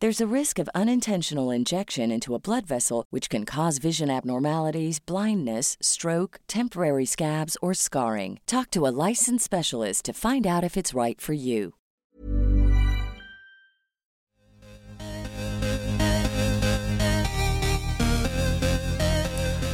There's 0.00 0.20
a 0.20 0.26
risk 0.26 0.58
of 0.58 0.68
unintentional 0.74 1.50
injection 1.50 2.10
into 2.10 2.34
a 2.34 2.38
blood 2.38 2.66
vessel, 2.66 3.06
which 3.08 3.30
can 3.30 3.46
cause 3.46 3.78
vision 3.78 4.10
abnormalities, 4.10 4.98
blindness, 5.00 5.78
stroke, 5.80 6.38
temporary 6.48 7.06
scabs, 7.06 7.56
or 7.62 7.72
scarring. 7.72 8.40
Talk 8.46 8.70
to 8.72 8.86
a 8.86 8.92
licensed 9.08 9.46
specialist 9.46 10.04
to 10.04 10.12
find 10.12 10.46
out 10.46 10.64
if 10.64 10.76
it's 10.76 10.92
right 10.92 11.18
for 11.18 11.32
you. 11.32 11.72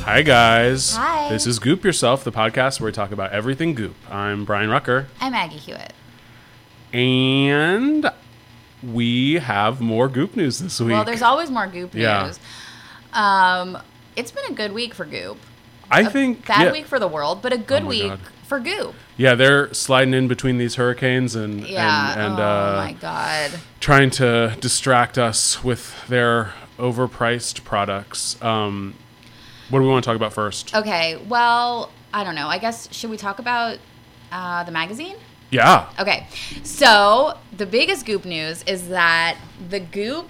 Hi, 0.05 0.23
guys. 0.23 0.95
Hi. 0.97 1.29
This 1.31 1.47
is 1.47 1.59
Goop 1.59 1.84
Yourself, 1.84 2.25
the 2.25 2.33
podcast 2.33 2.81
where 2.81 2.86
we 2.86 2.92
talk 2.92 3.12
about 3.12 3.31
everything 3.33 3.75
Goop. 3.75 3.95
I'm 4.11 4.45
Brian 4.45 4.69
Rucker, 4.69 5.07
I'm 5.20 5.33
Maggie 5.33 5.57
Hewitt. 5.59 5.92
and 6.92 8.11
we 8.83 9.35
have 9.35 9.81
more 9.81 10.09
Goop 10.09 10.37
news 10.37 10.59
this 10.59 10.81
week. 10.81 10.91
Well, 10.93 11.05
there's 11.05 11.23
always 11.23 11.51
more 11.51 11.67
Goop 11.67 11.95
Yeah. 11.95 12.27
news. 12.27 12.41
Um, 13.13 13.79
it's 14.17 14.31
been 14.31 14.45
a 14.51 14.55
good 14.55 14.73
week 14.73 14.95
for 14.95 15.05
Goop. 15.05 15.39
I 15.91 16.05
think 16.05 16.47
Bad 16.47 16.63
yeah, 16.67 16.73
week 16.73 16.87
for 16.87 16.99
the 16.99 17.07
world, 17.09 17.43
but 17.43 17.53
a 17.53 17.59
good 17.59 17.83
Oh 17.83 17.87
week 17.89 18.09
God. 18.09 18.21
for 18.45 18.59
Goop. 18.61 18.95
yeah, 19.19 19.35
they're 19.35 19.73
sliding 19.75 20.15
in 20.15 20.27
between 20.27 20.57
these 20.57 20.77
hurricanes 20.77 21.35
and 21.37 21.67
Yeah. 21.67 22.13
and, 22.13 22.21
and 22.21 22.41
oh 22.41 22.43
uh, 22.43 22.83
my 22.87 22.93
God. 22.95 23.51
trying 23.81 24.11
to 24.13 24.57
distract 24.61 25.19
us 25.19 25.63
with 25.63 25.95
their 26.09 26.53
overpriced 26.79 27.63
products. 27.65 28.41
Um, 28.43 28.95
what 29.69 29.81
do 29.81 29.85
we 29.85 29.91
want 29.91 30.03
to 30.05 30.09
talk 30.09 30.17
about 30.17 30.33
first? 30.33 30.75
Okay. 30.75 31.19
Well, 31.29 31.91
I 32.15 32.25
don't 32.25 32.35
know. 32.35 32.48
I 32.48 32.59
guess 32.59 32.92
should 32.92 33.11
we 33.11 33.17
talk 33.19 33.39
about 33.39 33.79
uh, 34.31 34.65
the 34.65 34.73
magazine? 34.73 35.17
Yeah, 35.52 35.89
Okay. 36.01 36.27
So 36.64 37.39
the 37.57 37.67
biggest 37.67 38.07
Goop 38.07 38.24
news 38.24 38.63
is 38.64 38.89
that 38.89 39.36
the 39.68 39.79
Goop 39.80 40.29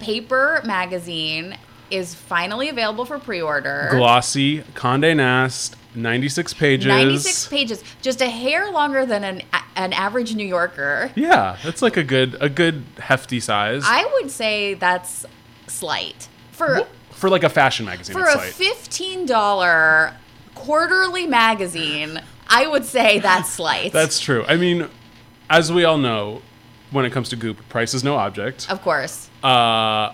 paper 0.00 0.60
magazine 0.64 1.56
is 1.90 2.14
finally 2.14 2.68
available 2.68 3.04
for 3.04 3.18
pre-order. 3.18 3.88
glossy 3.92 4.62
Condé 4.74 5.14
Nast, 5.16 5.76
96 5.94 6.52
pages. 6.54 6.86
96 6.86 7.46
pages, 7.46 7.84
just 8.02 8.20
a 8.20 8.28
hair 8.28 8.70
longer 8.70 9.06
than 9.06 9.22
an 9.24 9.42
an 9.76 9.92
average 9.92 10.34
New 10.34 10.46
Yorker. 10.46 11.10
Yeah, 11.14 11.56
that's 11.62 11.82
like 11.82 11.96
a 11.96 12.02
good 12.02 12.36
a 12.40 12.48
good 12.48 12.82
hefty 12.98 13.38
size. 13.40 13.84
I 13.86 14.04
would 14.14 14.30
say 14.30 14.74
that's 14.74 15.24
slight 15.68 16.28
for 16.50 16.86
for 17.10 17.30
like 17.30 17.44
a 17.44 17.48
fashion 17.48 17.86
magazine. 17.86 18.14
for 18.16 18.24
it's 18.24 18.34
a 18.34 18.38
like- 18.38 18.52
fifteen 18.52 19.24
dollar 19.26 20.14
quarterly 20.54 21.26
magazine. 21.26 22.20
I 22.48 22.66
would 22.66 22.84
say 22.84 23.18
that's 23.18 23.50
slight. 23.50 23.92
That's 23.92 24.20
true. 24.20 24.44
I 24.46 24.56
mean, 24.56 24.88
as 25.50 25.72
we 25.72 25.84
all 25.84 25.98
know, 25.98 26.42
when 26.90 27.04
it 27.04 27.10
comes 27.10 27.28
to 27.30 27.36
Goop, 27.36 27.68
price 27.68 27.94
is 27.94 28.04
no 28.04 28.16
object. 28.16 28.70
of 28.70 28.82
course. 28.82 29.28
Uh, 29.42 30.12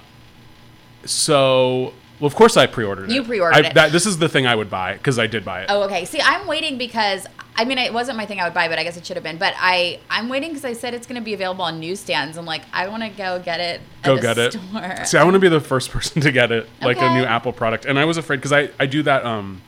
so, 1.05 1.93
well, 2.21 2.27
of 2.27 2.35
course, 2.35 2.57
I 2.57 2.67
pre-ordered 2.67 3.11
it. 3.11 3.15
You 3.15 3.23
pre-ordered 3.25 3.67
I- 3.67 3.69
it. 3.69 3.75
That, 3.75 3.93
this 3.93 4.07
is 4.07 4.19
the 4.19 4.29
thing 4.29 4.47
I 4.47 4.55
would 4.55 4.71
buy 4.71 4.95
because 4.95 5.19
I 5.19 5.27
did 5.27 5.45
buy 5.45 5.63
it. 5.63 5.67
Oh, 5.69 5.83
okay. 5.83 6.05
See, 6.05 6.21
I'm 6.21 6.47
waiting 6.47 6.79
because 6.79 7.27
I 7.55 7.65
mean, 7.65 7.79
it 7.79 7.93
wasn't 7.93 8.17
my 8.17 8.25
thing 8.25 8.41
I 8.41 8.45
would 8.45 8.55
buy, 8.55 8.69
but 8.69 8.79
I 8.79 8.85
guess 8.85 8.97
it 8.97 9.05
should 9.05 9.17
have 9.17 9.25
been. 9.25 9.37
But 9.37 9.55
I, 9.59 10.01
I'm 10.09 10.29
waiting 10.29 10.51
because 10.51 10.65
I 10.65 10.73
said 10.73 10.95
it's 10.95 11.07
going 11.07 11.21
to 11.21 11.25
be 11.25 11.35
available 11.35 11.65
on 11.65 11.81
newsstands. 11.81 12.39
I'm 12.39 12.47
like, 12.47 12.63
I 12.73 12.89
want 12.89 13.03
to 13.03 13.11
go 13.11 13.41
get 13.41 13.61
it. 13.61 13.81
Go 14.03 14.19
get 14.19 14.39
it. 14.39 14.55
Store. 14.55 15.05
See, 15.05 15.19
I 15.19 15.25
want 15.25 15.35
to 15.35 15.41
be 15.41 15.49
the 15.49 15.61
first 15.61 15.91
person 15.93 16.23
to 16.23 16.33
get 16.33 16.51
it, 16.51 16.69
like 16.81 16.99
a 16.99 17.15
new 17.15 17.25
Apple 17.25 17.53
product. 17.53 17.85
And 17.85 17.99
I 17.99 18.05
was 18.07 18.17
afraid 18.17 18.39
because 18.39 18.53
I, 18.53 18.71
I 18.81 18.87
do 18.87 19.03
that 19.03 19.27
um, 19.27 19.61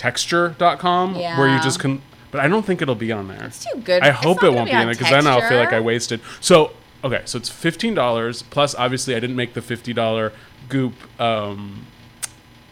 texture.com 0.00 1.14
where 1.14 1.48
you 1.54 1.60
just 1.62 1.78
can, 1.80 2.00
but 2.30 2.40
I 2.40 2.48
don't 2.48 2.64
think 2.64 2.80
it'll 2.82 2.94
be 2.94 3.12
on 3.12 3.28
there. 3.28 3.44
It's 3.44 3.64
too 3.64 3.80
good. 3.80 4.02
I 4.02 4.10
hope 4.10 4.42
it 4.42 4.50
won't 4.52 4.66
be 4.66 4.72
be 4.72 4.76
in 4.76 4.82
on 4.82 4.88
it 4.88 4.98
because 4.98 5.10
then 5.10 5.26
I'll 5.26 5.46
feel 5.48 5.58
like 5.58 5.72
I 5.72 5.80
wasted. 5.80 6.20
So 6.40 6.72
okay, 7.04 7.22
so 7.24 7.38
it's 7.38 7.48
fifteen 7.50 7.94
dollars 7.94 8.42
plus. 8.42 8.74
Obviously, 8.74 9.14
I 9.14 9.20
didn't 9.20 9.36
make 9.36 9.54
the 9.54 9.62
fifty 9.62 9.92
dollar 9.92 10.32
Goop 10.68 10.94
um, 11.20 11.86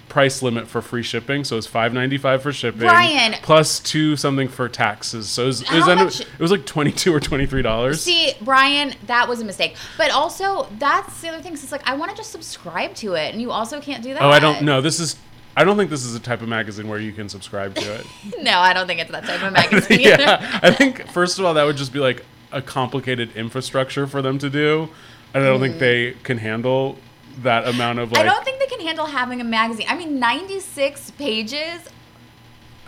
price 0.08 0.40
limit 0.42 0.66
for 0.68 0.80
free 0.80 1.02
shipping, 1.02 1.44
so 1.44 1.56
it's 1.58 1.66
five 1.66 1.92
ninety 1.92 2.16
five 2.18 2.42
for 2.42 2.52
shipping. 2.52 2.80
Brian! 2.80 3.34
plus 3.42 3.78
two 3.80 4.16
something 4.16 4.48
for 4.48 4.68
taxes. 4.68 5.28
So 5.28 5.42
it 5.42 5.46
was, 5.46 5.62
it 5.62 5.70
was, 5.72 5.86
much- 5.86 6.20
it 6.20 6.38
was 6.40 6.50
like 6.50 6.64
twenty 6.64 6.92
two 6.92 7.14
or 7.14 7.20
twenty 7.20 7.46
three 7.46 7.62
dollars. 7.62 8.00
See, 8.00 8.32
Brian, 8.40 8.94
that 9.06 9.28
was 9.28 9.40
a 9.40 9.44
mistake. 9.44 9.76
But 9.98 10.10
also, 10.12 10.68
that's 10.78 11.20
the 11.20 11.28
other 11.28 11.42
thing. 11.42 11.52
'cause 11.52 11.62
It's 11.64 11.72
like 11.72 11.86
I 11.88 11.94
want 11.94 12.10
to 12.10 12.16
just 12.16 12.30
subscribe 12.32 12.94
to 12.96 13.14
it, 13.14 13.32
and 13.32 13.40
you 13.42 13.50
also 13.50 13.80
can't 13.80 14.02
do 14.02 14.14
that. 14.14 14.22
Oh, 14.22 14.30
I 14.30 14.38
don't 14.38 14.62
know. 14.62 14.80
This 14.80 14.98
is. 15.00 15.16
I 15.58 15.64
don't 15.64 15.76
think 15.76 15.90
this 15.90 16.04
is 16.04 16.14
a 16.14 16.20
type 16.20 16.40
of 16.40 16.48
magazine 16.48 16.86
where 16.86 17.00
you 17.00 17.12
can 17.12 17.28
subscribe 17.28 17.74
to 17.74 17.94
it. 17.96 18.06
No, 18.40 18.60
I 18.60 18.72
don't 18.72 18.86
think 18.86 19.00
it's 19.00 19.10
that 19.10 19.24
type 19.24 19.42
of 19.42 19.52
magazine. 19.62 19.98
yeah, 19.98 20.60
I 20.62 20.70
think 20.70 21.08
first 21.08 21.40
of 21.40 21.44
all 21.44 21.54
that 21.54 21.64
would 21.64 21.76
just 21.76 21.92
be 21.92 21.98
like 21.98 22.24
a 22.52 22.62
complicated 22.62 23.36
infrastructure 23.36 24.06
for 24.06 24.22
them 24.22 24.38
to 24.38 24.48
do, 24.48 24.88
and 25.34 25.42
I 25.42 25.46
don't 25.48 25.58
think 25.58 25.80
they 25.80 26.12
can 26.22 26.38
handle 26.38 26.96
that 27.42 27.66
amount 27.66 27.98
of 27.98 28.12
like. 28.12 28.24
Mm. 28.24 28.28
I 28.28 28.32
don't 28.32 28.44
think 28.44 28.60
they 28.60 28.66
can 28.66 28.80
handle 28.86 29.06
having 29.06 29.40
a 29.40 29.44
magazine. 29.44 29.86
I 29.88 29.96
mean, 29.96 30.20
96 30.20 31.10
pages. 31.12 31.80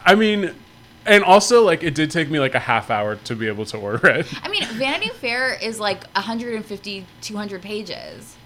I 0.04 0.14
mean, 0.14 0.54
and 1.06 1.24
also 1.24 1.64
like 1.64 1.82
it 1.82 1.96
did 1.96 2.12
take 2.12 2.30
me 2.30 2.38
like 2.38 2.54
a 2.54 2.60
half 2.60 2.88
hour 2.88 3.16
to 3.16 3.34
be 3.34 3.48
able 3.48 3.64
to 3.66 3.78
order 3.78 4.06
it. 4.06 4.26
I 4.44 4.48
mean, 4.48 4.64
Vanity 4.74 5.10
Fair 5.10 5.54
is 5.54 5.80
like 5.80 6.04
150, 6.12 7.06
200 7.20 7.62
pages. 7.62 8.36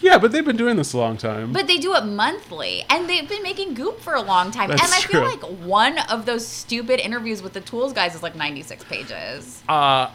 Yeah, 0.00 0.18
but 0.18 0.32
they've 0.32 0.44
been 0.44 0.56
doing 0.56 0.76
this 0.76 0.92
a 0.92 0.98
long 0.98 1.16
time. 1.16 1.52
But 1.52 1.66
they 1.66 1.76
do 1.78 1.94
it 1.94 2.04
monthly, 2.04 2.84
and 2.88 3.08
they've 3.08 3.28
been 3.28 3.42
making 3.42 3.74
Goop 3.74 4.00
for 4.00 4.14
a 4.14 4.22
long 4.22 4.50
time. 4.50 4.70
That's 4.70 4.82
and 4.82 4.92
I 4.92 5.00
feel 5.00 5.22
like 5.22 5.42
one 5.60 5.98
of 6.10 6.26
those 6.26 6.46
stupid 6.46 7.00
interviews 7.00 7.42
with 7.42 7.52
the 7.52 7.60
Tools 7.60 7.92
guys 7.92 8.14
is 8.14 8.22
like 8.22 8.34
96 8.34 8.84
pages. 8.84 9.62
uh, 9.68 10.10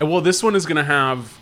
well, 0.00 0.20
this 0.20 0.42
one 0.42 0.54
is 0.56 0.66
gonna 0.66 0.84
have. 0.84 1.38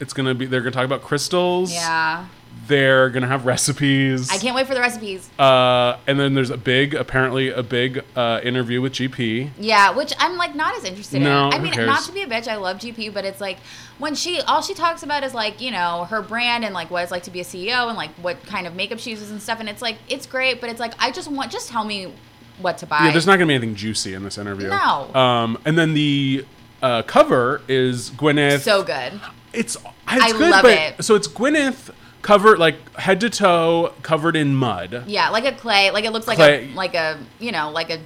It's 0.00 0.12
gonna 0.12 0.34
be. 0.34 0.46
They're 0.46 0.60
gonna 0.60 0.70
talk 0.70 0.84
about 0.84 1.02
crystals. 1.02 1.72
Yeah. 1.72 2.26
They're 2.68 3.08
gonna 3.10 3.26
have 3.26 3.46
recipes. 3.46 4.30
I 4.30 4.36
can't 4.38 4.54
wait 4.54 4.66
for 4.66 4.74
the 4.74 4.80
recipes. 4.80 5.28
Uh, 5.38 5.96
and 6.06 6.20
then 6.20 6.34
there's 6.34 6.50
a 6.50 6.56
big, 6.56 6.94
apparently 6.94 7.48
a 7.48 7.62
big 7.62 8.04
uh, 8.14 8.40
interview 8.44 8.80
with 8.82 8.92
GP. 8.92 9.50
Yeah, 9.58 9.90
which 9.90 10.12
I'm 10.18 10.36
like 10.36 10.54
not 10.54 10.76
as 10.76 10.84
interested 10.84 11.22
No, 11.22 11.48
in. 11.48 11.54
I 11.54 11.58
mean, 11.58 11.72
cares? 11.72 11.86
not 11.86 12.02
to 12.04 12.12
be 12.12 12.22
a 12.22 12.26
bitch, 12.26 12.46
I 12.46 12.56
love 12.56 12.76
GP, 12.78 13.12
but 13.14 13.24
it's 13.24 13.40
like 13.40 13.58
when 13.98 14.14
she 14.14 14.40
all 14.42 14.62
she 14.62 14.74
talks 14.74 15.02
about 15.02 15.24
is 15.24 15.34
like 15.34 15.60
you 15.60 15.70
know 15.70 16.04
her 16.10 16.20
brand 16.22 16.64
and 16.64 16.74
like 16.74 16.90
what 16.90 17.02
it's 17.02 17.10
like 17.10 17.22
to 17.24 17.30
be 17.30 17.40
a 17.40 17.44
CEO 17.44 17.88
and 17.88 17.96
like 17.96 18.10
what 18.22 18.44
kind 18.44 18.66
of 18.66 18.74
makeup 18.76 18.98
she 18.98 19.10
uses 19.10 19.30
and 19.30 19.40
stuff. 19.42 19.60
And 19.60 19.68
it's 19.68 19.82
like 19.82 19.96
it's 20.08 20.26
great, 20.26 20.60
but 20.60 20.68
it's 20.70 20.80
like 20.80 20.92
I 20.98 21.10
just 21.10 21.30
want 21.30 21.50
just 21.50 21.68
tell 21.70 21.84
me 21.84 22.12
what 22.58 22.76
to 22.78 22.86
buy. 22.86 23.04
Yeah, 23.06 23.12
there's 23.12 23.26
not 23.26 23.36
gonna 23.36 23.46
be 23.46 23.54
anything 23.54 23.74
juicy 23.76 24.12
in 24.14 24.24
this 24.24 24.36
interview. 24.36 24.68
No. 24.68 25.14
Um, 25.14 25.58
and 25.64 25.78
then 25.78 25.94
the 25.94 26.44
uh, 26.82 27.02
cover 27.02 27.62
is 27.66 28.10
Gwyneth. 28.10 28.60
so 28.60 28.82
good. 28.82 29.20
it's 29.52 29.76
it's 29.76 29.84
I 30.06 30.32
good, 30.32 30.50
love 30.50 30.64
it. 30.66 31.02
so 31.04 31.14
it's 31.14 31.28
Gwyneth 31.28 31.92
covered 32.28 32.58
like 32.58 32.76
head 32.96 33.20
to 33.20 33.30
toe 33.30 33.94
covered 34.02 34.36
in 34.36 34.54
mud. 34.54 35.04
Yeah, 35.06 35.30
like 35.30 35.46
a 35.46 35.52
clay, 35.52 35.90
like 35.90 36.04
it 36.04 36.12
looks 36.12 36.26
like 36.28 36.36
Clay. 36.36 36.70
a 36.70 36.74
like 36.74 36.94
a 36.94 37.18
you 37.38 37.52
know 37.52 37.70
like 37.70 37.88
a 37.90 38.00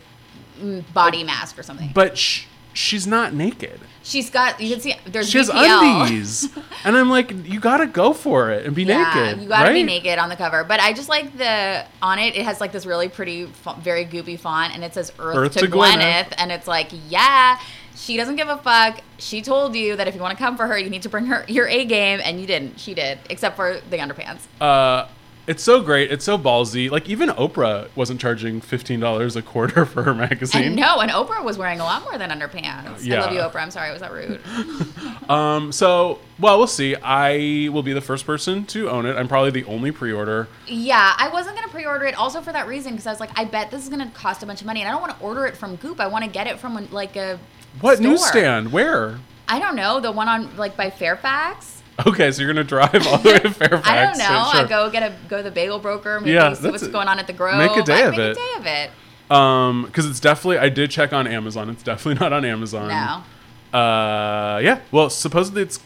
body 0.95 1.25
mask 1.25 1.59
or 1.59 1.65
something. 1.65 1.91
But 1.93 2.17
sh- 2.17 2.45
she's 2.73 3.05
not 3.07 3.35
naked. 3.35 3.81
She's 4.05 4.31
got. 4.31 4.61
You 4.61 4.71
can 4.75 4.81
see 4.81 4.95
there's 5.07 5.29
She 5.31 5.39
has 5.39 5.49
BPL. 5.51 6.03
undies, 6.03 6.49
and 6.85 6.97
I'm 6.97 7.09
like, 7.11 7.31
you 7.47 7.59
gotta 7.61 7.87
go 7.87 8.13
for 8.13 8.51
it 8.51 8.65
and 8.67 8.75
be 8.75 8.85
Yeah, 8.85 9.13
naked. 9.15 9.43
you 9.43 9.49
gotta 9.49 9.73
be 9.73 9.83
naked 9.83 10.19
on 10.19 10.29
the 10.29 10.37
cover. 10.37 10.63
But 10.65 10.79
I 10.81 10.93
just 10.93 11.09
like 11.09 11.37
the 11.37 11.85
on 12.01 12.19
it. 12.19 12.37
It 12.37 12.45
has 12.45 12.61
like 12.61 12.71
this 12.73 12.87
really 12.87 13.09
pretty, 13.09 13.45
very 13.81 14.05
goopy 14.05 14.39
font, 14.39 14.75
and 14.75 14.83
it 14.85 14.95
says 14.95 15.13
"Earth, 15.19 15.37
Earth 15.37 15.53
to, 15.55 15.61
to 15.61 15.67
Gwyneth. 15.67 15.99
Gwyneth. 16.01 16.35
and 16.39 16.51
it's 16.53 16.67
like, 16.69 16.91
yeah, 17.09 17.59
she 17.97 18.17
doesn't 18.17 18.37
give 18.37 18.49
a 18.49 18.57
fuck. 18.59 19.01
She 19.19 19.43
told 19.43 19.75
you 19.77 19.97
that 19.97 20.09
if 20.09 20.15
you 20.15 20.21
want 20.21 20.37
to 20.37 20.43
come 20.43 20.57
for 20.57 20.67
her, 20.67 20.79
you 20.79 20.91
need 20.91 21.03
to 21.03 21.09
bring 21.09 21.27
her 21.27 21.45
your 21.49 21.67
A 21.69 21.85
game, 21.85 22.21
and 22.25 22.41
you 22.41 22.47
didn't. 22.47 22.79
She 22.81 22.95
did, 22.95 23.19
except 23.31 23.57
for 23.57 23.81
the 23.91 23.99
underpants. 23.99 24.41
Uh, 24.61 25.09
it's 25.45 25.63
so 25.65 25.81
great. 25.83 26.13
It's 26.13 26.25
so 26.25 26.39
ballsy. 26.39 26.89
Like 26.89 27.09
even 27.09 27.29
Oprah 27.31 27.89
wasn't 27.97 28.21
charging 28.21 28.61
fifteen 28.61 29.01
dollars 29.01 29.35
a 29.35 29.43
quarter 29.43 29.85
for 29.93 30.05
her 30.05 30.15
magazine. 30.15 30.63
And 30.63 30.77
no, 30.77 31.01
and 31.01 31.11
Oprah 31.11 31.43
was 31.43 31.59
wearing 31.59 31.81
a 31.81 31.85
lot 31.85 32.03
more 32.05 32.17
than 32.17 32.31
underpants. 32.31 32.65
I 32.65 32.99
Yeah. 33.01 33.21
love 33.23 33.33
you, 33.33 33.41
Oprah. 33.41 33.61
I'm 33.63 33.71
sorry, 33.73 33.91
was 33.93 34.01
that 34.01 34.13
rude? 34.13 34.41
Um, 35.29 35.71
so 35.73 36.19
well, 36.41 36.59
we'll 36.59 36.67
see. 36.67 36.97
I 36.97 37.69
will 37.73 37.83
be 37.85 37.93
the 37.93 38.01
first 38.01 38.27
person 38.27 38.65
to 38.67 38.91
own 38.91 39.07
it. 39.07 39.17
I'm 39.17 39.29
probably 39.29 39.51
the 39.51 39.65
only 39.65 39.93
pre-order. 39.93 40.49
Yeah, 40.67 41.15
I 41.17 41.29
wasn't 41.29 41.55
gonna 41.57 41.69
pre-order 41.69 42.05
it 42.07 42.17
also 42.17 42.41
for 42.41 42.53
that 42.53 42.67
reason 42.67 42.93
because 42.93 43.07
I 43.07 43.11
was 43.13 43.21
like, 43.21 43.31
I 43.39 43.45
bet 43.45 43.71
this 43.71 43.83
is 43.85 43.89
gonna 43.89 44.11
cost 44.11 44.43
a 44.43 44.47
bunch 44.47 44.61
of 44.61 44.67
money, 44.67 44.81
and 44.81 44.89
I 44.89 44.93
don't 44.93 45.01
want 45.01 45.17
to 45.17 45.25
order 45.25 45.47
it 45.47 45.57
from 45.57 45.77
Goop. 45.77 46.01
I 46.01 46.09
want 46.09 46.25
to 46.25 46.31
get 46.31 46.47
it 46.49 46.59
from 46.59 46.89
like 46.91 47.15
a 47.17 47.39
What 47.81 47.97
store. 47.99 48.11
newsstand? 48.11 48.73
Where? 48.73 49.19
I 49.49 49.59
don't 49.59 49.77
know 49.77 50.01
the 50.01 50.13
one 50.13 50.29
on 50.29 50.57
like 50.57 50.77
by 50.77 50.91
Fairfax. 50.91 51.83
Okay, 52.07 52.33
so 52.33 52.43
you're 52.43 52.53
gonna 52.53 52.65
drive 52.65 53.07
all 53.07 53.19
the 53.19 53.29
way 53.31 53.39
to 53.41 53.51
Fairfax. 53.51 53.87
I 53.89 54.05
don't 54.05 54.19
know. 54.19 54.51
Sure. 54.53 54.65
I 54.65 54.67
go 54.69 54.91
get 54.91 55.03
a 55.03 55.15
go 55.29 55.37
to 55.39 55.43
the 55.43 55.51
bagel 55.51 55.79
broker, 55.79 56.21
maybe 56.21 56.33
Yeah, 56.33 56.55
see 56.55 56.71
what's 56.71 56.87
going 56.89 57.09
on 57.09 57.19
at 57.19 57.27
the 57.27 57.33
Grove. 57.33 57.59
make 57.59 57.77
a 57.77 57.83
day 57.83 58.03
I'd 58.03 58.09
of 58.09 58.11
make 58.13 58.19
it. 58.21 58.31
a 58.31 58.35
day 58.35 58.53
of 58.59 58.67
it. 58.67 58.91
Um, 59.35 59.85
because 59.87 60.07
it's 60.07 60.21
definitely 60.21 60.59
I 60.59 60.69
did 60.69 60.91
check 60.91 61.13
on 61.13 61.27
Amazon. 61.27 61.69
It's 61.71 61.83
definitely 61.83 62.21
not 62.21 62.33
on 62.33 62.45
Amazon. 62.45 62.89
No, 62.89 63.79
Uh, 63.79 64.59
yeah. 64.63 64.81
Well, 64.91 65.11
supposedly 65.11 65.63
it's 65.63 65.81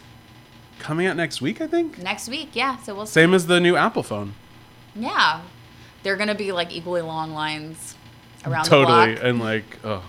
coming 0.79 1.06
out 1.06 1.17
next 1.17 1.41
week. 1.41 1.61
I 1.61 1.67
think. 1.67 1.99
next 1.99 2.29
week, 2.29 2.50
yeah. 2.55 2.77
So 2.79 2.94
we'll 2.94 3.06
see. 3.06 3.12
Same 3.12 3.35
as 3.35 3.47
the 3.47 3.61
new 3.61 3.77
Apple 3.77 4.03
phone. 4.03 4.35
Yeah, 4.94 5.43
they're 6.03 6.17
gonna 6.17 6.35
be 6.37 6.53
like 6.53 6.73
equally 6.73 7.03
long 7.03 7.33
lines 7.33 7.94
around 8.47 8.65
totally 8.67 9.17
and 9.17 9.41
like 9.41 9.65
oh 9.85 10.05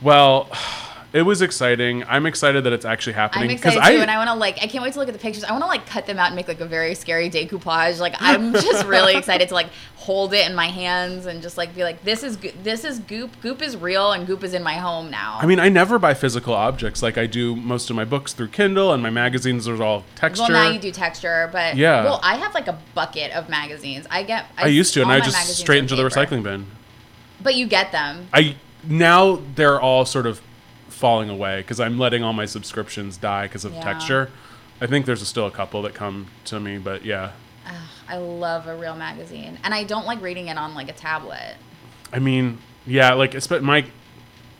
well 0.00 0.48
it 1.16 1.22
was 1.22 1.40
exciting 1.42 2.04
i'm 2.08 2.26
excited 2.26 2.62
that 2.64 2.72
it's 2.72 2.84
actually 2.84 3.14
happening 3.14 3.44
I'm 3.50 3.56
excited 3.56 3.80
too, 3.96 4.02
and 4.02 4.10
I 4.10 4.18
want 4.18 4.28
to 4.28 4.34
like. 4.34 4.58
I 4.62 4.66
can't 4.66 4.82
wait 4.84 4.92
to 4.92 4.98
look 4.98 5.08
at 5.08 5.14
the 5.14 5.20
pictures. 5.20 5.44
I 5.44 5.50
want 5.52 5.62
to 5.62 5.68
like 5.68 5.86
cut 5.86 6.06
them 6.06 6.18
out 6.18 6.26
and 6.26 6.36
make 6.36 6.48
like 6.48 6.60
a 6.60 6.66
very 6.66 6.94
scary 6.94 7.30
decoupage. 7.30 7.98
Like 8.00 8.14
I'm 8.20 8.52
just 8.68 8.86
really 8.86 9.14
excited 9.16 9.48
to 9.48 9.54
like 9.54 9.68
hold 9.96 10.34
it 10.34 10.48
in 10.48 10.54
my 10.54 10.66
hands 10.66 11.26
and 11.26 11.42
just 11.42 11.56
like 11.56 11.74
be 11.74 11.82
like, 11.84 12.02
this 12.04 12.22
is 12.22 12.36
this 12.62 12.84
is 12.84 12.98
Goop. 13.00 13.40
Goop 13.40 13.62
is 13.62 13.76
real, 13.76 14.12
and 14.12 14.26
Goop 14.26 14.42
is 14.44 14.54
in 14.54 14.62
my 14.62 14.74
home 14.74 15.10
now. 15.10 15.38
i 15.40 15.46
mean 15.46 15.58
i 15.60 15.68
never 15.68 15.98
buy 15.98 16.14
physical 16.14 16.54
objects 16.54 17.02
like 17.02 17.16
i 17.18 17.26
do 17.26 17.54
most 17.56 17.90
of 17.90 17.96
my 17.96 18.04
books 18.04 18.32
through 18.32 18.48
kindle 18.48 18.92
and 18.92 19.02
my 19.02 19.10
magazines 19.10 19.66
are 19.68 19.82
all 19.82 20.04
texture 20.14 20.44
well, 20.48 20.64
now 20.64 20.70
you 20.70 20.78
do 20.78 20.90
texture, 20.90 21.48
but 21.52 21.76
Yeah. 21.76 22.04
Well, 22.04 22.20
I 22.22 22.36
have 22.36 22.52
like 22.54 22.68
a 22.68 22.78
bucket 22.94 23.32
of 23.32 23.48
magazines. 23.48 24.06
I 24.10 24.22
get. 24.22 24.46
i 24.58 24.66
used 24.66 24.92
to 24.94 25.02
and 25.02 25.10
i 25.10 25.20
just 25.20 25.56
straight 25.56 25.78
into 25.78 25.96
the 25.96 26.02
recycling 26.02 26.42
bin 26.42 26.66
But 27.42 27.54
you 27.54 27.66
get 27.66 27.92
them. 27.92 28.28
i 28.32 28.56
now 28.84 29.40
they're 29.54 29.80
all 29.80 30.04
sort 30.04 30.26
of 30.26 30.40
falling 30.96 31.28
away 31.28 31.58
because 31.60 31.78
i'm 31.78 31.98
letting 31.98 32.22
all 32.24 32.32
my 32.32 32.46
subscriptions 32.46 33.18
die 33.18 33.42
because 33.46 33.66
of 33.66 33.74
Yeah. 33.74 33.82
texture 33.82 34.30
i 34.80 34.86
think 34.86 35.04
there's 35.04 35.26
still 35.28 35.46
a 35.46 35.50
couple 35.50 35.82
that 35.82 35.92
come 35.92 36.28
to 36.46 36.58
me 36.58 36.78
but 36.78 37.04
yeah 37.04 37.32
I 38.08 38.18
love 38.18 38.68
a 38.68 38.76
real 38.76 38.94
magazine, 38.94 39.58
and 39.64 39.74
I 39.74 39.82
don't 39.82 40.06
like 40.06 40.22
reading 40.22 40.46
it 40.46 40.56
on 40.56 40.76
like 40.76 40.88
a 40.88 40.92
tablet. 40.92 41.56
I 42.12 42.20
mean, 42.20 42.58
yeah, 42.86 43.12
like 43.14 43.34
my 43.60 43.84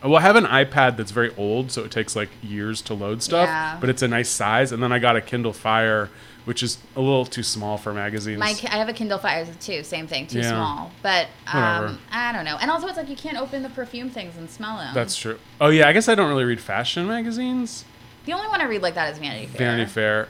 well, 0.03 0.17
I 0.17 0.21
have 0.21 0.35
an 0.35 0.43
iPad 0.43 0.97
that's 0.97 1.11
very 1.11 1.33
old, 1.37 1.71
so 1.71 1.85
it 1.85 1.91
takes 1.91 2.13
like 2.17 2.27
years 2.43 2.81
to 2.81 2.93
load 2.93 3.23
stuff, 3.23 3.47
Yeah. 3.47 3.77
but 3.79 3.89
it's 3.89 4.01
a 4.01 4.07
nice 4.09 4.27
size. 4.27 4.73
And 4.73 4.83
then 4.83 4.91
I 4.91 4.99
got 4.99 5.15
a 5.15 5.21
Kindle 5.21 5.53
Fire, 5.53 6.09
which 6.47 6.63
is 6.63 6.77
a 6.95 7.01
little 7.01 7.25
too 7.25 7.43
small 7.43 7.77
for 7.77 7.93
magazines. 7.93 8.39
My, 8.39 8.55
I 8.71 8.77
have 8.77 8.87
a 8.87 8.93
Kindle 8.93 9.17
Fire 9.17 9.45
too. 9.59 9.83
Same 9.83 10.07
thing, 10.07 10.27
too 10.27 10.39
Yeah. 10.39 10.51
small. 10.51 10.91
But 11.03 11.27
um, 11.51 11.99
I 12.09 12.31
don't 12.31 12.45
know. 12.45 12.57
And 12.61 12.71
also, 12.71 12.87
it's 12.87 12.95
like 12.95 13.09
you 13.09 13.17
can't 13.17 13.37
open 13.37 13.63
the 13.63 13.69
perfume 13.69 14.09
things 14.09 14.37
and 14.37 14.49
smell 14.49 14.77
them. 14.77 14.93
That's 14.93 15.17
true. 15.17 15.39
Oh 15.59 15.67
yeah, 15.67 15.89
I 15.89 15.91
guess 15.91 16.07
I 16.07 16.15
don't 16.15 16.29
really 16.29 16.45
read 16.45 16.61
fashion 16.61 17.05
magazines. 17.05 17.83
the 18.25 18.31
only 18.31 18.47
one 18.47 18.61
I 18.61 18.63
read 18.63 18.81
like 18.81 18.95
that 18.95 19.11
is 19.11 19.19
Vanity 19.19 19.47
Fair. 19.47 19.57
Vanity 19.57 19.91
Fair. 19.91 20.29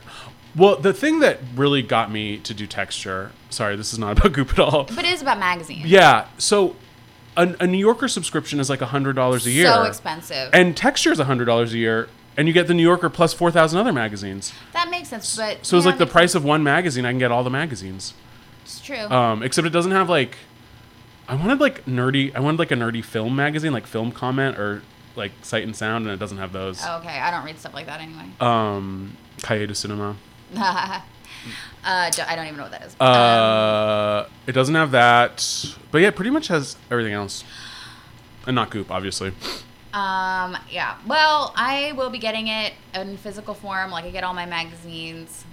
Well, 0.56 0.76
the 0.78 0.92
thing 0.94 1.20
that 1.20 1.38
really 1.56 1.84
got 1.84 2.12
me 2.12 2.38
to 2.40 2.52
do 2.56 2.66
texture. 2.66 3.32
Sorry, 3.52 3.76
this 3.76 3.94
is 3.94 4.00
not 4.00 4.18
about 4.18 4.34
Goop 4.34 4.54
at 4.54 4.60
all. 4.60 4.86
But 4.86 5.06
it 5.06 5.14
is 5.14 5.22
about 5.22 5.38
magazines. 5.38 5.86
Yeah, 5.86 6.28
so 6.40 6.76
a, 7.36 7.56
a 7.60 7.68
New 7.68 7.78
Yorker 7.78 8.08
subscription 8.08 8.60
is 8.60 8.72
like 8.72 8.80
hundred 8.82 9.14
dollars 9.16 9.46
a 9.46 9.52
year. 9.52 9.68
So 9.72 9.84
expensive. 9.84 10.50
And 10.52 10.76
texture 10.76 11.12
is 11.12 11.20
hundred 11.20 11.46
dollars 11.46 11.74
a 11.74 11.78
year, 11.78 12.10
and 12.38 12.48
you 12.48 12.54
get 12.54 12.68
the 12.68 12.74
New 12.74 12.84
Yorker 12.84 13.10
plus 13.10 13.34
four 13.34 13.52
thousand 13.52 13.80
other 13.80 13.92
magazines. 13.92 14.54
that 14.74 14.90
makes 14.90 15.10
sense. 15.10 15.36
But 15.36 15.66
So 15.66 15.76
it's 15.76 15.86
like 15.86 15.98
the 15.98 16.06
price 16.06 16.32
sense. 16.32 16.36
of 16.42 16.46
one 16.46 16.64
magazine. 16.64 17.06
I 17.06 17.10
can 17.12 17.20
get 17.20 17.32
all 17.32 17.44
the 17.44 17.50
magazines. 17.50 18.14
It's 18.64 18.80
true. 18.80 18.98
Um, 19.10 19.44
except 19.44 19.66
it 19.68 19.72
doesn't 19.72 19.92
have 19.92 20.10
like. 20.10 20.38
I 21.28 21.36
wanted 21.36 21.60
like 21.60 21.86
nerdy. 21.86 22.34
I 22.36 22.40
wanted 22.40 22.60
like 22.60 22.72
a 22.72 22.76
nerdy 22.76 23.04
film 23.04 23.36
magazine, 23.36 23.74
like 23.74 23.86
Film 23.88 24.12
Comment 24.14 24.58
or 24.58 24.82
like 25.18 25.32
Sight 25.42 25.64
and 25.64 25.76
Sound, 25.76 26.06
and 26.06 26.14
it 26.14 26.20
doesn't 26.20 26.38
have 26.38 26.54
those. 26.54 26.80
Oh, 26.86 27.00
okay, 27.00 27.20
I 27.20 27.32
don't 27.32 27.44
read 27.44 27.60
stuff 27.60 27.74
like 27.74 27.88
that 27.88 28.00
anyway. 28.00 28.26
Um, 28.40 29.18
Cahiers 29.42 29.68
de 29.68 29.76
Cinema. 29.76 30.16
uh, 30.56 31.02
I 31.84 32.12
don't 32.36 32.46
even 32.46 32.58
know 32.58 32.64
what 32.64 32.72
that 32.72 32.84
is. 32.86 32.96
Uh, 33.02 34.28
it 34.46 34.52
doesn't 34.54 34.76
have 34.76 34.92
that, 34.92 35.66
but 35.92 36.00
yeah, 36.00 36.10
it 36.10 36.16
pretty 36.16 36.32
much 36.32 36.48
has 36.48 36.78
everything 36.92 37.14
else, 37.14 37.44
and 38.46 38.56
not 38.56 38.70
Goop, 38.70 38.92
obviously. 38.92 39.34
Um, 39.94 40.58
yeah. 40.70 40.98
Well, 41.08 41.54
I 41.56 41.94
will 41.94 42.10
be 42.10 42.18
getting 42.20 42.48
it 42.48 42.74
in 42.94 43.18
physical 43.18 43.54
form, 43.54 43.90
like 43.92 44.06
I 44.06 44.10
get 44.12 44.24
all 44.24 44.34
my 44.34 44.46
magazines. 44.46 45.44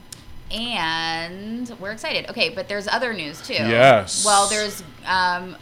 And 0.51 1.69
we're 1.81 1.93
excited. 1.93 2.29
Okay, 2.31 2.51
but 2.51 2.69
there's 2.69 2.87
other 2.89 3.13
news 3.13 3.41
too. 3.47 3.55
Yes. 3.55 4.25
Well, 4.25 4.49
there's 4.49 4.83
um 5.07 5.57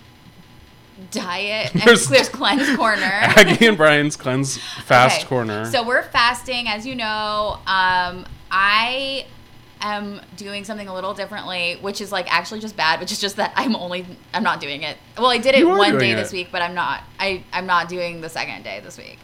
diet 1.11 1.73
and 1.73 1.83
There's- 1.83 2.07
there's, 2.07 2.29
cleanse 2.41 2.77
corner. 2.77 3.01
Aggie 3.03 3.67
and 3.67 3.77
Brian's 3.77 4.17
cleanse 4.17 4.59
fast 4.59 5.21
Okay, 5.21 5.29
corner. 5.29 5.65
So 5.67 5.83
we're 5.87 6.03
fasting, 6.03 6.69
as 6.69 6.87
you 6.87 6.95
know. 6.95 7.59
Um, 7.67 8.27
I 8.51 9.27
am 9.83 10.21
doing 10.37 10.65
something 10.65 10.89
a 10.89 10.95
little 10.95 11.13
differently, 11.13 11.77
which 11.81 12.01
is 12.01 12.13
like 12.13 12.33
actually 12.33 12.61
just 12.61 12.77
bad, 12.77 13.01
which 13.01 13.13
is 13.13 13.21
just 13.21 13.37
that 13.37 13.53
I'm 13.57 13.77
only 13.77 14.07
I'm 14.33 14.43
not 14.43 14.61
doing 14.61 14.83
it. 14.83 14.97
Well, 15.19 15.27
I 15.31 15.39
did 15.39 15.55
it 15.55 15.67
one 15.67 15.99
day 15.99 16.13
it. 16.13 16.17
this 16.17 16.33
week, 16.33 16.49
but 16.51 16.63
I'm 16.63 16.75
not. 16.75 17.03
I 17.19 17.45
I'm 17.53 17.67
not 17.67 17.89
doing 17.89 18.21
the 18.21 18.29
second 18.29 18.63
day 18.63 18.81
this 18.81 18.97
week. 18.97 19.19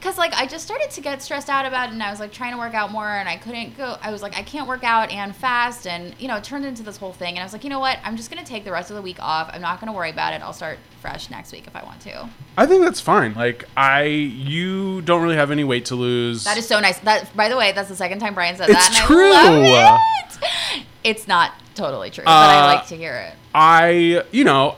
Cause 0.00 0.16
like 0.16 0.32
I 0.34 0.46
just 0.46 0.64
started 0.64 0.90
to 0.92 1.00
get 1.00 1.20
stressed 1.22 1.48
out 1.50 1.66
about 1.66 1.88
it, 1.88 1.92
and 1.92 2.02
I 2.02 2.10
was 2.10 2.20
like 2.20 2.30
trying 2.32 2.52
to 2.52 2.58
work 2.58 2.72
out 2.72 2.92
more, 2.92 3.08
and 3.08 3.28
I 3.28 3.36
couldn't 3.36 3.76
go. 3.76 3.96
I 4.00 4.12
was 4.12 4.22
like, 4.22 4.36
I 4.38 4.42
can't 4.42 4.68
work 4.68 4.84
out 4.84 5.10
and 5.10 5.34
fast, 5.34 5.88
and 5.88 6.14
you 6.20 6.28
know, 6.28 6.36
it 6.36 6.44
turned 6.44 6.64
into 6.64 6.84
this 6.84 6.96
whole 6.96 7.12
thing. 7.12 7.30
And 7.30 7.40
I 7.40 7.42
was 7.42 7.52
like, 7.52 7.64
you 7.64 7.70
know 7.70 7.80
what? 7.80 7.98
I'm 8.04 8.16
just 8.16 8.30
gonna 8.30 8.44
take 8.44 8.64
the 8.64 8.70
rest 8.70 8.90
of 8.90 8.96
the 8.96 9.02
week 9.02 9.16
off. 9.20 9.50
I'm 9.52 9.60
not 9.60 9.80
gonna 9.80 9.92
worry 9.92 10.10
about 10.10 10.34
it. 10.34 10.40
I'll 10.42 10.52
start 10.52 10.78
fresh 11.00 11.30
next 11.30 11.50
week 11.52 11.66
if 11.66 11.74
I 11.74 11.82
want 11.82 12.00
to. 12.02 12.28
I 12.56 12.66
think 12.66 12.84
that's 12.84 13.00
fine. 13.00 13.34
Like 13.34 13.64
I, 13.76 14.02
you 14.04 15.02
don't 15.02 15.20
really 15.22 15.36
have 15.36 15.50
any 15.50 15.64
weight 15.64 15.86
to 15.86 15.96
lose. 15.96 16.44
That 16.44 16.58
is 16.58 16.66
so 16.68 16.78
nice. 16.78 16.98
That, 17.00 17.34
by 17.36 17.48
the 17.48 17.56
way, 17.56 17.72
that's 17.72 17.88
the 17.88 17.96
second 17.96 18.20
time 18.20 18.34
Brian 18.34 18.56
said 18.56 18.70
It's 18.70 18.88
that. 18.88 18.98
and 19.00 19.06
true. 19.06 20.78
It. 20.78 20.84
It's 21.04 21.26
not 21.26 21.52
totally 21.74 22.10
true, 22.10 22.24
but 22.24 22.30
I 22.30 22.60
Uh, 22.60 22.74
like 22.74 22.86
to 22.88 22.96
hear 22.96 23.14
it. 23.14 23.34
I, 23.54 24.22
you 24.30 24.44
know, 24.44 24.76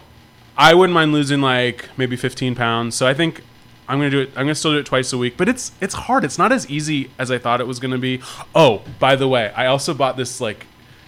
I 0.56 0.74
wouldn't 0.74 0.94
mind 0.94 1.12
losing 1.12 1.40
like 1.40 1.88
maybe 1.96 2.16
15 2.16 2.54
pounds. 2.54 2.94
So 2.94 3.06
I 3.06 3.14
think 3.14 3.42
I'm 3.90 3.98
gonna 3.98 4.10
do 4.10 4.20
it. 4.20 4.28
I'm 4.30 4.44
gonna 4.44 4.54
still 4.54 4.72
do 4.72 4.78
it 4.78 4.86
twice 4.86 5.12
a 5.12 5.18
week, 5.18 5.36
but 5.36 5.48
it's 5.48 5.72
it's 5.80 5.94
hard. 5.94 6.24
It's 6.24 6.38
not 6.38 6.52
as 6.52 6.68
easy 6.70 7.10
as 7.18 7.30
I 7.30 7.38
thought 7.38 7.60
it 7.60 7.66
was 7.66 7.78
gonna 7.80 7.98
be. 7.98 8.20
Oh, 8.54 8.82
by 8.98 9.16
the 9.16 9.28
way, 9.28 9.52
I 9.56 9.66
also 9.66 9.92
bought 9.94 10.16
this 10.16 10.40
like 10.40 10.66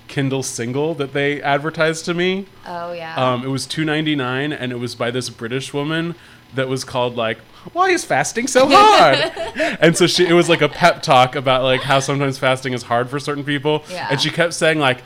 Kindle 0.08 0.42
single 0.42 0.94
that 0.96 1.12
they 1.12 1.40
advertised 1.40 2.04
to 2.06 2.14
me. 2.14 2.46
Oh 2.66 2.92
yeah. 2.92 3.14
Um, 3.16 3.44
it 3.44 3.48
was 3.48 3.66
2.99, 3.66 4.54
and 4.58 4.72
it 4.72 4.76
was 4.78 4.94
by 4.94 5.10
this 5.10 5.30
British 5.30 5.72
woman 5.72 6.14
that 6.54 6.68
was 6.68 6.84
called 6.84 7.16
like, 7.16 7.38
"Why 7.72 7.88
is 7.90 8.04
fasting 8.04 8.46
so 8.46 8.68
hard?" 8.68 9.16
and 9.80 9.96
so 9.96 10.06
she, 10.06 10.26
it 10.26 10.34
was 10.34 10.48
like 10.48 10.60
a 10.60 10.68
pep 10.68 11.02
talk 11.02 11.34
about 11.36 11.62
like 11.62 11.80
how 11.82 12.00
sometimes 12.00 12.36
fasting 12.38 12.72
is 12.74 12.82
hard 12.82 13.08
for 13.08 13.18
certain 13.18 13.44
people, 13.44 13.84
Yeah. 13.90 14.08
and 14.10 14.20
she 14.20 14.30
kept 14.30 14.54
saying 14.54 14.78
like. 14.78 15.02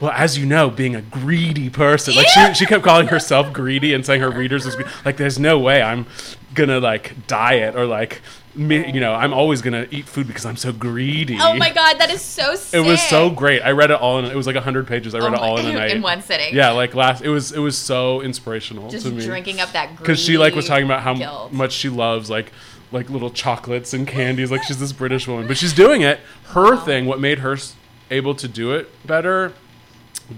Well, 0.00 0.10
as 0.10 0.36
you 0.36 0.44
know, 0.44 0.70
being 0.70 0.96
a 0.96 1.00
greedy 1.02 1.70
person, 1.70 2.16
like 2.16 2.26
she, 2.26 2.54
she 2.54 2.66
kept 2.66 2.82
calling 2.82 3.06
herself 3.06 3.52
greedy 3.52 3.94
and 3.94 4.04
saying 4.04 4.20
her 4.22 4.30
readers 4.30 4.66
was 4.66 4.76
like, 5.04 5.16
there's 5.18 5.38
no 5.38 5.56
way 5.56 5.82
I'm 5.82 6.06
gonna 6.54 6.80
like 6.80 7.26
diet 7.26 7.74
or 7.76 7.86
like, 7.86 8.20
me, 8.54 8.92
you 8.92 9.00
know, 9.00 9.12
I'm 9.12 9.32
always 9.34 9.60
gonna 9.62 9.86
eat 9.90 10.06
food 10.06 10.26
because 10.26 10.46
I'm 10.46 10.56
so 10.56 10.72
greedy. 10.72 11.36
oh 11.40 11.54
my 11.54 11.70
god, 11.72 11.98
that 11.98 12.10
is 12.10 12.22
so 12.22 12.54
sick. 12.54 12.80
It 12.80 12.86
was 12.88 13.02
so 13.02 13.28
great. 13.30 13.60
I 13.62 13.72
read 13.72 13.90
it 13.90 14.00
all 14.00 14.18
in. 14.20 14.24
It 14.26 14.36
was 14.36 14.46
like 14.46 14.56
hundred 14.56 14.86
pages. 14.86 15.14
I 15.14 15.18
read 15.18 15.30
Oh 15.32 15.34
it 15.34 15.40
all 15.40 15.58
in 15.58 15.66
a 15.66 15.72
night, 15.72 15.90
in 15.90 16.02
one 16.02 16.22
sitting. 16.22 16.54
Yeah, 16.54 16.70
like 16.70 16.94
last. 16.94 17.22
It 17.22 17.28
was 17.30 17.52
it 17.52 17.58
was 17.58 17.76
so 17.76 18.20
inspirational 18.20 18.88
Just 18.90 19.06
to 19.06 19.12
me 19.12 19.24
drinking 19.24 19.60
up 19.60 19.72
that 19.72 19.96
because 19.98 20.20
she 20.20 20.38
like 20.38 20.54
was 20.54 20.66
talking 20.66 20.84
about 20.84 21.02
how 21.02 21.14
guilt. 21.14 21.52
much 21.52 21.72
she 21.72 21.88
loves 21.88 22.30
like 22.30 22.52
like 22.92 23.10
little 23.10 23.30
chocolates 23.30 23.92
and 23.92 24.06
candies. 24.06 24.50
Like 24.52 24.62
she's 24.62 24.78
this 24.78 24.92
British 24.92 25.26
woman, 25.26 25.48
but 25.48 25.56
she's 25.56 25.72
doing 25.72 26.02
it. 26.02 26.20
Her 26.48 26.76
thing, 26.76 27.06
what 27.06 27.18
made 27.20 27.40
her 27.40 27.54
s- 27.54 27.74
able 28.10 28.34
to 28.36 28.46
do 28.46 28.72
it 28.72 28.88
better, 29.04 29.52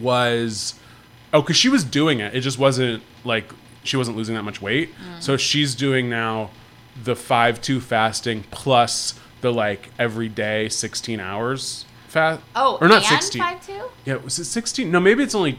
was 0.01 0.75
oh, 1.33 1.43
because 1.43 1.57
she 1.57 1.69
was 1.69 1.85
doing 1.85 2.21
it. 2.21 2.35
It 2.35 2.41
just 2.41 2.59
wasn't 2.59 3.03
like 3.25 3.53
she 3.87 3.97
wasn't 3.97 4.17
losing 4.17 4.35
that 4.35 4.43
much 4.43 4.61
weight. 4.61 4.95
Mm. 4.95 5.23
So 5.23 5.37
she's 5.37 5.75
doing 5.75 6.09
now 6.09 6.51
the 7.03 7.17
five 7.17 7.61
two 7.61 7.81
fasting 7.81 8.45
plus 8.51 9.19
the 9.41 9.53
like 9.53 9.91
every 9.99 10.29
day 10.29 10.69
16 10.69 11.21
hours 11.21 11.85
fast. 12.09 12.43
Oh, 12.55 12.79
or 12.81 12.89
not 12.89 13.05
and 13.05 13.23
16. 13.23 13.41
five 13.41 13.67
two. 13.67 13.83
Yeah, 14.05 14.17
was 14.17 14.39
it 14.39 14.45
16? 14.45 14.91
No, 14.91 15.01
maybe 15.01 15.23
it's 15.23 15.35
only 15.35 15.59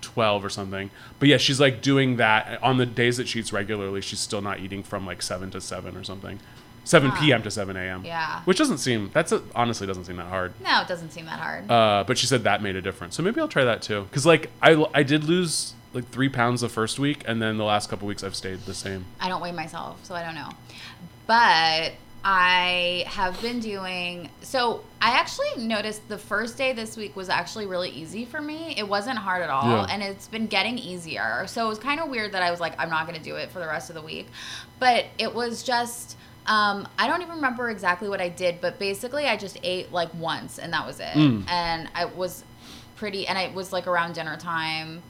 12 0.00 0.44
or 0.44 0.50
something. 0.50 0.90
But 1.18 1.28
yeah, 1.28 1.36
she's 1.36 1.60
like 1.60 1.82
doing 1.82 2.16
that 2.16 2.62
on 2.62 2.78
the 2.78 2.86
days 2.86 3.16
that 3.16 3.28
she 3.28 3.40
eats 3.40 3.52
regularly. 3.52 4.00
She's 4.00 4.20
still 4.20 4.40
not 4.40 4.60
eating 4.60 4.82
from 4.82 5.06
like 5.06 5.22
7 5.22 5.50
to 5.50 5.60
7 5.60 5.96
or 5.96 6.04
something. 6.04 6.38
7 6.84 7.12
p.m. 7.12 7.42
to 7.42 7.50
7 7.50 7.76
a.m. 7.76 8.04
Yeah. 8.04 8.42
Which 8.44 8.58
doesn't 8.58 8.78
seem, 8.78 9.10
that's 9.12 9.32
a, 9.32 9.42
honestly 9.54 9.86
doesn't 9.86 10.06
seem 10.06 10.16
that 10.16 10.26
hard. 10.28 10.54
No, 10.60 10.80
it 10.80 10.88
doesn't 10.88 11.10
seem 11.10 11.26
that 11.26 11.38
hard. 11.38 11.70
Uh, 11.70 12.04
but 12.06 12.18
she 12.18 12.26
said 12.26 12.44
that 12.44 12.62
made 12.62 12.74
a 12.74 12.82
difference. 12.82 13.14
So 13.14 13.22
maybe 13.22 13.40
I'll 13.40 13.48
try 13.48 13.64
that 13.64 13.82
too. 13.82 14.04
Because 14.04 14.26
like 14.26 14.50
I, 14.62 14.84
I 14.94 15.02
did 15.02 15.24
lose 15.24 15.74
like 15.92 16.08
three 16.10 16.28
pounds 16.28 16.60
the 16.60 16.68
first 16.68 16.98
week, 16.98 17.22
and 17.26 17.40
then 17.42 17.56
the 17.58 17.64
last 17.64 17.90
couple 17.90 18.06
weeks 18.08 18.22
I've 18.22 18.36
stayed 18.36 18.60
the 18.60 18.74
same. 18.74 19.04
I 19.20 19.28
don't 19.28 19.40
weigh 19.40 19.52
myself, 19.52 20.04
so 20.04 20.14
I 20.14 20.22
don't 20.24 20.34
know. 20.34 20.50
But 21.26 21.92
I 22.22 23.04
have 23.06 23.40
been 23.40 23.60
doing 23.60 24.28
so 24.42 24.84
I 25.00 25.12
actually 25.12 25.66
noticed 25.66 26.06
the 26.08 26.18
first 26.18 26.58
day 26.58 26.72
this 26.74 26.94
week 26.96 27.16
was 27.16 27.30
actually 27.30 27.66
really 27.66 27.88
easy 27.88 28.26
for 28.26 28.42
me. 28.42 28.74
It 28.76 28.86
wasn't 28.86 29.16
hard 29.18 29.40
at 29.42 29.48
all 29.48 29.64
Yeah. 29.64 29.86
and 29.90 30.02
it's 30.02 30.28
been 30.28 30.46
getting 30.46 30.76
easier. 30.76 31.46
So 31.46 31.64
it 31.64 31.68
was 31.70 31.78
kind 31.78 31.98
of 31.98 32.10
weird 32.10 32.32
that 32.32 32.42
I 32.42 32.50
was 32.50 32.60
like 32.60 32.74
I'm 32.78 32.90
not 32.90 33.06
going 33.06 33.18
to 33.18 33.24
do 33.24 33.36
it 33.36 33.50
for 33.50 33.58
the 33.58 33.66
rest 33.66 33.88
of 33.88 33.94
the 33.96 34.02
week. 34.02 34.28
But 34.78 35.06
it 35.18 35.34
was 35.34 35.62
just 35.62 36.16
um, 36.46 36.86
I 36.98 37.06
don't 37.06 37.22
even 37.22 37.36
remember 37.36 37.70
exactly 37.70 38.08
what 38.10 38.20
I 38.20 38.28
did, 38.28 38.60
but 38.60 38.78
basically 38.78 39.26
I 39.26 39.36
just 39.38 39.58
ate 39.62 39.90
like 39.90 40.12
once 40.14 40.58
and 40.58 40.72
that 40.74 40.86
was 40.86 41.00
it. 41.00 41.16
And 41.16 41.88
I 41.94 42.04
was 42.04 42.44
pretty 42.96 43.26
and 43.26 43.38
it 43.38 43.54
was 43.54 43.72
like 43.72 43.86
around 43.86 44.14
dinner 44.14 44.36
time. 44.36 45.02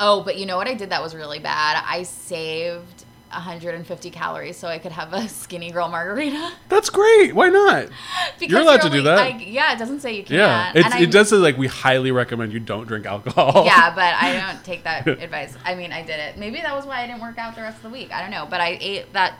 Oh, 0.00 0.22
but 0.22 0.36
you 0.36 0.46
know 0.46 0.56
what 0.56 0.68
I 0.68 0.74
did 0.74 0.90
that 0.90 1.02
was 1.02 1.14
really 1.14 1.38
bad? 1.38 1.82
I 1.86 2.02
saved 2.04 3.04
150 3.30 4.10
calories 4.10 4.56
so 4.56 4.68
I 4.68 4.78
could 4.78 4.92
have 4.92 5.12
a 5.12 5.28
skinny 5.28 5.70
girl 5.70 5.88
margarita. 5.88 6.52
That's 6.68 6.88
great. 6.88 7.34
Why 7.34 7.48
not? 7.50 7.88
because 8.38 8.52
You're 8.52 8.60
allowed 8.62 8.80
to 8.82 8.90
do 8.90 9.02
that. 9.02 9.18
I, 9.18 9.28
yeah, 9.38 9.74
it 9.74 9.78
doesn't 9.78 10.00
say 10.00 10.12
you 10.14 10.22
can't. 10.22 10.30
Yeah, 10.30 10.72
it's, 10.74 10.84
And 10.86 10.94
I- 10.94 11.00
it 11.00 11.10
does 11.10 11.28
say 11.30 11.36
like 11.36 11.58
we 11.58 11.66
highly 11.66 12.10
recommend 12.10 12.52
you 12.52 12.60
don't 12.60 12.86
drink 12.86 13.06
alcohol. 13.06 13.64
Yeah, 13.66 13.92
but 13.94 14.14
I 14.14 14.32
don't 14.52 14.64
take 14.64 14.84
that 14.84 15.06
advice. 15.06 15.54
I 15.64 15.74
mean, 15.74 15.92
I 15.92 16.02
did 16.02 16.18
it. 16.20 16.38
Maybe 16.38 16.60
that 16.62 16.74
was 16.74 16.86
why 16.86 17.02
I 17.02 17.06
didn't 17.06 17.20
work 17.20 17.38
out 17.38 17.54
the 17.54 17.62
rest 17.62 17.78
of 17.78 17.82
the 17.82 17.90
week. 17.90 18.12
I 18.12 18.22
don't 18.22 18.30
know, 18.30 18.46
but 18.48 18.60
I 18.60 18.78
ate 18.80 19.12
that 19.12 19.38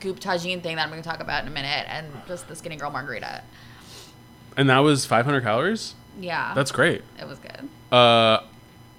goop 0.00 0.20
tagine 0.20 0.62
thing 0.62 0.76
that 0.76 0.82
I'm 0.82 0.90
going 0.90 1.02
to 1.02 1.08
talk 1.08 1.20
about 1.20 1.42
in 1.42 1.48
a 1.48 1.52
minute, 1.52 1.86
and 1.88 2.06
just 2.28 2.48
the 2.48 2.54
skinny 2.56 2.76
girl 2.76 2.90
margarita. 2.90 3.42
and 4.56 4.68
that 4.68 4.80
was 4.80 5.06
500 5.06 5.42
calories. 5.42 5.94
Yeah, 6.20 6.52
That's 6.54 6.70
great. 6.70 7.02
it 7.18 7.26
was 7.26 7.38
good. 7.38 7.68
Uh, 7.90 8.40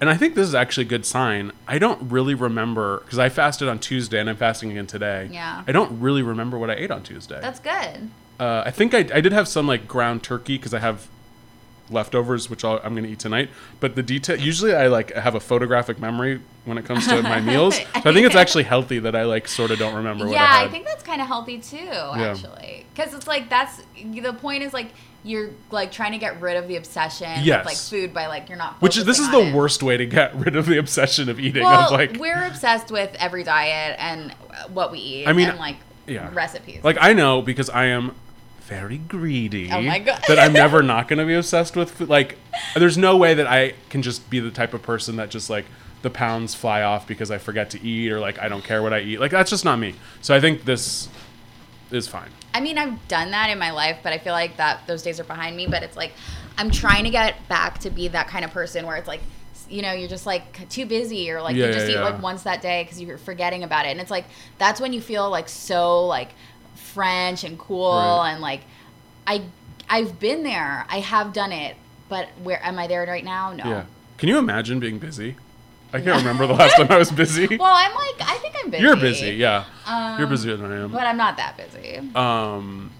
and 0.02 0.10
I 0.10 0.16
think 0.16 0.34
this 0.34 0.48
is 0.48 0.54
actually 0.56 0.86
a 0.86 0.88
good 0.88 1.06
sign. 1.06 1.52
I 1.68 1.78
don't 1.78 2.10
really 2.10 2.34
remember 2.34 3.02
because 3.04 3.20
I 3.20 3.28
fasted 3.28 3.68
on 3.68 3.78
Tuesday 3.78 4.18
and 4.18 4.28
I'm 4.28 4.34
fasting 4.36 4.72
again 4.72 4.88
today. 4.88 5.28
Yeah. 5.30 5.62
I 5.64 5.70
don't 5.70 6.00
really 6.00 6.22
remember 6.22 6.58
what 6.58 6.70
I 6.70 6.74
ate 6.74 6.90
on 6.90 7.04
Tuesday. 7.04 7.38
That's 7.40 7.60
good. 7.60 8.10
uh, 8.40 8.64
I 8.66 8.72
think 8.72 8.94
I, 8.94 9.06
I 9.14 9.20
did 9.20 9.30
have 9.32 9.46
some 9.46 9.68
like 9.68 9.86
ground 9.86 10.24
turkey 10.24 10.56
because 10.58 10.74
I 10.74 10.80
have 10.80 11.06
leftovers 11.92 12.48
which 12.50 12.64
I'll, 12.64 12.80
I'm 12.84 12.94
going 12.94 13.04
to 13.04 13.10
eat 13.10 13.18
tonight. 13.18 13.50
But 13.80 13.94
the 13.94 14.02
detail 14.02 14.36
usually 14.38 14.74
I 14.74 14.88
like 14.88 15.12
have 15.14 15.34
a 15.34 15.40
photographic 15.40 15.98
memory 15.98 16.40
when 16.64 16.78
it 16.78 16.84
comes 16.84 17.06
to 17.08 17.22
my 17.22 17.40
meals. 17.52 17.76
So 17.76 17.84
I 17.94 18.12
think 18.12 18.26
it's 18.26 18.36
actually 18.36 18.64
healthy 18.64 18.98
that 19.00 19.14
I 19.14 19.24
like 19.24 19.48
sort 19.48 19.70
of 19.70 19.78
don't 19.78 19.94
remember 19.94 20.26
what 20.26 20.34
yeah, 20.34 20.48
I 20.50 20.64
I, 20.64 20.68
think 20.68 20.86
that's 20.86 21.02
kind 21.02 21.20
of 21.20 21.26
healthy 21.26 21.58
too, 21.58 21.76
actually. 21.78 22.86
Because 22.94 23.14
it's 23.14 23.26
like 23.26 23.48
that's 23.48 23.82
the 24.04 24.32
point 24.32 24.62
is 24.62 24.72
like 24.72 24.88
you're 25.24 25.50
like 25.70 25.92
trying 25.92 26.12
to 26.12 26.18
get 26.18 26.40
rid 26.40 26.56
of 26.56 26.66
the 26.66 26.76
obsession 26.76 27.30
Yes. 27.42 27.64
with 27.64 27.74
like 27.74 27.76
food 27.76 28.14
by 28.14 28.26
like 28.26 28.48
you're 28.48 28.58
not. 28.58 28.80
which 28.82 28.96
is 28.96 29.04
this 29.04 29.18
is 29.18 29.30
the 29.30 29.38
it. 29.40 29.54
worst 29.54 29.82
way 29.82 29.96
to 29.96 30.06
get 30.06 30.34
rid 30.34 30.56
of 30.56 30.66
the 30.66 30.78
obsession 30.78 31.28
of 31.28 31.38
eating. 31.38 31.62
Well, 31.62 31.86
of 31.86 31.92
like 31.92 32.16
we're 32.18 32.44
obsessed 32.44 32.90
with 32.90 33.14
every 33.18 33.44
diet 33.44 33.96
and 33.98 34.32
what 34.72 34.90
we 34.90 34.98
eat. 34.98 35.28
I 35.28 35.32
mean, 35.32 35.48
and 35.48 35.58
like 35.58 35.76
yeah. 36.06 36.30
recipes. 36.32 36.82
Like 36.82 36.98
I 37.00 37.12
know 37.12 37.42
because 37.42 37.70
I 37.70 37.86
am 37.86 38.14
very 38.72 38.98
greedy. 38.98 39.70
Oh 39.70 39.82
my 39.82 39.98
God. 39.98 40.22
that 40.28 40.38
I'm 40.38 40.52
never 40.52 40.82
not 40.82 41.08
going 41.08 41.18
to 41.18 41.26
be 41.26 41.34
obsessed 41.34 41.76
with 41.76 41.90
food. 41.90 42.08
Like, 42.08 42.38
there's 42.74 42.96
no 42.96 43.16
way 43.16 43.34
that 43.34 43.46
I 43.46 43.74
can 43.90 44.02
just 44.02 44.28
be 44.30 44.40
the 44.40 44.50
type 44.50 44.72
of 44.74 44.82
person 44.82 45.16
that 45.16 45.30
just 45.30 45.50
like 45.50 45.66
the 46.02 46.10
pounds 46.10 46.54
fly 46.54 46.82
off 46.82 47.06
because 47.06 47.30
I 47.30 47.38
forget 47.38 47.70
to 47.70 47.82
eat 47.82 48.10
or 48.10 48.18
like 48.18 48.38
I 48.40 48.48
don't 48.48 48.64
care 48.64 48.82
what 48.82 48.92
I 48.92 49.00
eat. 49.00 49.20
Like 49.20 49.30
that's 49.30 49.50
just 49.50 49.64
not 49.64 49.78
me. 49.78 49.94
So 50.20 50.34
I 50.34 50.40
think 50.40 50.64
this 50.64 51.08
is 51.90 52.08
fine. 52.08 52.30
I 52.54 52.60
mean, 52.60 52.76
I've 52.78 53.06
done 53.08 53.30
that 53.30 53.50
in 53.50 53.58
my 53.58 53.70
life, 53.70 53.98
but 54.02 54.12
I 54.12 54.18
feel 54.18 54.32
like 54.32 54.56
that 54.56 54.86
those 54.86 55.02
days 55.02 55.20
are 55.20 55.24
behind 55.24 55.56
me. 55.56 55.66
But 55.66 55.82
it's 55.82 55.96
like 55.96 56.12
I'm 56.58 56.70
trying 56.70 57.04
to 57.04 57.10
get 57.10 57.48
back 57.48 57.78
to 57.80 57.90
be 57.90 58.08
that 58.08 58.28
kind 58.28 58.44
of 58.44 58.50
person 58.50 58.86
where 58.86 58.96
it's 58.96 59.08
like, 59.08 59.20
you 59.68 59.80
know, 59.82 59.92
you're 59.92 60.08
just 60.08 60.26
like 60.26 60.68
too 60.68 60.86
busy 60.86 61.30
or 61.30 61.40
like 61.40 61.56
Yeah, 61.56 61.66
you 61.66 61.72
just 61.72 61.86
yeah, 61.86 61.92
eat 61.92 61.98
yeah. 61.98 62.04
like 62.04 62.20
once 62.22 62.42
that 62.42 62.60
day 62.62 62.82
because 62.82 63.00
you're 63.00 63.16
forgetting 63.18 63.62
about 63.62 63.86
it. 63.86 63.90
And 63.90 64.00
it's 64.00 64.10
like 64.10 64.24
that's 64.58 64.80
when 64.80 64.92
you 64.92 65.00
feel 65.00 65.30
like 65.30 65.48
so 65.48 66.04
like 66.06 66.30
French 66.92 67.44
and 67.44 67.58
cool 67.58 67.92
Right. 67.96 68.30
and 68.32 68.40
like 68.40 68.60
I 69.26 69.42
I've 69.88 70.18
been 70.18 70.42
there. 70.42 70.86
I 70.88 71.00
have 71.00 71.32
done 71.32 71.52
it, 71.52 71.76
but 72.08 72.28
where 72.42 72.62
am 72.64 72.78
I 72.78 72.86
there 72.86 73.04
right 73.06 73.24
now? 73.24 73.52
No. 73.52 73.64
Yeah. 73.64 73.84
Can 74.18 74.28
you 74.28 74.38
imagine 74.38 74.80
being 74.80 74.98
busy? 74.98 75.36
I 75.94 76.00
can't 76.00 76.16
remember 76.18 76.46
the 76.46 76.54
last 76.54 76.76
time 76.76 76.86
I 76.90 76.96
was 76.96 77.10
busy. 77.24 77.46
Well, 77.56 77.74
I'm 77.74 77.92
like 77.94 78.28
I 78.28 78.38
think 78.38 78.54
I'm 78.62 78.70
busy. 78.70 78.82
You're 78.82 78.96
busy, 78.96 79.30
yeah. 79.32 79.64
You're 80.16 80.24
Um, 80.26 80.30
busier 80.30 80.56
than 80.56 80.72
I 80.72 80.76
am. 80.84 80.90
But 80.92 81.06
I'm 81.06 81.16
not 81.18 81.36
that 81.36 81.56
busy. 81.58 81.98
Um, 82.14 82.90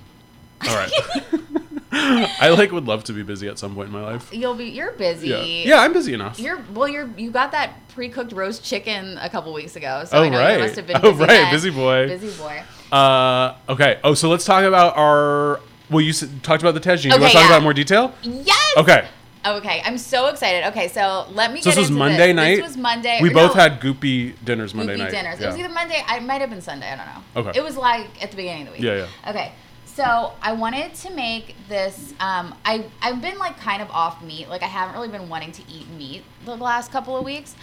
all 0.69 0.77
right. 0.77 0.91
I 1.95 2.49
like 2.57 2.73
would 2.73 2.87
love 2.87 3.05
to 3.05 3.13
be 3.13 3.23
busy 3.23 3.49
at 3.49 3.59
some 3.59 3.75
point 3.75 3.89
in 3.89 3.93
my 3.93 4.03
life. 4.03 4.33
You'll 4.33 4.55
be 4.55 4.65
you're 4.67 4.93
busy. 4.93 5.29
Yeah, 5.29 5.43
yeah, 5.43 5.81
I'm 5.81 5.93
busy 5.93 6.15
enough. 6.15 6.41
You're 6.41 6.63
well. 6.73 6.89
You're 6.89 7.09
you 7.19 7.31
got 7.31 7.53
that 7.53 7.87
pre-cooked 7.89 8.33
roast 8.33 8.65
chicken 8.65 9.19
a 9.19 9.29
couple 9.29 9.53
weeks 9.53 9.77
ago, 9.77 10.05
so 10.07 10.19
Oh, 10.19 10.23
I 10.23 10.29
know 10.31 10.39
right. 10.39 10.55
you 10.55 10.59
must 10.61 10.77
have 10.77 10.87
been. 10.87 10.97
Oh, 11.03 11.13
right, 11.13 11.29
then. 11.29 11.53
busy 11.53 11.71
boy. 11.71 12.09
Busy 12.09 12.43
boy. 12.43 12.63
Uh, 12.91 13.57
okay. 13.69 13.99
Oh, 14.03 14.15
so 14.15 14.29
let's 14.31 14.45
talk 14.45 14.65
about 14.65 14.97
our. 14.97 15.61
Well, 15.91 16.01
you 16.01 16.11
s- 16.11 16.25
talked 16.43 16.63
about 16.63 16.73
the 16.75 16.81
tagine. 16.81 17.05
you 17.05 17.11
want 17.11 17.23
Okay, 17.25 17.33
to 17.33 17.35
talk 17.35 17.43
yeah. 17.43 17.47
about 17.49 17.55
it 17.55 17.59
in 17.59 17.63
more 17.65 17.75
detail? 17.75 18.15
Yes. 18.23 18.75
Okay. 18.79 19.07
Okay, 19.45 19.83
I'm 19.85 19.99
so 19.99 20.29
excited. 20.29 20.69
Okay, 20.69 20.87
so 20.89 21.27
let 21.33 21.53
me. 21.53 21.61
So 21.61 21.71
get 21.71 21.77
this 21.77 21.89
was 21.89 21.91
Monday 21.91 22.29
this. 22.29 22.37
night. 22.37 22.57
This 22.57 22.67
was 22.69 22.77
Monday. 22.77 23.19
We 23.21 23.31
both 23.31 23.57
no, 23.57 23.61
had 23.61 23.81
goopy 23.81 24.35
dinners 24.45 24.73
Monday 24.73 24.95
goopy 24.95 24.99
night. 24.99 25.11
dinners. 25.11 25.41
It 25.41 25.47
was 25.47 25.59
either 25.59 25.69
Monday. 25.69 26.03
I 26.07 26.21
might 26.21 26.41
have 26.41 26.49
been 26.51 26.63
Sunday. 26.63 26.89
I 26.91 26.97
don't 26.97 27.07
know. 27.07 27.51
Okay. 27.51 27.59
It 27.59 27.63
was 27.65 27.77
like 27.77 28.23
at 28.23 28.31
the 28.31 28.37
beginning 28.37 28.63
of 28.63 28.69
the 28.69 28.73
week. 28.75 28.83
Yeah, 28.83 29.07
yeah. 29.25 29.31
Okay. 29.31 29.53
So 29.95 30.33
I 30.41 30.55
wanted 30.55 30.95
to 30.95 31.11
make 31.15 31.55
this. 31.69 32.15
Um, 32.19 32.55
I 32.65 32.87
I've 33.03 33.21
been 33.21 33.39
like 33.39 33.59
kind 33.59 33.83
of 33.83 33.91
off 33.91 34.23
meat. 34.23 34.49
Like 34.49 34.63
I 34.63 34.67
haven't 34.67 34.95
really 34.95 35.09
been 35.09 35.29
wanting 35.29 35.53
to 35.53 35.63
eat 35.71 35.89
meat 35.91 36.23
the 36.45 36.57
last 36.57 36.91
couple 36.91 37.17
of 37.17 37.25
weeks. 37.25 37.55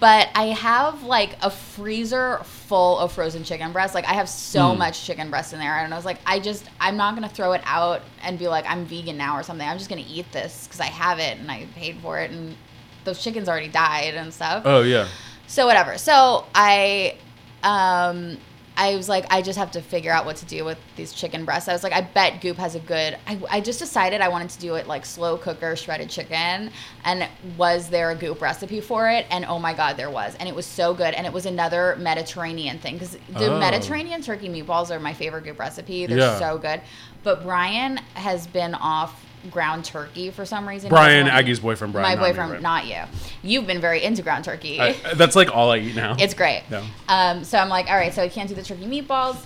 But 0.00 0.28
I 0.34 0.46
have 0.46 1.04
like 1.04 1.36
a 1.40 1.50
freezer 1.50 2.38
full 2.42 2.98
of 2.98 3.12
frozen 3.12 3.44
chicken 3.44 3.72
breasts. 3.72 3.94
Like 3.94 4.06
I 4.08 4.14
have 4.14 4.28
so 4.28 4.72
Hmm. 4.72 4.78
much 4.78 5.04
chicken 5.04 5.30
breast 5.30 5.52
in 5.52 5.58
there, 5.60 5.76
and 5.78 5.92
I 5.92 5.96
was 5.96 6.04
like, 6.06 6.18
I 6.26 6.40
just 6.40 6.64
I'm 6.80 6.96
not 6.96 7.14
gonna 7.14 7.28
throw 7.28 7.52
it 7.52 7.60
out 7.64 8.00
and 8.22 8.38
be 8.38 8.48
like 8.48 8.64
I'm 8.66 8.86
vegan 8.86 9.16
now 9.18 9.36
or 9.36 9.42
something. 9.42 9.66
I'm 9.68 9.78
just 9.78 9.90
gonna 9.90 10.02
eat 10.08 10.32
this 10.32 10.66
because 10.66 10.80
I 10.80 10.86
have 10.86 11.18
it 11.18 11.38
and 11.38 11.50
I 11.50 11.66
paid 11.74 11.98
for 11.98 12.18
it, 12.18 12.30
and 12.30 12.56
those 13.04 13.22
chickens 13.22 13.48
already 13.48 13.68
died 13.68 14.14
and 14.14 14.32
stuff. 14.32 14.62
Oh 14.64 14.82
yeah. 14.82 15.06
So 15.46 15.66
whatever. 15.66 15.98
So 15.98 16.46
I 16.54 17.16
um 17.62 18.38
I 18.80 18.94
was 18.94 19.08
like, 19.08 19.26
I 19.30 19.42
just 19.42 19.58
have 19.58 19.72
to 19.72 19.82
figure 19.82 20.12
out 20.12 20.24
what 20.24 20.36
to 20.36 20.46
do 20.46 20.64
with 20.64 20.78
these 20.94 21.12
chicken 21.12 21.44
breasts. 21.44 21.68
I 21.68 21.72
was 21.72 21.82
like, 21.82 21.92
I 21.92 22.00
bet 22.00 22.40
Goop 22.40 22.56
has 22.58 22.76
a 22.76 22.78
good. 22.80 23.18
I, 23.26 23.40
I 23.50 23.60
just 23.60 23.80
decided 23.80 24.20
I 24.20 24.28
wanted 24.28 24.50
to 24.50 24.58
do 24.60 24.76
it 24.76 24.86
like 24.86 25.04
slow 25.04 25.36
cooker 25.36 25.74
shredded 25.74 26.08
chicken. 26.08 26.70
And 27.04 27.28
was 27.56 27.90
there 27.90 28.10
a 28.12 28.14
Goop 28.14 28.40
recipe 28.40 28.80
for 28.80 29.10
it? 29.10 29.26
And 29.30 29.44
oh 29.44 29.58
my 29.58 29.74
God, 29.74 29.96
there 29.96 30.10
was. 30.10 30.36
And 30.36 30.48
it 30.48 30.54
was 30.54 30.64
so 30.64 30.94
good. 30.94 31.12
And 31.14 31.26
it 31.26 31.32
was 31.32 31.44
another 31.44 31.96
Mediterranean 31.98 32.78
thing 32.78 32.94
because 32.94 33.18
the 33.30 33.52
Oh. 33.52 33.58
Mediterranean 33.58 34.22
turkey 34.22 34.48
meatballs 34.48 34.90
are 34.94 35.00
my 35.00 35.12
favorite 35.12 35.42
Goop 35.42 35.58
recipe. 35.58 36.06
They're 36.06 36.18
Yeah. 36.18 36.38
so 36.38 36.56
good. 36.56 36.80
But 37.24 37.42
Brian 37.42 37.96
has 38.14 38.46
been 38.46 38.74
off 38.74 39.24
ground 39.50 39.84
turkey 39.84 40.30
for 40.30 40.44
some 40.44 40.68
reason. 40.68 40.88
Brian, 40.88 41.26
Aggie's 41.26 41.60
boyfriend, 41.60 41.92
Brian. 41.92 42.08
My 42.08 42.14
not 42.14 42.22
me, 42.22 42.28
boyfriend, 42.28 42.52
right. 42.52 42.62
not 42.62 42.86
you. 42.86 43.02
You've 43.42 43.66
been 43.66 43.80
very 43.80 44.02
into 44.02 44.22
ground 44.22 44.44
turkey. 44.44 44.80
I, 44.80 44.92
that's 45.14 45.36
like 45.36 45.54
all 45.54 45.70
I 45.70 45.78
eat 45.78 45.96
now. 45.96 46.16
It's 46.18 46.34
great. 46.34 46.64
Yeah. 46.70 46.86
Um, 47.08 47.44
so 47.44 47.58
I'm 47.58 47.68
like, 47.68 47.88
all 47.88 47.96
right, 47.96 48.12
so 48.12 48.22
I 48.22 48.28
can't 48.28 48.48
do 48.48 48.54
the 48.54 48.62
turkey 48.62 48.86
meatballs. 48.86 49.36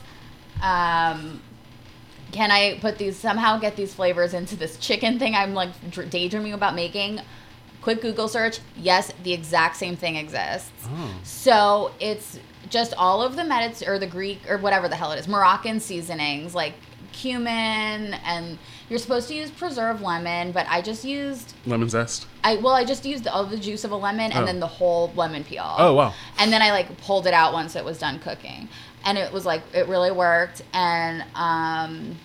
Um, 0.61 1.40
can 2.32 2.50
I 2.50 2.78
put 2.80 2.99
these 2.99 3.16
somehow 3.16 3.59
get 3.59 3.76
these 3.76 3.94
flavors 3.94 4.35
into 4.35 4.56
this 4.56 4.78
chicken 4.78 5.18
thing 5.18 5.35
I'm 5.35 5.54
like 5.54 5.71
daydreaming 6.11 6.54
about 6.54 6.75
making? 6.75 7.21
Quick 7.82 8.00
Google 8.00 8.28
search. 8.28 8.61
Yes, 8.76 9.12
the 9.23 9.32
exact 9.32 9.76
same 9.76 9.97
thing 9.97 10.16
exists. 10.16 10.71
Oh. 10.85 11.14
So 11.25 11.92
it's 12.00 12.38
just 12.71 12.94
all 12.94 13.23
of 13.23 13.37
the 13.37 13.42
Medit 13.42 13.87
or 13.87 13.99
the 13.99 14.06
Greek 14.06 14.49
or 14.49 14.56
whatever 14.56 14.88
the 14.88 14.97
hell 14.97 15.12
it 15.12 15.18
is, 15.18 15.28
Moroccan 15.28 15.80
seasonings 15.80 16.54
like 16.54 16.75
cumin 17.12 18.14
and 18.25 18.59
you're 18.92 18.99
supposed 18.99 19.26
to 19.28 19.34
use 19.34 19.50
preserved 19.50 20.02
lemon, 20.02 20.52
but 20.52 20.66
I 20.68 20.82
just 20.82 21.02
used 21.02 21.54
Lemon 21.64 21.88
zest. 21.88 22.26
I 22.44 22.56
well, 22.56 22.75
I 22.75 22.84
just 22.84 23.06
used 23.06 23.26
all 23.26 23.46
the 23.46 23.56
juice 23.56 23.84
of 23.84 23.90
a 23.90 23.96
lemon 23.96 24.30
and 24.32 24.42
Oh. 24.42 24.46
then 24.46 24.61
the 24.61 24.66
whole 24.66 25.11
lemon 25.16 25.44
peel. 25.44 25.64
Oh, 25.78 25.94
wow. 25.94 26.12
And 26.38 26.52
then 26.52 26.61
I 26.61 26.72
like 26.72 27.00
pulled 27.00 27.26
it 27.26 27.32
out 27.32 27.54
once 27.54 27.75
it 27.75 27.84
was 27.87 27.99
done 27.99 28.18
cooking, 28.18 28.68
and 29.06 29.16
it 29.16 29.32
was 29.32 29.46
like 29.46 29.62
it 29.72 29.88
really 29.88 30.11
worked. 30.12 30.61
And 30.75 31.25
um, 31.34 32.16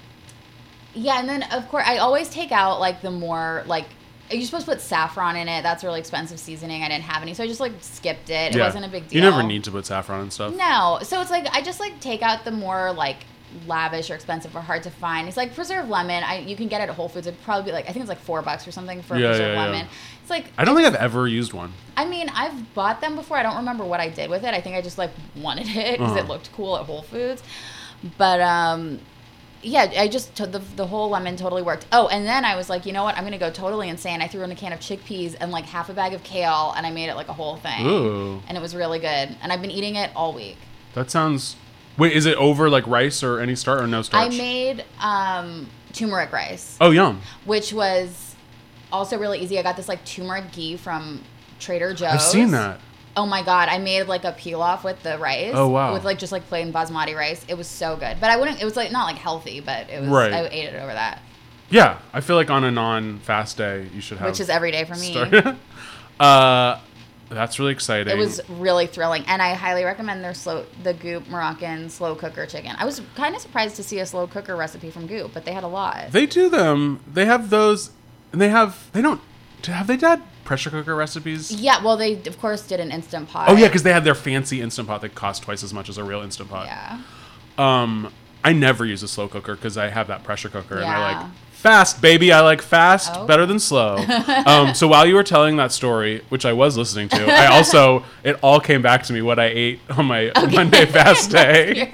yeah, 0.93 1.19
and 1.21 1.29
then 1.29 1.43
of 1.53 1.69
course 1.69 1.85
I 1.87 1.99
always 1.99 2.27
take 2.27 2.51
out 2.51 2.81
like 2.81 3.01
the 3.01 3.11
more 3.11 3.63
like 3.65 3.85
you're 4.29 4.41
supposed 4.43 4.65
to 4.65 4.71
put 4.73 4.81
saffron 4.81 5.37
in 5.37 5.47
it. 5.47 5.61
That's 5.63 5.83
a 5.83 5.87
really 5.87 6.01
expensive 6.01 6.37
seasoning. 6.37 6.83
I 6.83 6.89
didn't 6.89 7.05
have 7.05 7.21
any, 7.21 7.33
so 7.33 7.45
I 7.45 7.47
just 7.47 7.61
like 7.61 7.71
skipped 7.79 8.29
it. 8.29 8.53
It 8.53 8.59
wasn't 8.59 8.83
a 8.83 8.89
big 8.89 9.07
deal. 9.07 9.23
You 9.23 9.29
never 9.29 9.41
need 9.41 9.63
to 9.63 9.71
put 9.71 9.85
saffron 9.85 10.19
and 10.19 10.33
stuff. 10.33 10.53
No, 10.53 10.99
so 11.01 11.21
it's 11.21 11.31
like 11.31 11.47
I 11.53 11.61
just 11.61 11.79
like 11.79 12.01
take 12.01 12.21
out 12.21 12.43
the 12.43 12.51
more 12.51 12.91
like 12.91 13.17
lavish 13.65 14.09
or 14.11 14.15
expensive 14.15 14.55
or 14.55 14.61
hard 14.61 14.83
to 14.83 14.89
find. 14.91 15.27
It's 15.27 15.37
like 15.37 15.55
preserved 15.55 15.89
lemon. 15.89 16.23
I 16.23 16.39
you 16.39 16.55
can 16.55 16.67
get 16.67 16.81
it 16.81 16.89
at 16.89 16.95
Whole 16.95 17.09
Foods. 17.09 17.27
It'd 17.27 17.41
probably 17.43 17.65
be 17.65 17.71
like 17.71 17.85
I 17.89 17.93
think 17.93 18.01
it's 18.03 18.09
like 18.09 18.19
four 18.19 18.41
bucks 18.41 18.67
or 18.67 18.71
something 18.71 19.01
for 19.01 19.15
Yeah, 19.17 19.27
preserved 19.29 19.55
yeah, 19.55 19.63
yeah. 19.65 19.71
lemon. 19.71 19.87
It's 20.21 20.29
like 20.29 20.51
I 20.57 20.65
don't 20.65 20.75
think 20.75 20.87
I've 20.87 20.95
ever 20.95 21.27
used 21.27 21.53
one. 21.53 21.73
I 21.95 22.05
mean, 22.05 22.29
I've 22.35 22.73
bought 22.73 23.01
them 23.01 23.15
before. 23.15 23.37
I 23.37 23.43
don't 23.43 23.55
remember 23.57 23.83
what 23.85 23.99
I 23.99 24.09
did 24.09 24.29
with 24.29 24.43
it. 24.43 24.53
I 24.53 24.61
think 24.61 24.75
I 24.75 24.81
just 24.81 24.97
like 24.97 25.11
wanted 25.35 25.67
it 25.69 25.97
because 25.97 26.15
it 26.15 26.19
Uh-huh. 26.21 26.33
looked 26.33 26.51
cool 26.53 26.77
at 26.77 26.85
Whole 26.85 27.01
Foods. 27.03 27.41
But 28.17 28.41
um, 28.41 28.99
yeah, 29.63 29.91
I 29.97 30.07
just 30.07 30.35
t- 30.35 30.45
the 30.45 30.59
the 30.75 30.85
whole 30.85 31.09
lemon 31.09 31.35
totally 31.35 31.63
worked. 31.63 31.87
Oh, 31.91 32.07
and 32.09 32.25
then 32.27 32.45
I 32.45 32.55
was 32.55 32.69
like, 32.69 32.85
you 32.85 32.93
know 32.93 33.03
what? 33.03 33.17
I'm 33.17 33.23
gonna 33.23 33.39
go 33.39 33.49
totally 33.49 33.89
insane. 33.89 34.21
I 34.21 34.27
threw 34.27 34.43
in 34.43 34.51
a 34.51 34.55
can 34.55 34.71
of 34.73 34.79
chickpeas 34.79 35.35
and 35.39 35.51
like 35.51 35.65
half 35.65 35.89
a 35.89 35.93
bag 35.93 36.13
of 36.13 36.23
kale, 36.23 36.73
and 36.77 36.85
I 36.85 36.91
made 36.91 37.09
it 37.09 37.15
like 37.15 37.27
a 37.29 37.33
whole 37.33 37.55
thing. 37.57 37.85
Ooh. 37.87 38.41
And 38.47 38.55
it 38.57 38.61
was 38.61 38.75
really 38.75 38.99
good. 38.99 39.35
And 39.41 39.51
I've 39.51 39.61
been 39.61 39.71
eating 39.71 39.95
it 39.95 40.11
all 40.15 40.33
week. 40.33 40.57
That 40.93 41.09
sounds. 41.09 41.55
Wait, 41.97 42.13
is 42.13 42.25
it 42.25 42.37
over 42.37 42.69
like 42.69 42.85
rice 42.87 43.23
or 43.23 43.39
any 43.39 43.55
start 43.55 43.81
or 43.81 43.87
no 43.87 44.01
starch? 44.01 44.33
I 44.33 44.37
made 44.37 44.85
um, 45.01 45.67
turmeric 45.93 46.31
rice, 46.31 46.77
Oh, 46.79 46.91
yum. 46.91 47.21
which 47.45 47.73
was 47.73 48.35
also 48.91 49.17
really 49.17 49.39
easy. 49.39 49.57
I 49.57 49.63
got 49.63 49.75
this 49.75 49.87
like 49.87 50.05
turmeric 50.05 50.51
ghee 50.51 50.77
from 50.77 51.23
Trader 51.59 51.93
Joe's. 51.93 52.09
I've 52.09 52.21
seen 52.21 52.51
that. 52.51 52.79
Oh 53.15 53.25
my 53.25 53.41
god, 53.41 53.67
I 53.69 53.79
made 53.79 54.03
like 54.03 54.25
a 54.25 54.31
pilaf 54.31 54.83
with 54.83 55.01
the 55.01 55.17
rice. 55.17 55.53
Oh, 55.55 55.67
wow. 55.69 55.93
With 55.93 56.03
like 56.05 56.19
just 56.19 56.31
like 56.31 56.47
plain 56.47 56.71
basmati 56.71 57.15
rice. 57.15 57.43
It 57.47 57.57
was 57.57 57.67
so 57.67 57.95
good. 57.95 58.17
But 58.21 58.29
I 58.29 58.37
wouldn't 58.37 58.61
it 58.61 58.65
was 58.65 58.75
like 58.75 58.91
not 58.91 59.05
like 59.05 59.17
healthy, 59.17 59.59
but 59.59 59.89
it 59.89 60.01
was 60.01 60.09
Right. 60.09 60.31
I 60.31 60.45
ate 60.45 60.65
it 60.65 60.75
over 60.75 60.93
that. 60.93 61.21
Yeah, 61.69 61.97
I 62.13 62.21
feel 62.21 62.35
like 62.35 62.49
on 62.51 62.63
a 62.63 62.71
non-fast 62.71 63.57
day 63.57 63.89
you 63.93 64.01
should 64.01 64.19
have. 64.19 64.29
Which 64.29 64.39
is 64.39 64.49
every 64.49 64.71
day 64.71 64.85
for 64.85 64.95
me. 64.95 65.17
uh, 66.19 66.79
that's 67.29 67.59
really 67.59 67.71
exciting. 67.73 68.11
It 68.11 68.17
was 68.17 68.41
really 68.49 68.87
thrilling, 68.87 69.23
and 69.27 69.41
I 69.41 69.53
highly 69.53 69.83
recommend 69.83 70.23
their 70.23 70.33
slow, 70.33 70.65
the 70.83 70.93
Goop 70.93 71.27
Moroccan 71.27 71.89
slow 71.89 72.15
cooker 72.15 72.45
chicken. 72.45 72.73
I 72.77 72.85
was 72.85 73.01
kind 73.15 73.35
of 73.35 73.41
surprised 73.41 73.75
to 73.77 73.83
see 73.83 73.99
a 73.99 74.05
slow 74.05 74.27
cooker 74.27 74.55
recipe 74.55 74.89
from 74.91 75.07
Goop, 75.07 75.31
but 75.33 75.43
they 75.45 75.51
had 75.53 75.63
a 75.63 75.67
lot. 75.67 76.11
They 76.11 76.25
do 76.25 76.49
them. 76.49 77.01
They 77.11 77.25
have 77.25 77.49
those, 77.49 77.91
and 78.31 78.39
they 78.41 78.49
have. 78.49 78.89
They 78.93 79.01
don't. 79.01 79.21
Have 79.65 79.87
they 79.87 79.97
had 79.97 80.21
pressure 80.45 80.69
cooker 80.69 80.95
recipes? 80.95 81.51
yeah, 81.51 81.83
well, 81.83 81.97
they 81.97 82.13
of 82.25 82.39
course 82.39 82.65
did 82.65 82.79
an 82.79 82.91
instant 82.91 83.27
pot. 83.29 83.49
Oh 83.49 83.55
yeah, 83.55 83.67
because 83.67 83.83
they 83.83 83.91
had 83.91 84.05
their 84.05 84.15
fancy 84.15 84.61
instant 84.61 84.87
pot 84.87 85.01
that 85.01 85.13
cost 85.15 85.43
twice 85.43 85.63
as 85.63 85.73
much 85.73 85.89
as 85.89 85.97
a 85.97 86.03
real 86.03 86.21
instant 86.21 86.49
pot. 86.49 86.67
yeah, 86.67 87.01
Um, 87.57 88.13
I 88.43 88.53
never 88.53 88.85
use 88.85 89.03
a 89.03 89.07
slow 89.09 89.27
cooker 89.27 89.55
because 89.55 89.77
I 89.77 89.89
have 89.89 90.07
that 90.07 90.23
pressure 90.23 90.47
cooker, 90.47 90.77
and 90.77 90.85
I 90.85 91.13
like 91.23 91.27
fast, 91.57 92.01
baby. 92.01 92.31
I 92.31 92.41
like 92.41 92.61
fast 92.61 93.11
Oh. 93.15 93.25
better 93.25 93.45
than 93.45 93.59
slow. 93.59 93.97
um, 94.45 94.73
so 94.73 94.87
while 94.87 95.05
you 95.05 95.15
were 95.15 95.23
telling 95.23 95.57
that 95.57 95.71
story, 95.71 96.23
which 96.29 96.45
I 96.45 96.53
was 96.53 96.77
listening 96.77 97.09
to, 97.09 97.25
I 97.25 97.47
also 97.47 98.03
it 98.23 98.37
all 98.41 98.59
came 98.59 98.81
back 98.81 99.03
to 99.03 99.13
me 99.13 99.21
what 99.21 99.39
I 99.39 99.45
ate 99.45 99.79
on 99.89 100.05
my 100.05 100.31
Monday 100.51 100.85
fast 100.97 101.31
day 101.31 101.89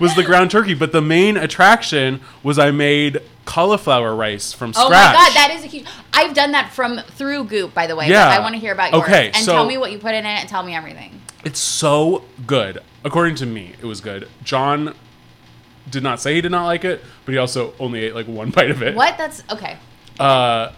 was 0.00 0.14
the 0.16 0.24
ground 0.24 0.50
turkey. 0.50 0.74
But 0.74 0.92
the 0.92 1.02
main 1.02 1.36
attraction 1.36 2.20
was 2.42 2.58
I 2.58 2.70
made 2.70 3.20
cauliflower 3.44 4.14
rice 4.14 4.52
from 4.52 4.72
scratch. 4.72 4.86
Oh 4.86 4.90
my 4.90 4.96
god, 5.12 5.34
that 5.34 5.52
is 5.56 5.64
a 5.64 5.66
huge. 5.66 5.86
I've 6.12 6.34
done 6.34 6.52
that 6.52 6.72
from 6.72 6.98
through 6.98 7.44
Goop, 7.44 7.74
by 7.74 7.86
the 7.86 7.96
way. 7.96 8.08
Yeah. 8.08 8.28
I 8.28 8.40
want 8.40 8.54
to 8.54 8.60
hear 8.60 8.72
about 8.72 8.92
yours. 8.92 9.02
Okay, 9.04 9.26
and 9.28 9.36
so- 9.36 9.52
tell 9.52 9.66
me 9.66 9.76
what 9.78 9.92
you 9.92 9.98
put 9.98 10.14
in 10.14 10.24
it, 10.24 10.28
and 10.40 10.48
tell 10.48 10.62
me 10.62 10.74
everything. 10.74 11.20
It's 11.44 11.58
so 11.60 12.24
good. 12.46 12.80
According 13.04 13.36
to 13.36 13.46
me, 13.46 13.72
it 13.80 13.86
was 13.86 14.00
good. 14.02 14.28
John 14.44 14.94
did 15.90 16.02
not 16.02 16.20
say 16.20 16.34
he 16.34 16.40
did 16.40 16.52
not 16.52 16.66
like 16.66 16.84
it, 16.84 17.02
but 17.24 17.32
he 17.32 17.38
also 17.38 17.74
only 17.78 18.00
ate 18.00 18.14
like 18.14 18.26
one 18.26 18.50
bite 18.56 18.70
of 18.70 18.82
it. 18.82 18.94
What? 18.94 19.16
That's 19.18 19.42
okay. 19.50 19.76
Uh, 20.18 20.72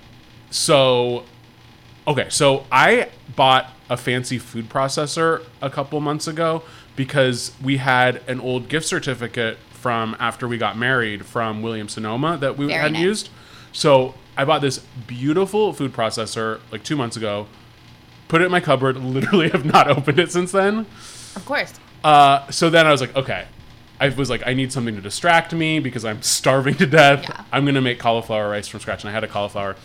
so, 0.51 1.25
okay, 2.07 2.27
so 2.29 2.65
I 2.71 3.11
bought 3.35 3.71
a 3.89 3.97
fancy 3.97 4.39
food 4.39 4.69
processor 4.69 5.43
a 5.61 5.69
couple 5.71 6.01
months 6.01 6.27
ago 6.27 6.63
because 6.97 7.53
we 7.63 7.79
had 7.79 8.23
an 8.29 8.41
old 8.41 8.69
gift 8.69 8.87
certificate 8.87 9.59
from 9.73 10.17
after 10.21 10.47
we 10.47 10.59
got 10.59 10.79
married 10.79 11.27
from 11.27 11.63
William 11.63 11.89
Sonoma 11.89 12.37
that 12.39 12.57
we 12.57 12.67
Very 12.67 12.79
hadn't 12.79 12.93
nice. 12.95 13.03
used. 13.03 13.31
So 13.73 14.15
I 14.37 14.45
bought 14.45 14.61
this 14.61 14.79
beautiful 15.07 15.73
food 15.73 15.93
processor 15.93 16.61
like 16.71 16.85
two 16.85 16.97
months 16.97 17.17
ago. 17.17 17.47
Put 18.29 18.41
it 18.41 18.47
in 18.47 18.51
my 18.51 18.61
cupboard. 18.61 18.97
Literally 19.05 19.49
have 19.51 19.65
not 19.65 19.89
opened 19.89 20.19
it 20.19 20.31
since 20.31 20.53
then. 20.53 20.81
Of 21.35 21.45
course. 21.45 21.73
Uh, 22.05 22.49
so 22.51 22.71
then 22.71 22.87
I 22.87 22.93
was 22.93 23.01
like, 23.01 23.15
okay. 23.17 23.47
I 24.03 24.09
was 24.09 24.29
like, 24.31 24.43
I 24.47 24.53
need 24.55 24.73
something 24.73 24.95
to 24.97 25.01
distract 25.01 25.53
me 25.55 25.79
because 25.79 26.05
I'm 26.05 26.23
starving 26.23 26.75
to 26.77 26.87
death. 26.87 27.23
Yeah. 27.23 27.45
I'm 27.53 27.65
gonna 27.65 27.81
make 27.81 27.99
cauliflower 27.99 28.51
rice 28.51 28.69
from 28.69 28.81
scratch, 28.81 29.03
and 29.05 29.11
I 29.11 29.13
had 29.13 29.25
a 29.25 29.29
cauliflower. 29.29 29.77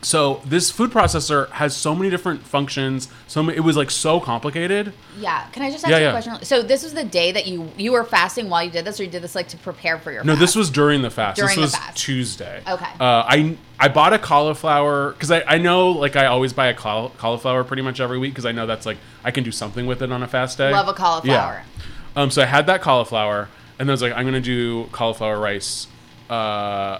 So 0.00 0.40
this 0.44 0.70
food 0.70 0.92
processor 0.92 1.50
has 1.50 1.76
so 1.76 1.92
many 1.92 2.08
different 2.08 2.44
functions. 2.44 3.08
So 3.26 3.42
many, 3.42 3.58
it 3.58 3.62
was 3.62 3.76
like 3.76 3.90
so 3.90 4.20
complicated. 4.20 4.92
Yeah. 5.18 5.42
Can 5.50 5.64
I 5.64 5.72
just 5.72 5.82
ask 5.84 5.90
Yeah, 5.90 5.96
you 5.98 6.02
yeah. 6.04 6.08
a 6.10 6.12
question? 6.12 6.44
So 6.44 6.62
this 6.62 6.84
was 6.84 6.94
the 6.94 7.02
day 7.02 7.32
that 7.32 7.48
you 7.48 7.68
you 7.76 7.90
were 7.92 8.04
fasting 8.04 8.48
while 8.48 8.62
you 8.62 8.70
did 8.70 8.84
this, 8.84 9.00
or 9.00 9.02
you 9.04 9.10
did 9.10 9.22
this 9.22 9.34
like 9.34 9.48
to 9.48 9.56
prepare 9.56 9.98
for 9.98 10.12
your 10.12 10.22
No, 10.22 10.34
fast? 10.34 10.40
this 10.40 10.54
was 10.54 10.70
during 10.70 11.02
the 11.02 11.10
fast. 11.10 11.36
During 11.36 11.56
the 11.56 11.62
this 11.62 11.72
was 11.72 11.76
fast. 11.80 11.96
Tuesday. 11.98 12.62
Okay. 12.68 12.86
Uh, 13.00 13.24
I 13.26 13.56
I 13.80 13.88
bought 13.88 14.12
a 14.12 14.20
cauliflower 14.20 15.12
because 15.12 15.32
I, 15.32 15.42
I 15.42 15.58
know 15.58 15.90
like 15.90 16.14
I 16.14 16.26
always 16.26 16.52
buy 16.52 16.68
a 16.68 16.74
cauliflower 16.74 17.64
pretty 17.64 17.82
much 17.82 17.98
every 17.98 18.18
week 18.18 18.32
because 18.32 18.46
I 18.46 18.52
know 18.52 18.66
that's 18.66 18.86
like 18.86 18.98
I 19.24 19.32
can 19.32 19.42
do 19.42 19.50
something 19.50 19.84
with 19.86 20.00
it 20.00 20.12
on 20.12 20.22
a 20.22 20.28
fast 20.28 20.58
day. 20.58 20.70
Love 20.70 20.86
a 20.88 20.94
cauliflower. 20.94 21.64
Yeah. 21.66 21.82
Um, 22.18 22.30
so 22.32 22.42
I 22.42 22.46
had 22.46 22.66
that 22.66 22.82
cauliflower, 22.82 23.48
and 23.78 23.88
then 23.88 23.90
I 23.90 23.92
was 23.92 24.02
like, 24.02 24.12
I'm 24.12 24.24
gonna 24.24 24.40
do 24.40 24.86
cauliflower 24.90 25.38
rice. 25.38 25.86
Uh, 26.28 26.98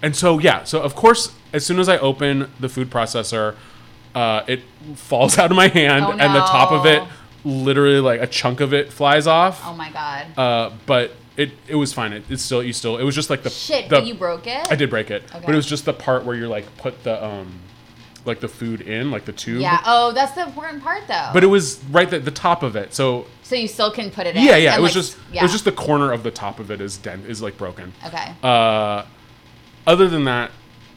and 0.00 0.14
so 0.14 0.38
yeah, 0.38 0.62
so 0.64 0.80
of 0.80 0.94
course, 0.94 1.34
as 1.52 1.66
soon 1.66 1.78
as 1.80 1.88
I 1.88 1.98
open 1.98 2.50
the 2.60 2.68
food 2.68 2.88
processor, 2.88 3.56
uh, 4.14 4.42
it 4.46 4.60
falls 4.94 5.38
out 5.40 5.50
of 5.50 5.56
my 5.56 5.68
hand, 5.68 6.04
Oh, 6.04 6.10
and 6.12 6.20
the 6.20 6.40
top 6.40 6.70
of 6.70 6.86
it, 6.86 7.02
literally 7.44 8.00
like 8.00 8.20
a 8.20 8.26
chunk 8.28 8.60
of 8.60 8.72
it 8.72 8.92
flies 8.92 9.26
off. 9.26 9.60
Oh 9.64 9.74
my 9.74 9.90
god. 9.90 10.38
Uh, 10.38 10.70
but 10.86 11.12
it 11.36 11.50
it 11.66 11.74
was 11.74 11.92
fine. 11.92 12.12
It, 12.12 12.22
it's 12.28 12.42
still 12.42 12.62
you 12.62 12.72
still 12.72 12.98
it 12.98 13.04
was 13.04 13.16
just 13.16 13.28
like 13.28 13.42
the 13.42 13.50
Shit, 13.50 13.88
the- 13.88 13.96
but 13.96 14.06
you 14.06 14.14
broke 14.14 14.46
it. 14.46 14.70
I 14.70 14.76
did 14.76 14.88
break 14.88 15.10
it, 15.10 15.24
but 15.32 15.50
it 15.50 15.56
was 15.56 15.66
just 15.66 15.84
the 15.84 15.92
part 15.92 16.24
where 16.24 16.36
you're 16.36 16.46
like 16.48 16.76
put 16.76 17.02
the 17.02 17.24
um 17.24 17.58
like 18.24 18.38
the 18.38 18.46
food 18.48 18.82
in 18.82 19.10
like 19.10 19.24
the 19.24 19.32
tube. 19.32 19.60
Yeah. 19.60 19.82
Oh, 19.84 20.12
that's 20.12 20.32
the 20.32 20.44
important 20.44 20.82
part 20.82 21.02
though. 21.08 21.30
But 21.32 21.42
it 21.42 21.48
was 21.48 21.82
right 21.90 22.10
at 22.12 22.24
the 22.24 22.30
top 22.30 22.62
of 22.62 22.76
it, 22.76 22.94
so 22.94 23.26
so 23.52 23.56
you 23.56 23.68
still 23.68 23.90
can 23.90 24.10
put 24.10 24.26
it 24.26 24.34
in. 24.34 24.44
yeah, 24.44 24.56
yeah. 24.56 24.74
It 24.74 24.80
was 24.80 24.96
like, 24.96 25.04
just 25.04 25.18
yeah. 25.30 25.40
it 25.40 25.42
was 25.42 25.52
just 25.52 25.66
the 25.66 25.72
corner 25.72 26.10
of 26.10 26.22
the 26.22 26.30
top 26.30 26.58
of 26.58 26.70
it 26.70 26.80
is 26.80 26.96
dent 26.96 27.26
is 27.26 27.42
like 27.42 27.58
broken. 27.58 27.92
okay. 28.06 28.32
Uh, 28.42 29.04
other 29.86 30.08
than 30.08 30.24
that, 30.24 30.52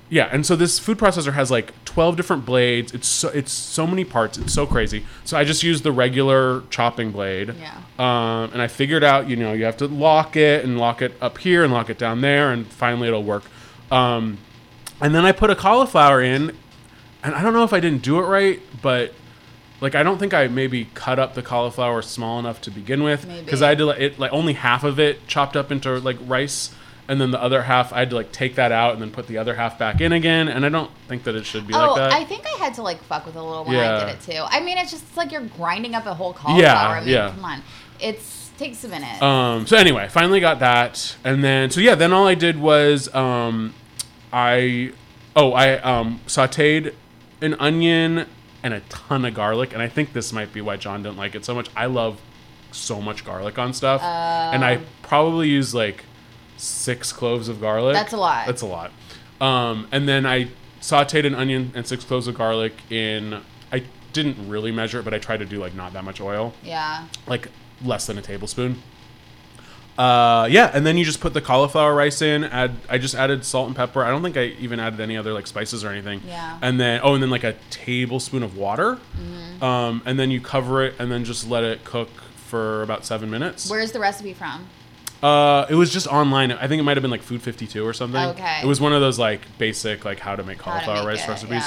yeah. 0.09 0.29
And 0.31 0.45
so 0.45 0.55
this 0.55 0.79
food 0.79 0.97
processor 0.97 1.33
has 1.33 1.51
like 1.51 1.73
twelve 1.83 2.15
different 2.15 2.45
blades. 2.45 2.93
It's 2.93 3.09
so 3.09 3.27
it's 3.27 3.51
so 3.51 3.85
many 3.85 4.05
parts. 4.05 4.37
It's 4.37 4.53
so 4.53 4.65
crazy. 4.65 5.05
So 5.25 5.37
I 5.37 5.43
just 5.43 5.63
used 5.63 5.83
the 5.83 5.91
regular 5.91 6.61
chopping 6.69 7.11
blade. 7.11 7.53
Yeah. 7.59 7.75
Um, 7.99 8.53
and 8.53 8.61
I 8.61 8.67
figured 8.67 9.03
out, 9.03 9.27
you 9.27 9.35
know, 9.35 9.51
you 9.51 9.65
have 9.65 9.77
to 9.77 9.87
lock 9.87 10.37
it 10.37 10.63
and 10.63 10.79
lock 10.79 11.01
it 11.01 11.11
up 11.19 11.37
here 11.39 11.65
and 11.65 11.73
lock 11.73 11.89
it 11.89 11.97
down 11.97 12.21
there, 12.21 12.53
and 12.53 12.65
finally 12.65 13.09
it'll 13.09 13.23
work. 13.23 13.43
Um, 13.91 14.37
and 15.01 15.13
then 15.13 15.25
I 15.25 15.33
put 15.33 15.49
a 15.49 15.55
cauliflower 15.55 16.21
in, 16.21 16.55
and 17.21 17.35
I 17.35 17.43
don't 17.43 17.51
know 17.51 17.65
if 17.65 17.73
I 17.73 17.81
didn't 17.81 18.01
do 18.01 18.17
it 18.19 18.27
right, 18.27 18.61
but 18.81 19.13
like 19.81 19.95
I 19.95 20.03
don't 20.03 20.17
think 20.17 20.33
I 20.33 20.47
maybe 20.47 20.89
cut 20.93 21.19
up 21.19 21.33
the 21.33 21.41
cauliflower 21.41 22.01
small 22.01 22.39
enough 22.39 22.61
to 22.61 22.71
begin 22.71 23.03
with 23.03 23.27
because 23.43 23.61
I 23.61 23.69
had 23.69 23.77
to 23.79 23.85
like, 23.85 23.99
it 23.99 24.19
like 24.19 24.31
only 24.31 24.53
half 24.53 24.83
of 24.83 24.99
it 24.99 25.27
chopped 25.27 25.55
up 25.55 25.71
into 25.71 25.97
like 25.99 26.17
rice 26.21 26.73
and 27.07 27.21
then 27.21 27.31
the 27.31 27.41
other 27.41 27.63
half 27.63 27.93
I 27.93 27.99
had 27.99 28.09
to 28.11 28.15
like 28.15 28.31
take 28.31 28.55
that 28.55 28.71
out 28.71 28.93
and 28.93 29.01
then 29.01 29.11
put 29.11 29.27
the 29.27 29.37
other 29.37 29.55
half 29.55 29.77
back 29.77 30.01
in 30.01 30.11
again 30.11 30.47
and 30.47 30.65
I 30.65 30.69
don't 30.69 30.91
think 31.07 31.23
that 31.23 31.35
it 31.35 31.45
should 31.45 31.67
be 31.67 31.73
Oh, 31.73 31.93
like 31.93 31.95
that. 31.97 32.11
I 32.13 32.23
think 32.25 32.45
I 32.45 32.57
had 32.57 32.73
to 32.75 32.81
like 32.81 33.01
fuck 33.03 33.25
with 33.25 33.35
it 33.35 33.39
a 33.39 33.43
little 33.43 33.65
when 33.65 33.75
I 33.75 34.05
did 34.05 34.15
it 34.15 34.21
too. 34.21 34.43
I 34.45 34.61
mean, 34.61 34.77
it's 34.77 34.91
just 34.91 35.03
it's 35.03 35.17
like 35.17 35.31
you're 35.31 35.41
grinding 35.41 35.95
up 35.95 36.05
a 36.05 36.13
whole 36.13 36.33
cauliflower. 36.33 36.95
I 36.95 36.99
mean, 37.01 37.09
yeah. 37.09 37.31
come 37.31 37.45
on, 37.45 37.61
it's 37.99 38.45
takes 38.57 38.83
a 38.83 38.87
minute. 38.87 39.21
Um, 39.21 39.67
so 39.67 39.77
anyway, 39.77 40.07
finally 40.09 40.39
got 40.39 40.59
that, 40.59 41.15
and 41.23 41.43
then 41.43 41.69
so 41.69 41.81
yeah, 41.81 41.95
then 41.95 42.13
all 42.13 42.27
I 42.27 42.35
did 42.35 42.59
was 42.59 43.13
um, 43.13 43.73
I 44.31 44.91
oh 45.35 45.53
I 45.53 45.77
um, 45.79 46.21
sautéed 46.27 46.93
an 47.41 47.55
onion 47.55 48.27
and 48.65 48.73
a 48.73 48.79
ton 48.89 49.23
of 49.25 49.35
garlic, 49.35 49.73
and 49.73 49.81
I 49.81 49.87
think 49.87 50.11
this 50.11 50.33
might 50.33 50.51
be 50.51 50.59
why 50.59 50.75
John 50.75 51.03
didn't 51.03 51.17
like 51.17 51.35
it 51.35 51.45
so 51.45 51.53
much. 51.53 51.69
I 51.75 51.85
love 51.85 52.19
so 52.71 52.99
much 52.99 53.23
garlic 53.23 53.59
on 53.59 53.73
stuff, 53.73 54.01
and 54.01 54.65
I 54.65 54.79
probably 55.03 55.49
use 55.49 55.75
like 55.75 56.03
six 56.57 57.13
cloves 57.13 57.47
of 57.47 57.61
garlic. 57.61 57.93
That's 57.93 58.13
a 58.13 58.17
lot. 58.17 58.47
That's 58.47 58.63
a 58.63 58.65
lot. 58.65 58.91
Um, 59.39 59.87
and 59.91 60.09
then 60.09 60.25
I 60.25 60.47
sautéed 60.81 61.27
an 61.27 61.35
onion 61.35 61.73
and 61.75 61.85
six 61.85 62.03
cloves 62.03 62.27
of 62.27 62.35
garlic 62.35 62.73
in. 62.89 63.39
I 63.71 63.83
didn't 64.13 64.49
really 64.49 64.71
measure 64.71 64.99
it, 64.99 65.03
but 65.03 65.13
I 65.13 65.19
tried 65.19 65.37
to 65.37 65.45
do 65.45 65.59
like 65.59 65.75
not 65.75 65.93
that 65.93 66.03
much 66.03 66.19
oil 66.19 66.53
yeah. 66.63 67.05
like 67.27 67.49
less 67.83 68.07
than 68.07 68.17
a 68.17 68.21
tablespoon. 68.23 68.81
Uh, 69.97 70.47
yeah, 70.51 70.69
and 70.73 70.85
then 70.85 70.97
you 70.97 71.05
just 71.05 71.21
put 71.21 71.33
the 71.33 71.41
cauliflower 71.41 71.95
rice 71.95 72.21
in. 72.21 72.43
Add, 72.43 72.75
I 72.89 72.97
just 72.97 73.15
added 73.15 73.45
salt 73.45 73.67
and 73.67 73.75
pepper. 73.75 74.03
I 74.03 74.09
don't 74.09 74.21
think 74.21 74.35
I 74.35 74.45
even 74.59 74.79
added 74.79 74.99
any 74.99 75.15
other 75.15 75.31
like 75.33 75.47
spices 75.47 75.85
or 75.85 75.89
anything. 75.89 76.21
Yeah. 76.27 76.59
And 76.61 76.79
then 76.79 76.99
oh, 77.03 77.13
and 77.13 77.23
then 77.23 77.29
like 77.29 77.45
a 77.45 77.55
tablespoon 77.69 78.43
of 78.43 78.57
water. 78.57 78.95
Mm-hmm. 79.17 79.63
Um, 79.63 80.01
and 80.05 80.19
then 80.19 80.31
you 80.31 80.41
cover 80.41 80.83
it 80.83 80.95
and 80.99 81.09
then 81.11 81.23
just 81.23 81.47
let 81.49 81.63
it 81.63 81.85
cook 81.85 82.09
for 82.35 82.83
about 82.83 83.05
seven 83.05 83.29
minutes. 83.31 83.69
Where's 83.69 83.93
the 83.93 83.99
recipe 83.99 84.33
from? 84.33 84.67
Uh, 85.23 85.65
it 85.69 85.75
was 85.75 85.91
just 85.91 86.07
online. 86.07 86.51
I 86.51 86.67
think 86.67 86.79
it 86.81 86.83
might 86.83 86.97
have 86.97 87.01
been 87.01 87.09
like 87.11 87.23
Food 87.23 87.41
52 87.41 87.85
or 87.85 87.93
something. 87.93 88.21
Okay. 88.31 88.59
It 88.61 88.65
was 88.65 88.81
one 88.81 88.91
of 88.93 88.99
those 89.01 89.17
like 89.17 89.41
basic 89.57 90.03
like 90.03 90.19
how 90.19 90.35
to 90.35 90.43
make 90.43 90.61
How 90.61 90.77
to 90.77 90.85
cauliflower 90.85 91.07
make 91.07 91.19
rice 91.19 91.25
it, 91.25 91.29
recipes. 91.31 91.63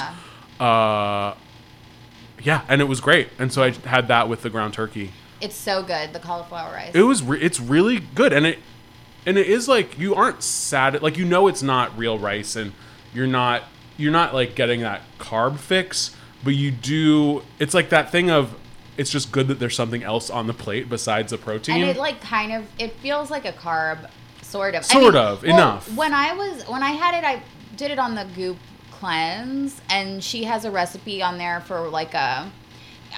yeah. 0.61 0.65
Uh, 0.67 1.35
yeah, 2.43 2.63
and 2.69 2.81
it 2.81 2.85
was 2.85 3.01
great. 3.01 3.29
And 3.39 3.53
so 3.53 3.63
I 3.63 3.71
had 3.71 4.09
that 4.09 4.29
with 4.29 4.43
the 4.43 4.51
ground 4.51 4.75
turkey. 4.75 5.13
It's 5.41 5.55
so 5.55 5.83
good. 5.83 6.13
The 6.13 6.19
cauliflower 6.19 6.73
rice. 6.73 6.93
It 6.95 7.03
was. 7.03 7.23
Re- 7.23 7.41
it's 7.41 7.61
really 7.61 8.01
good, 8.15 8.33
and 8.33 8.47
it 8.47 8.59
and 9.27 9.37
it 9.39 9.47
is 9.47 9.69
like 9.69 9.99
you 9.99 10.15
aren't 10.15 10.43
sad. 10.43 11.01
Like 11.03 11.19
you 11.19 11.25
know, 11.25 11.49
it's 11.49 11.63
not 11.63 11.97
real 11.97 12.19
rice, 12.19 12.57
and 12.57 12.73
you're 13.15 13.27
not 13.27 13.65
you're 13.97 14.13
not 14.13 14.35
like 14.35 14.55
getting 14.55 14.81
that 14.81 15.03
carb 15.19 15.59
fix, 15.59 16.15
but 16.43 16.55
you 16.55 16.71
do. 16.71 17.43
It's 17.59 17.75
like 17.75 17.91
that 17.91 18.11
thing 18.11 18.31
of. 18.31 18.55
It's 18.97 19.13
just 19.13 19.31
good 19.31 19.47
that 19.47 19.61
there's 19.61 19.77
something 19.77 20.03
else 20.03 20.29
on 20.29 20.49
the 20.49 20.53
plate 20.53 20.89
besides 20.89 21.31
the 21.31 21.39
protein. 21.39 21.83
and 21.83 21.85
it 21.85 21.97
like 21.97 22.21
kind 22.21 22.53
of 22.53 22.67
it 22.81 22.95
feels 22.95 23.31
like 23.31 23.45
a 23.45 23.53
carb, 23.53 24.11
sort 24.43 24.75
of. 24.75 24.85
Sort 24.85 25.15
of, 25.15 25.45
enough. 25.45 25.95
When 25.95 26.13
I 26.13 26.35
was 26.35 26.65
when 26.67 26.83
I 26.83 26.91
had 26.91 27.17
it, 27.17 27.25
I 27.25 27.41
did 27.77 27.93
it 27.93 28.01
on 28.01 28.17
the 28.17 28.27
Goop 28.35 28.57
cleanse, 28.91 29.81
and 29.89 30.23
she 30.25 30.45
has 30.45 30.65
a 30.65 30.71
recipe 30.71 31.23
on 31.23 31.39
there 31.39 31.61
for 31.61 31.89
like 31.89 32.15
a. 32.15 32.51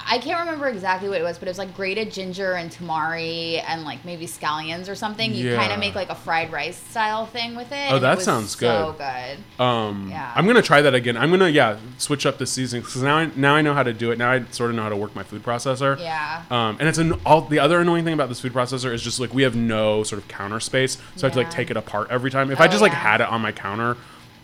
I 0.09 0.18
can't 0.18 0.40
remember 0.40 0.68
exactly 0.68 1.09
what 1.09 1.20
it 1.20 1.24
was, 1.24 1.38
but 1.38 1.46
it 1.48 1.50
was 1.50 1.59
like 1.59 1.74
grated 1.76 2.11
ginger 2.12 2.53
and 2.55 2.70
tamari 2.70 3.62
and 3.66 3.83
like 3.85 4.05
maybe 4.05 4.26
scallions 4.26 4.88
or 4.88 4.94
something. 4.94 5.33
You 5.35 5.55
kind 5.55 5.72
of 5.72 5.79
make 5.79 5.94
like 5.94 6.11
a 6.11 6.14
fried 6.14 6.53
rice 6.53 6.76
style 6.76 7.26
thing 7.26 7.55
with 7.57 7.70
it. 7.72 7.92
Oh, 7.92 7.98
that 7.98 8.18
it 8.18 8.22
sounds 8.22 8.57
So 8.57 8.94
good. 8.98 9.62
Um, 9.64 10.09
Yeah. 10.11 10.33
I'm 10.35 10.46
gonna 10.46 10.62
try 10.62 10.81
that 10.83 10.94
again. 10.94 11.16
I'm 11.16 11.31
gonna 11.31 11.48
yeah 11.48 11.76
switch 11.98 12.26
up 12.26 12.38
the 12.38 12.46
seasoning 12.46 12.83
because 12.83 13.03
now 13.03 13.16
I, 13.18 13.31
now 13.37 13.55
I 13.55 13.62
know 13.62 13.74
how 13.74 13.83
to 13.83 13.92
do 13.92 14.11
it. 14.11 14.18
Now 14.18 14.31
I 14.33 14.44
sort 14.50 14.70
of 14.70 14.76
know 14.76 14.83
how 14.83 14.88
to 14.88 14.96
work 14.96 15.14
my 15.14 15.22
food 15.22 15.42
processor. 15.42 15.98
Yeah. 15.98 16.42
Um, 16.50 16.76
and 16.81 16.88
it's 16.88 16.98
an 16.98 17.14
all 17.24 17.42
the 17.42 17.59
other 17.59 17.81
annoying 17.81 18.05
thing 18.05 18.14
about 18.14 18.29
this 18.29 18.40
food 18.40 18.53
processor 18.53 18.92
is 18.92 19.03
just 19.03 19.20
like 19.20 19.33
we 19.35 19.42
have 19.42 19.55
no 19.57 20.03
sort 20.03 20.20
of 20.22 20.29
counter 20.29 20.61
space, 20.61 20.98
so 21.16 21.26
I 21.26 21.31
have 21.31 21.33
to 21.35 21.38
like 21.40 21.50
take 21.50 21.70
it 21.70 21.76
apart 21.76 22.09
every 22.11 22.31
time. 22.31 22.50
If 22.50 22.61
I 22.61 22.64
Oh, 22.66 22.68
just 22.68 22.83
like 22.83 22.92
had 22.92 23.20
it 23.20 23.29
on 23.29 23.40
my 23.40 23.53
counter 23.53 23.96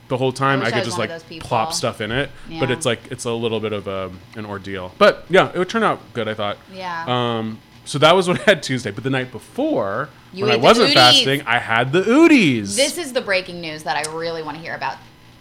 the 0.09 0.16
whole 0.16 0.33
time, 0.33 0.62
I 0.62 0.66
I 0.66 0.71
could 0.71 0.85
just 0.85 0.99
like 0.99 1.11
plop 1.40 1.73
stuff 1.73 2.01
in 2.01 2.11
it. 2.12 2.31
But 2.61 2.71
it's 2.71 2.87
like 2.87 3.01
it's 3.11 3.25
a 3.25 3.33
little 3.33 3.61
bit 3.61 3.73
of 3.73 3.87
a, 3.88 4.11
an 4.37 4.47
ordeal. 4.47 4.92
But 4.99 5.25
yeah, 5.29 5.51
it 5.53 5.59
would 5.59 5.69
turn 5.69 5.83
out 5.83 6.01
good. 6.12 6.29
I 6.29 6.35
thought. 6.35 6.59
Yeah. 6.73 7.05
Um. 7.09 7.59
So 7.85 7.99
that 8.01 8.16
was 8.16 8.27
what 8.27 8.40
I 8.40 8.42
had 8.45 8.62
Tuesday, 8.64 8.90
but 8.90 9.05
the 9.05 9.11
night 9.11 9.31
before, 9.31 10.09
You 10.33 10.45
when 10.45 10.53
I 10.53 10.57
wasn't 10.57 10.92
fasting, 10.92 11.42
I 11.42 11.59
had 11.59 11.92
the 11.92 12.03
Udi's. 12.03 12.75
This 12.75 12.99
is 12.99 13.12
the 13.12 13.21
breaking 13.21 13.61
news 13.61 13.85
that 13.85 13.97
I 13.97 14.11
really 14.12 14.42
want 14.42 14.57
to 14.57 14.62
hear 14.62 14.75
about. 14.75 14.97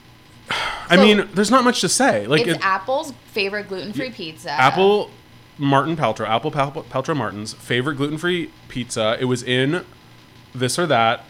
I 0.50 0.96
So- 0.96 1.02
mean, 1.02 1.28
there's 1.34 1.50
not 1.50 1.64
much 1.64 1.82
to 1.82 1.90
say. 1.90 2.28
Like 2.28 2.42
it's 2.46 2.58
it, 2.60 2.64
Apple's 2.66 3.14
favorite 3.32 3.68
gluten-free 3.68 4.12
pizza. 4.12 4.52
Apple 4.52 5.10
Martin 5.58 5.96
Paltrow, 5.98 6.28
Apple 6.28 6.52
Pal- 6.52 6.72
Paltrow 6.72 7.16
Martin's 7.18 7.54
favorite 7.54 7.96
gluten-free 7.96 8.52
pizza. 8.68 9.18
It 9.20 9.26
was 9.26 9.42
in 9.42 9.84
this 10.54 10.78
or 10.78 10.86
that 10.86 11.26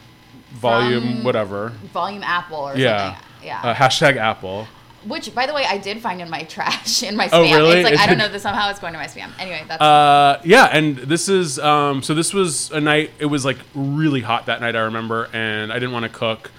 volume, 0.56 1.24
whatever. 1.24 1.70
volume 1.94 2.24
Apple 2.24 2.58
or 2.58 2.76
Yeah. 2.76 2.98
something. 3.14 3.26
Yeah. 3.44 3.62
Uh, 3.62 3.74
hashtag 3.76 4.18
Apple. 4.18 4.68
Which, 5.08 5.36
by 5.36 5.46
the 5.46 5.54
way, 5.54 5.64
I 5.70 5.78
did 5.78 6.02
find 6.02 6.20
in 6.20 6.30
my 6.32 6.44
trash 6.56 7.04
in 7.04 7.16
my 7.16 7.28
spam. 7.28 7.32
Oh, 7.34 7.42
really? 7.44 7.82
It's 7.82 7.92
like 7.92 8.00
I 8.00 8.08
don't 8.08 8.18
know 8.18 8.28
that 8.28 8.40
somehow 8.42 8.70
it's 8.72 8.80
going 8.80 8.94
to 8.94 9.00
my 9.00 9.06
spam. 9.06 9.30
Anyway, 9.38 9.64
that's 9.68 9.80
Uh, 9.82 10.42
yeah, 10.44 10.66
and 10.72 10.98
this 10.98 11.30
is 11.30 11.60
um, 11.60 12.02
so 12.02 12.16
this 12.16 12.34
was 12.34 12.72
a 12.72 12.82
night. 12.82 13.12
It 13.20 13.28
was 13.28 13.46
like 13.46 13.58
really 13.76 14.22
hot 14.22 14.48
that 14.48 14.62
night. 14.62 14.76
I 14.76 14.80
remember, 14.82 15.30
and 15.32 15.72
I 15.72 15.76
didn't 15.76 15.92
want 15.92 16.04
to 16.04 16.10
cook. 16.10 16.50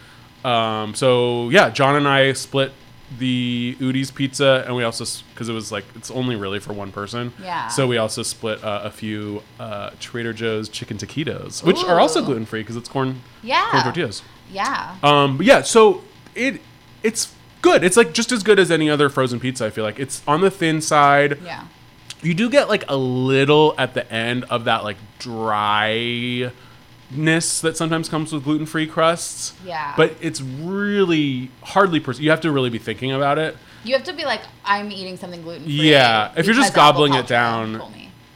Um, 0.45 0.95
so 0.95 1.49
yeah, 1.51 1.71
John 1.71 1.97
and 1.97 2.07
I 2.07 2.33
split 2.35 2.73
the 3.19 3.77
Udi's 3.79 4.11
pizza, 4.11 4.65
and 4.67 4.75
we 4.75 4.83
also 4.83 5.05
because 5.33 5.49
it 5.49 5.53
was 5.53 5.71
like 5.71 5.85
it's 5.95 6.11
only 6.11 6.37
really 6.37 6.59
for 6.59 6.73
one 6.73 6.91
person. 6.93 7.33
Yeah. 7.41 7.69
So 7.69 7.87
we 7.87 7.99
also 7.99 8.23
split 8.23 8.63
uh, 8.65 8.81
a 8.85 8.91
few 8.91 9.43
uh, 9.61 9.91
Trader 10.01 10.33
Joe's 10.33 10.69
chicken 10.69 10.99
taquitos, 10.99 11.63
which 11.63 11.83
are 11.85 12.01
also 12.01 12.25
gluten 12.25 12.47
free 12.47 12.61
because 12.63 12.77
it's 12.77 12.89
corn 12.89 13.21
yeah, 13.43 13.69
corn 13.71 13.85
tortillas. 13.85 14.23
yeah. 14.51 14.97
Um, 15.03 15.37
but 15.37 15.47
yeah, 15.47 15.63
so 15.63 16.03
it 16.35 16.61
it's 17.03 17.33
good. 17.63 17.85
It's 17.85 17.97
like 17.97 18.13
just 18.13 18.33
as 18.33 18.43
good 18.43 18.59
as 18.59 18.71
any 18.71 18.91
other 18.91 19.09
frozen 19.09 19.39
pizza. 19.41 19.67
I 19.67 19.71
feel 19.71 19.85
like 19.85 20.01
it's 20.01 20.23
on 20.27 20.41
the 20.41 20.51
thin 20.51 20.81
side. 20.81 21.39
yeah. 21.45 21.67
You 22.23 22.35
do 22.35 22.49
get 22.51 22.69
like 22.69 22.85
a 22.89 22.97
little 22.97 23.75
at 23.79 23.95
the 23.95 24.11
end 24.11 24.45
of 24.45 24.65
that 24.65 24.83
like 24.83 24.97
dryness 27.11 27.61
that 27.61 27.77
sometimes 27.77 28.09
comes 28.09 28.33
with 28.33 28.45
gluten 28.45 28.67
free 28.67 28.87
crusts. 28.87 29.55
Yeah. 29.65 29.95
But 29.97 30.17
it's 30.21 30.41
really 30.41 31.51
hardly. 31.63 32.01
Pers- 32.01 32.21
you 32.21 32.31
have 32.31 32.41
to 32.43 32.53
really 32.53 32.71
be 32.71 32.79
thinking 32.79 33.13
about 33.13 33.39
it. 33.39 33.57
You 33.85 33.95
have 33.95 34.05
to 34.05 34.13
be 34.13 34.25
like, 34.25 34.43
I'm 34.65 34.91
eating 34.91 35.17
something 35.17 35.43
gluten 35.43 35.65
free. 35.65 35.91
Yeah, 35.91 36.33
if 36.37 36.47
you're 36.47 36.55
just 36.55 36.75
gobbling 36.75 37.15
it 37.15 37.27
down, 37.27 37.81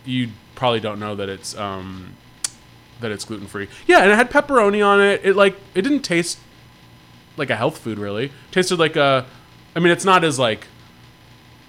you 0.05 0.29
probably 0.55 0.81
don't 0.81 1.01
know 1.01 1.17
that 1.17 1.29
it's 1.29 1.57
um 1.57 2.15
that 3.01 3.11
it's 3.11 3.25
gluten 3.25 3.47
free. 3.47 3.69
Yeah, 3.87 4.03
and 4.03 4.13
it 4.13 4.15
had 4.15 4.31
pepperoni 4.31 4.85
on 4.87 5.01
it. 5.01 5.23
It 5.25 5.35
like 5.37 5.57
it 5.75 5.83
didn't 5.83 6.03
taste 6.03 6.39
like 7.37 7.51
a 7.51 7.57
health 7.57 7.79
food 7.79 7.99
really. 7.99 8.27
It 8.27 8.33
tasted 8.53 8.79
like 8.79 8.97
a 8.97 9.27
I 9.75 9.81
mean 9.81 9.93
it's 9.93 10.05
not 10.05 10.23
as 10.23 10.39
like 10.39 10.69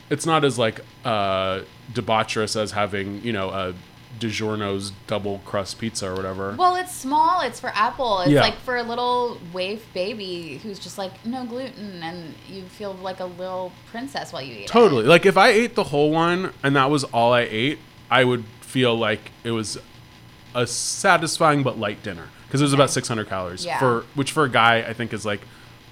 it's 0.10 0.26
not 0.26 0.44
as 0.44 0.60
like 0.60 0.82
uh 1.06 1.62
debaucherous 1.94 2.60
as 2.60 2.72
having, 2.72 3.24
you 3.24 3.34
know, 3.34 3.50
a 3.50 3.74
DiGiorno's 4.20 4.92
double 5.08 5.40
crust 5.46 5.80
pizza 5.80 6.08
or 6.10 6.16
whatever. 6.16 6.56
Well, 6.58 6.76
it's 6.76 6.94
small. 6.94 7.42
It's 7.42 7.60
for 7.60 7.72
Apple. 7.74 8.20
It's 8.22 8.32
Yeah. 8.32 8.42
like 8.42 8.58
for 8.60 8.78
a 8.78 8.84
little 8.84 9.38
waif 9.54 9.82
baby 9.94 10.60
who's 10.64 10.80
just 10.80 10.98
like 10.98 11.26
no 11.26 11.46
gluten, 11.46 12.02
and 12.04 12.34
you 12.48 12.64
feel 12.64 12.94
like 12.94 13.20
a 13.20 13.26
little 13.26 13.72
princess 13.92 14.32
while 14.34 14.42
you 14.42 14.54
eat 14.54 14.62
it. 14.64 14.68
Totally. 14.68 15.04
Like 15.06 15.26
if 15.26 15.38
I 15.38 15.50
ate 15.50 15.76
the 15.76 15.86
whole 15.86 16.12
one 16.12 16.54
and 16.64 16.76
that 16.76 16.90
was 16.90 17.04
all 17.06 17.34
I 17.34 17.42
ate, 17.50 17.80
I 18.10 18.24
would 18.24 18.44
feel 18.62 18.96
like 18.96 19.32
it 19.44 19.52
was 19.52 19.78
a 20.54 20.68
satisfying 20.68 21.64
but 21.64 21.80
light 21.80 22.04
dinner 22.04 22.28
because 22.48 22.62
it 22.62 22.66
was 22.66 22.74
about 22.74 22.90
600 22.90 23.28
calories 23.30 23.66
Yeah. 23.66 23.80
for 23.80 24.04
which 24.16 24.32
for 24.34 24.44
a 24.44 24.50
guy 24.50 24.80
I 24.80 24.94
think 24.94 25.14
is 25.14 25.26
like 25.26 25.42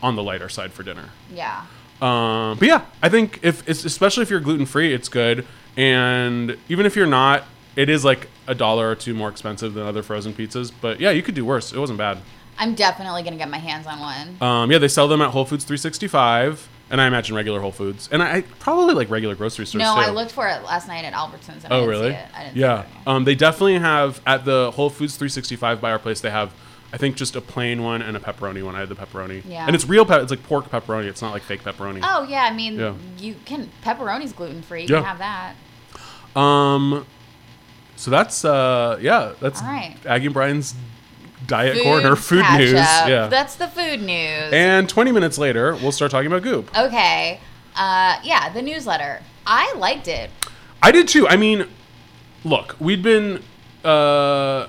on 0.04 0.16
the 0.16 0.24
lighter 0.24 0.50
side 0.50 0.72
for 0.74 0.84
dinner. 0.84 1.10
Yeah. 1.34 1.62
Um, 2.02 2.58
but 2.58 2.68
yeah, 2.68 2.82
I 3.02 3.10
think 3.10 3.40
if 3.42 3.68
it's 3.68 3.84
especially 3.86 4.24
if 4.24 4.30
you're 4.30 4.40
gluten 4.40 4.66
free, 4.66 4.94
it's 4.94 5.10
good. 5.10 5.46
And 5.78 6.58
even 6.70 6.86
if 6.86 6.96
you're 6.96 7.06
not, 7.08 7.44
it 7.80 7.88
is 7.90 8.04
like 8.04 8.28
a 8.46 8.54
dollar 8.54 8.90
or 8.92 8.96
two 8.96 9.14
more 9.14 9.30
expensive 9.30 9.74
than 9.74 9.86
other 9.88 10.04
frozen 10.04 10.34
pizzas. 10.34 10.72
But 10.82 11.00
yeah, 11.00 11.12
you 11.12 11.24
could 11.24 11.36
do 11.36 11.46
worse. 11.46 11.72
It 11.72 11.80
wasn't 11.80 11.98
bad. 11.98 12.18
I'm 12.58 12.76
definitely 12.76 13.24
gonna 13.24 13.38
get 13.38 13.50
my 13.50 13.58
hands 13.58 13.88
on 13.88 14.00
one. 14.00 14.38
Um, 14.42 14.72
yeah, 14.72 14.80
they 14.80 14.90
sell 14.90 15.08
them 15.08 15.22
at 15.22 15.30
Whole 15.32 15.46
Foods 15.46 15.64
365, 15.64 16.68
and 16.92 17.00
I 17.00 17.08
imagine 17.08 17.34
regular 17.36 17.62
Whole 17.62 17.72
Foods, 17.72 18.10
and 18.12 18.22
I, 18.22 18.38
I 18.38 18.42
probably 18.60 18.96
like 18.96 19.10
regular 19.10 19.34
grocery 19.34 19.66
stores 19.66 19.82
no, 19.82 19.94
too. 19.96 20.02
I 20.02 20.10
looked 20.10 20.34
for 20.34 20.46
it 20.50 20.62
last 20.64 20.88
night 20.90 21.06
at 21.06 21.14
Albertsons. 21.14 21.64
And 21.64 21.72
I 21.74 21.78
Oh, 21.78 21.80
didn't 21.82 21.90
really? 21.90 22.10
See 22.12 22.16
it. 22.18 22.26
I 22.36 22.44
didn't 22.44 22.58
Yeah. 22.58 22.84
See 22.84 22.90
it. 22.90 23.08
Um, 23.08 23.24
they 23.24 23.36
definitely 23.36 23.80
have 23.80 24.20
at 24.28 24.44
the 24.44 24.72
Whole 24.72 24.90
Foods 24.90 25.16
365 25.16 25.80
by 25.80 25.90
our 25.92 26.00
place. 26.00 26.20
They 26.20 26.32
have, 26.32 26.52
I 26.92 26.98
think, 26.98 27.16
just 27.16 27.38
a 27.38 27.42
plain 27.42 27.82
one 27.82 28.02
and 28.02 28.18
a 28.18 28.20
pepperoni 28.20 28.62
one. 28.62 28.76
I 28.76 28.80
had 28.82 28.90
the 28.90 28.96
pepperoni. 28.96 29.42
Yeah. 29.48 29.66
And 29.66 29.74
it's 29.74 29.88
real. 29.88 30.06
Pe- 30.06 30.22
it's 30.22 30.32
like 30.32 30.44
pork 30.44 30.70
pepperoni. 30.70 31.06
It's 31.06 31.22
not 31.22 31.32
like 31.32 31.44
fake 31.44 31.64
pepperoni. 31.64 32.02
Oh 32.04 32.24
yeah, 32.24 32.44
I 32.44 32.54
mean, 32.54 32.78
Yeah. 32.78 32.94
you 33.20 33.36
can 33.46 33.70
pepperoni's 33.86 34.34
gluten 34.34 34.62
free. 34.64 34.82
You 34.82 34.88
Yeah. 34.96 35.02
can 35.02 35.06
have 35.06 35.20
that. 36.36 36.40
Um. 36.40 37.06
So 38.00 38.10
that's 38.12 38.46
uh 38.46 38.98
yeah 39.02 39.34
that's 39.42 39.62
All 39.62 39.68
right. 39.68 39.94
Aggie 40.06 40.28
and 40.28 40.34
Brian's 40.34 40.74
diet 41.48 41.84
corner 41.84 42.16
food 42.30 42.44
catch 42.44 42.60
news. 42.60 42.74
up. 42.80 43.10
Yeah. 43.10 43.28
That's 43.28 43.56
the 43.56 43.68
food 43.68 44.02
news. 44.02 44.54
and 44.54 44.88
20 44.88 45.12
minutes 45.12 45.38
later, 45.38 45.76
we'll 45.76 45.92
start 45.92 46.10
talking 46.10 46.28
about 46.28 46.44
Goop. 46.44 46.72
okay. 46.78 47.42
Uh, 47.76 48.16
yeah, 48.24 48.54
the 48.54 48.62
newsletter. 48.62 49.22
I 49.46 49.74
liked 49.74 50.08
it. 50.08 50.30
I 50.82 50.92
did 50.94 51.10
too. 51.10 51.28
I 51.28 51.36
mean, 51.36 51.68
look, 52.46 52.78
we'd 52.80 53.04
been 53.04 53.44
uh, 53.84 54.68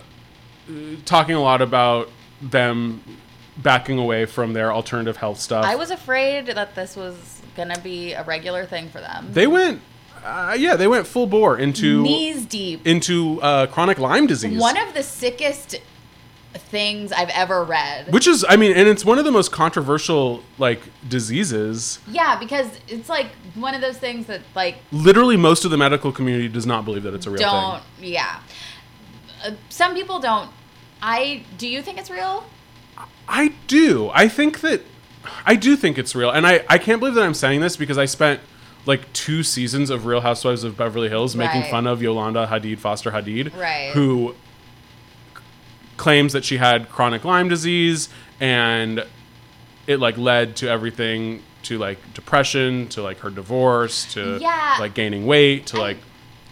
talking 1.05 1.37
a 1.37 1.41
lot 1.41 1.63
about 1.63 2.11
them 2.43 3.01
backing 3.59 3.99
away 4.01 4.27
from 4.27 4.55
their 4.55 4.73
alternative 4.73 5.17
health 5.19 5.39
stuff. 5.39 5.65
I 5.65 5.77
was 5.77 5.93
afraid 5.93 6.47
that 6.47 6.75
this 6.75 6.97
was 6.97 7.43
gonna 7.57 7.79
be 7.81 8.13
a 8.13 8.25
regular 8.25 8.65
thing 8.67 8.89
for 8.89 9.01
them. 9.01 9.29
they 9.33 9.47
went, 9.47 9.83
uh, 10.25 10.57
yeah, 10.59 10.77
they 10.77 10.87
went 10.89 11.07
full 11.07 11.27
bore 11.27 11.59
into 11.59 12.03
Knees 12.03 12.45
deep. 12.47 12.87
into 12.87 13.41
uh, 13.43 13.67
chronic 13.67 13.99
Lyme 13.99 14.27
disease. 14.27 14.61
One 14.61 14.77
of 14.77 14.95
the 14.95 15.03
sickest 15.03 15.81
things 16.55 17.13
I've 17.13 17.29
ever 17.31 17.63
read. 17.63 18.13
which 18.13 18.27
is, 18.27 18.45
I 18.49 18.57
mean, 18.57 18.77
and 18.77 18.89
it's 18.89 19.05
one 19.05 19.19
of 19.19 19.25
the 19.25 19.31
most 19.31 19.53
controversial 19.53 20.43
like 20.59 20.81
diseases. 21.09 22.01
yeah, 22.09 22.39
because 22.39 22.69
it's 22.89 23.09
like 23.09 23.29
one 23.55 23.75
of 23.75 23.81
those 23.81 23.99
things 23.99 24.27
that 24.27 24.41
like 24.55 24.77
Literally, 24.93 25.37
most 25.37 25.65
of 25.65 25.71
the 25.71 25.77
medical 25.77 26.13
community 26.13 26.49
does 26.49 26.67
not 26.67 26.85
believe 26.85 27.03
that 27.05 27.15
it's 27.15 27.27
a 27.27 27.31
real 27.31 27.41
don't. 27.41 27.83
thing. 28.01 28.13
Yeah. 28.13 28.41
Uh, 29.45 29.53
some 29.69 29.95
people 29.95 30.19
don't. 30.19 30.51
I 31.03 31.45
do. 31.57 31.67
You 31.69 31.83
think 31.83 31.99
it's 31.99 32.11
real? 32.11 32.45
I 33.29 33.55
do. 33.69 34.11
I 34.13 34.29
think 34.29 34.61
that 34.61 34.83
I 35.47 35.55
do 35.57 35.77
think 35.77 35.99
it's 35.99 36.15
real, 36.15 36.31
and 36.31 36.47
I 36.47 36.65
I 36.69 36.79
can't 36.79 36.99
believe 37.01 37.15
that 37.15 37.25
I'm 37.25 37.35
saying 37.35 37.61
this 37.61 37.77
because 37.77 37.97
I 37.97 38.05
spent 38.05 38.41
like 38.87 39.13
two 39.13 39.43
seasons 39.43 39.91
of 39.91 40.07
Real 40.07 40.21
Housewives 40.23 40.65
of 40.65 40.77
Beverly 40.77 41.09
Hills 41.09 41.37
making 41.37 41.63
Right. 41.63 41.71
fun 41.71 41.87
of 41.87 42.01
Yolanda 42.03 42.47
Hadid, 42.51 42.79
Foster 42.79 43.11
Hadid, 43.13 43.55
Right. 43.57 43.91
who 43.93 44.35
claims 45.97 46.33
that 46.33 46.45
she 46.45 46.57
had 46.57 46.89
chronic 46.89 47.25
Lyme 47.25 47.49
disease 47.49 48.09
and 48.41 49.05
it 49.87 49.99
like 50.01 50.17
led 50.17 50.57
to 50.57 50.69
everything 50.69 51.43
to 51.63 51.77
like 51.79 51.99
depression 52.15 52.89
to 52.89 53.03
like 53.03 53.19
her 53.21 53.29
divorce 53.31 54.11
to 54.15 54.39
Yeah. 54.41 54.77
like 54.81 54.95
gaining 54.95 55.27
weight 55.27 55.67
to 55.67 55.77
I- 55.77 55.81
like 55.81 55.99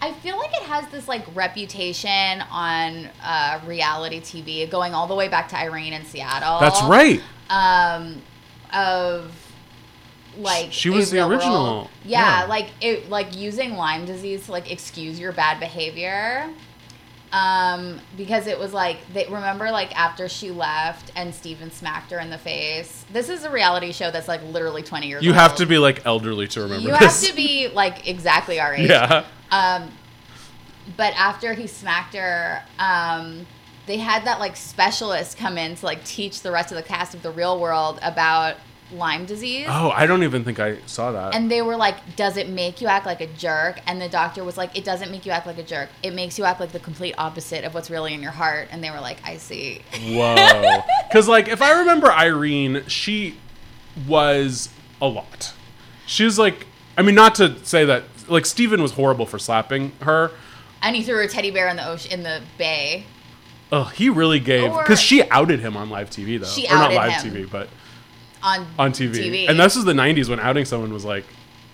I 0.00 0.12
feel 0.12 0.38
like 0.38 0.52
it 0.52 0.62
has 0.62 0.86
this 0.92 1.08
like 1.08 1.24
reputation 1.34 2.40
on 2.52 3.08
uh, 3.24 3.58
reality 3.66 4.20
TV, 4.20 4.64
going 4.70 4.94
all 4.94 5.08
the 5.08 5.14
way 5.16 5.26
back 5.26 5.48
to 5.48 5.58
Irene 5.58 5.92
in 5.92 6.04
Seattle. 6.04 6.60
that's 6.60 6.80
right 6.82 7.20
Um, 7.50 8.22
of 8.72 9.32
like 10.38 10.72
She 10.72 10.88
was 10.90 11.10
the 11.10 11.18
world- 11.18 11.32
original. 11.32 11.90
Yeah, 12.04 12.40
Yeah. 12.42 12.46
like 12.46 12.68
it, 12.80 13.10
like 13.10 13.36
using 13.36 13.74
Lyme 13.74 14.04
disease 14.06 14.46
to 14.46 14.52
like 14.52 14.70
excuse 14.70 15.18
your 15.18 15.32
bad 15.32 15.58
behavior. 15.60 16.48
Um, 17.30 18.00
because 18.16 18.46
it 18.46 18.58
was 18.58 18.72
like 18.72 18.96
they 19.12 19.26
remember 19.26 19.70
like 19.70 19.94
after 19.98 20.30
she 20.30 20.50
left 20.50 21.12
and 21.14 21.34
Steven 21.34 21.70
smacked 21.70 22.10
her 22.10 22.18
in 22.20 22.30
the 22.30 22.38
face. 22.38 23.04
This 23.12 23.28
is 23.28 23.44
a 23.44 23.50
reality 23.50 23.92
show 23.92 24.10
that's 24.10 24.28
like 24.28 24.42
literally 24.44 24.82
twenty 24.82 25.08
years. 25.08 25.22
You 25.22 25.30
old. 25.32 25.38
have 25.38 25.54
to 25.56 25.66
be 25.66 25.76
like 25.76 26.06
elderly 26.06 26.48
to 26.48 26.62
remember 26.62 26.88
You 26.88 26.94
have 26.94 27.20
to 27.20 27.34
be 27.34 27.68
like 27.68 28.08
exactly 28.08 28.58
our 28.60 28.74
age. 28.74 28.88
yeah. 28.88 29.26
Um, 29.50 29.90
but 30.96 31.12
after 31.18 31.52
he 31.52 31.66
smacked 31.66 32.14
her, 32.14 32.62
um, 32.78 33.46
they 33.86 33.98
had 33.98 34.24
that 34.24 34.40
like 34.40 34.56
specialist 34.56 35.36
come 35.36 35.58
in 35.58 35.74
to 35.76 35.84
like 35.84 36.02
teach 36.04 36.40
the 36.40 36.50
rest 36.50 36.70
of 36.72 36.76
the 36.78 36.82
cast 36.82 37.14
of 37.14 37.22
the 37.22 37.30
real 37.30 37.60
world 37.60 37.98
about 38.02 38.56
Lyme 38.92 39.26
disease. 39.26 39.66
Oh, 39.68 39.90
I 39.90 40.06
don't 40.06 40.22
even 40.22 40.44
think 40.44 40.58
I 40.60 40.78
saw 40.86 41.12
that. 41.12 41.34
And 41.34 41.50
they 41.50 41.62
were 41.62 41.76
like, 41.76 42.16
"Does 42.16 42.36
it 42.36 42.48
make 42.48 42.80
you 42.80 42.86
act 42.86 43.06
like 43.06 43.20
a 43.20 43.26
jerk?" 43.26 43.80
And 43.86 44.00
the 44.00 44.08
doctor 44.08 44.44
was 44.44 44.56
like, 44.56 44.76
"It 44.76 44.84
doesn't 44.84 45.10
make 45.10 45.26
you 45.26 45.32
act 45.32 45.46
like 45.46 45.58
a 45.58 45.62
jerk. 45.62 45.90
It 46.02 46.14
makes 46.14 46.38
you 46.38 46.44
act 46.44 46.60
like 46.60 46.72
the 46.72 46.78
complete 46.78 47.14
opposite 47.18 47.64
of 47.64 47.74
what's 47.74 47.90
really 47.90 48.14
in 48.14 48.22
your 48.22 48.32
heart." 48.32 48.68
And 48.70 48.82
they 48.82 48.90
were 48.90 49.00
like, 49.00 49.18
"I 49.24 49.36
see." 49.36 49.82
Whoa. 49.92 50.82
Because, 51.08 51.26
like, 51.26 51.48
if 51.48 51.62
I 51.62 51.78
remember 51.78 52.12
Irene, 52.12 52.84
she 52.86 53.36
was 54.06 54.68
a 55.00 55.08
lot. 55.08 55.54
She 56.06 56.24
was 56.24 56.38
like, 56.38 56.66
I 56.98 57.02
mean, 57.02 57.14
not 57.14 57.34
to 57.36 57.56
say 57.64 57.86
that, 57.86 58.04
like, 58.28 58.44
Steven 58.44 58.82
was 58.82 58.92
horrible 58.92 59.24
for 59.24 59.38
slapping 59.38 59.92
her. 60.02 60.32
And 60.82 60.94
he 60.94 61.02
threw 61.02 61.24
a 61.24 61.28
teddy 61.28 61.50
bear 61.50 61.68
in 61.68 61.76
the 61.76 61.88
ocean 61.88 62.12
in 62.12 62.22
the 62.24 62.42
bay. 62.58 63.06
Oh, 63.72 63.84
he 63.84 64.08
really 64.08 64.40
gave. 64.40 64.70
Because 64.72 65.00
she 65.00 65.28
outed 65.30 65.60
him 65.60 65.76
on 65.76 65.90
live 65.90 66.10
TV, 66.10 66.38
though. 66.38 66.46
She 66.46 66.66
or 66.66 66.74
not 66.74 66.92
live 66.92 67.22
him. 67.22 67.32
TV, 67.32 67.50
but 67.50 67.68
On 68.42 68.66
on 68.78 68.92
TV. 68.92 69.48
And 69.48 69.58
this 69.58 69.76
is 69.76 69.84
the 69.84 69.92
90s 69.92 70.28
when 70.28 70.40
outing 70.40 70.64
someone 70.64 70.92
was 70.92 71.04
like, 71.04 71.24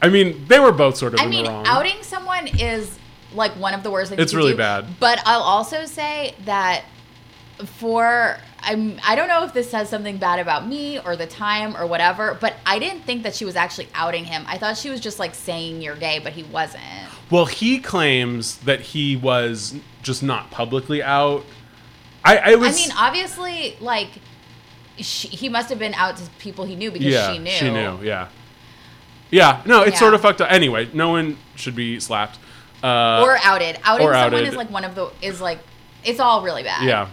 I 0.00 0.08
mean, 0.08 0.46
they 0.48 0.58
were 0.58 0.72
both 0.72 0.96
sort 0.96 1.14
of 1.14 1.20
I 1.20 1.26
mean, 1.26 1.46
outing 1.46 2.02
someone 2.02 2.46
is 2.46 2.98
like 3.32 3.52
one 3.52 3.74
of 3.74 3.82
the 3.82 3.90
worst 3.90 4.10
things. 4.10 4.22
It's 4.22 4.34
really 4.34 4.52
do. 4.52 4.58
bad. 4.58 4.86
But 5.00 5.20
I'll 5.26 5.42
also 5.42 5.84
say 5.86 6.34
that 6.44 6.84
for 7.64 8.38
I'm 8.60 8.98
I 9.06 9.14
don't 9.14 9.28
know 9.28 9.44
if 9.44 9.52
this 9.52 9.70
says 9.70 9.88
something 9.88 10.16
bad 10.16 10.38
about 10.38 10.66
me 10.66 10.98
or 10.98 11.16
the 11.16 11.26
time 11.26 11.76
or 11.76 11.86
whatever, 11.86 12.36
but 12.40 12.54
I 12.66 12.78
didn't 12.78 13.02
think 13.02 13.22
that 13.22 13.34
she 13.34 13.44
was 13.44 13.56
actually 13.56 13.88
outing 13.94 14.24
him. 14.24 14.44
I 14.46 14.58
thought 14.58 14.76
she 14.76 14.90
was 14.90 15.00
just 15.00 15.18
like 15.18 15.34
saying 15.34 15.82
you're 15.82 15.96
gay, 15.96 16.18
but 16.18 16.32
he 16.32 16.42
wasn't. 16.44 16.82
Well, 17.30 17.46
he 17.46 17.78
claims 17.78 18.58
that 18.58 18.80
he 18.80 19.16
was 19.16 19.74
just 20.02 20.22
not 20.22 20.50
publicly 20.50 21.02
out. 21.02 21.44
I, 22.24 22.38
I 22.38 22.54
was. 22.56 22.74
I 22.74 22.80
mean, 22.80 22.96
obviously, 22.96 23.76
like 23.80 24.08
she, 24.98 25.28
he 25.28 25.48
must 25.48 25.68
have 25.70 25.78
been 25.78 25.94
out 25.94 26.16
to 26.18 26.24
people 26.38 26.64
he 26.64 26.76
knew 26.76 26.90
because 26.90 27.06
yeah, 27.08 27.32
she 27.32 27.38
knew. 27.38 27.50
She 27.50 27.70
knew. 27.70 27.98
Yeah. 28.02 28.28
Yeah. 29.30 29.62
No, 29.66 29.82
it's 29.82 29.94
Yeah. 29.94 29.98
sort 29.98 30.14
of 30.14 30.20
fucked 30.20 30.40
up. 30.40 30.50
Anyway, 30.52 30.88
no 30.92 31.08
one 31.10 31.36
should 31.56 31.74
be 31.74 31.98
slapped. 32.00 32.38
Uh, 32.82 33.22
Or 33.24 33.38
outed. 33.42 33.78
Outing 33.84 34.06
or 34.06 34.12
someone 34.12 34.34
outed. 34.34 34.48
is 34.48 34.56
like 34.56 34.70
one 34.70 34.84
of 34.84 34.94
the 34.94 35.10
is 35.22 35.40
like 35.40 35.58
it's 36.04 36.20
all 36.20 36.42
really 36.42 36.62
bad. 36.62 36.84
yeah. 36.84 37.08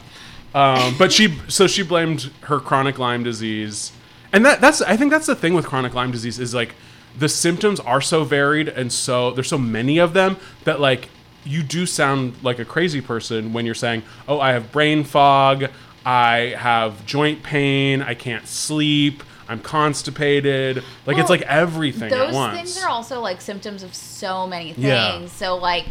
Um, 0.54 0.96
but 0.98 1.14
she, 1.14 1.38
so 1.48 1.66
she 1.66 1.82
blamed 1.82 2.30
her 2.42 2.60
chronic 2.60 3.00
Lyme 3.00 3.24
disease, 3.24 3.94
and 4.34 4.46
that 4.46 4.60
that's 4.60 4.82
I 4.82 4.98
think 4.98 5.10
that's 5.12 5.28
the 5.28 5.36
thing 5.36 5.54
with 5.54 5.66
chronic 5.66 5.94
Lyme 5.94 6.12
disease 6.12 6.40
is 6.40 6.54
like 6.54 6.76
the 7.18 7.30
symptoms 7.30 7.80
are 7.80 8.02
so 8.02 8.26
varied 8.26 8.68
and 8.68 8.92
so 8.92 9.32
there's 9.32 9.48
so 9.48 9.58
many 9.58 9.98
of 9.98 10.14
them 10.14 10.36
that 10.66 10.80
like 10.82 11.08
you 11.46 11.64
do 11.64 11.86
sound 11.86 12.34
like 12.44 12.60
a 12.60 12.66
crazy 12.66 13.00
person 13.00 13.54
when 13.54 13.66
you're 13.66 13.74
saying, 13.74 14.04
"Oh, 14.28 14.42
I 14.42 14.52
have 14.52 14.74
brain 14.74 15.06
fog, 15.06 15.68
I 16.06 16.56
have 16.58 17.06
joint 17.06 17.44
pain, 17.44 18.02
I 18.02 18.14
can't 18.14 18.48
sleep, 18.48 19.24
I'm 19.48 19.60
constipated." 19.60 20.84
Like 21.06 21.18
it's 21.18 21.30
like 21.30 21.42
everything 21.44 22.12
at 22.12 22.32
those 22.32 22.52
things 22.54 22.84
are 22.84 22.90
also 22.90 23.22
like 23.22 23.42
symptoms 23.42 23.84
of 23.84 23.94
so 23.94 24.48
many 24.48 24.74
things. 24.74 24.84
Yeah. 24.84 25.26
So 25.28 25.58
like 25.58 25.86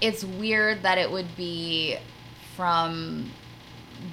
it's 0.00 0.24
weird 0.24 0.82
that 0.82 0.98
it 0.98 1.10
would 1.10 1.36
be 1.36 1.96
from 2.56 3.30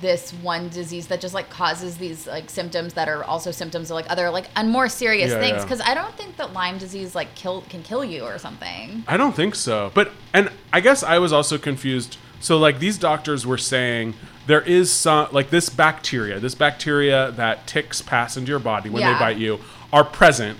this 0.01 0.31
one 0.33 0.69
disease 0.69 1.07
that 1.07 1.19
just 1.19 1.33
like 1.33 1.49
causes 1.49 1.97
these 1.97 2.27
like 2.27 2.49
symptoms 2.49 2.93
that 2.93 3.09
are 3.09 3.23
also 3.23 3.49
symptoms 3.49 3.89
of 3.89 3.95
like 3.95 4.09
other 4.09 4.29
like 4.29 4.45
and 4.55 4.69
more 4.69 4.87
serious 4.87 5.31
Yeah, 5.31 5.39
things 5.39 5.57
yeah. 5.57 5.63
because 5.63 5.81
I 5.81 5.95
don't 5.95 6.13
think 6.15 6.37
that 6.37 6.53
Lyme 6.53 6.77
disease 6.77 7.15
like 7.15 7.33
kill 7.35 7.61
can 7.69 7.81
kill 7.81 8.05
you 8.05 8.23
or 8.23 8.37
something. 8.37 9.03
I 9.07 9.17
don't 9.17 9.35
think 9.35 9.55
so. 9.55 9.91
But 9.93 10.11
and 10.33 10.51
I 10.71 10.79
guess 10.81 11.01
I 11.01 11.17
was 11.17 11.33
also 11.33 11.57
confused. 11.57 12.17
So 12.39 12.57
like 12.57 12.79
these 12.79 12.97
doctors 12.97 13.45
were 13.45 13.57
saying 13.57 14.13
there 14.49 14.61
is 14.61 14.91
some 14.91 15.27
like 15.31 15.51
this 15.51 15.69
bacteria, 15.69 16.39
this 16.39 16.55
bacteria 16.55 17.29
that 17.33 17.67
ticks 17.67 18.01
pass 18.01 18.35
into 18.35 18.49
your 18.49 18.57
body 18.57 18.89
when 18.89 19.01
Yeah. 19.03 19.13
they 19.13 19.19
bite 19.19 19.37
you 19.37 19.59
are 19.93 20.03
present 20.03 20.57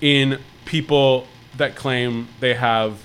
in 0.00 0.38
people 0.64 1.26
that 1.54 1.76
claim 1.76 2.28
they 2.40 2.54
have 2.54 3.00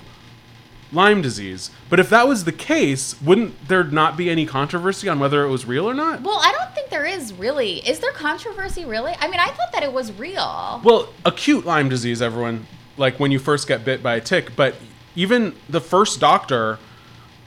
Lyme 0.90 1.20
disease. 1.20 1.70
But 1.90 2.00
if 2.00 2.08
that 2.08 2.26
was 2.26 2.44
the 2.44 2.52
case, 2.52 3.14
wouldn't 3.22 3.68
there 3.68 3.84
not 3.84 4.16
be 4.16 4.30
any 4.30 4.46
controversy 4.46 5.06
on 5.06 5.18
whether 5.18 5.44
it 5.44 5.48
was 5.50 5.66
real 5.66 5.88
or 5.88 5.92
not? 5.94 6.22
Well, 6.22 6.38
I 6.42 6.50
don't 6.52 6.74
think 6.74 6.88
there 6.88 7.04
is 7.04 7.34
really. 7.34 7.86
Is 7.86 7.98
there 8.00 8.12
controversy 8.12 8.86
really? 8.86 9.14
I 9.20 9.28
mean, 9.28 9.40
I 9.40 9.48
thought 9.48 9.72
that 9.72 9.82
it 9.82 9.92
was 9.92 10.12
real. 10.12 10.80
Well, 10.82 11.08
acute 11.26 11.66
Lyme 11.66 11.90
disease, 11.90 12.22
everyone, 12.22 12.66
like 12.96 13.20
when 13.20 13.30
you 13.32 13.38
first 13.38 13.68
get 13.68 13.84
bit 13.84 14.02
by 14.02 14.16
a 14.16 14.20
tick, 14.20 14.56
but 14.56 14.76
even 15.14 15.54
the 15.68 15.80
first 15.80 16.20
doctor, 16.20 16.78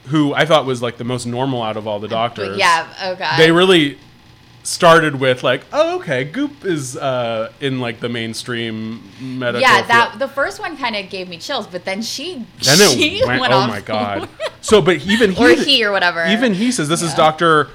who 0.06 0.34
I 0.34 0.44
thought 0.46 0.66
was 0.66 0.82
like 0.82 0.96
the 0.98 1.04
most 1.04 1.26
normal 1.26 1.62
out 1.62 1.76
of 1.76 1.86
all 1.86 1.98
the 2.00 2.08
doctors, 2.08 2.56
yeah, 2.58 2.86
oh 3.02 3.14
god. 3.16 3.38
they 3.38 3.50
really 3.52 3.98
started 4.62 5.20
with 5.20 5.44
like, 5.44 5.64
oh, 5.72 5.96
okay, 6.00 6.24
goop 6.24 6.64
is 6.64 6.96
uh, 6.96 7.52
in 7.60 7.78
like 7.80 8.00
the 8.00 8.08
mainstream 8.08 9.00
medical. 9.20 9.60
yeah, 9.60 9.76
field. 9.76 9.88
that 9.88 10.18
the 10.18 10.26
first 10.28 10.58
one 10.58 10.76
kind 10.76 10.96
of 10.96 11.08
gave 11.08 11.28
me 11.28 11.38
chills, 11.38 11.66
but 11.66 11.84
then 11.84 12.02
she 12.02 12.44
Then 12.62 12.78
she 12.96 13.18
it 13.20 13.26
went, 13.26 13.40
went 13.40 13.52
oh 13.52 13.66
my 13.66 13.80
god. 13.94 14.28
So, 14.60 14.82
but 14.82 15.04
even 15.06 15.30
he, 15.32 15.44
or 15.44 15.50
he 15.54 15.84
or 15.84 15.92
whatever. 15.92 16.24
even 16.26 16.54
he 16.54 16.72
says 16.72 16.88
this 16.88 17.02
is 17.02 17.14
Doctor 17.14 17.68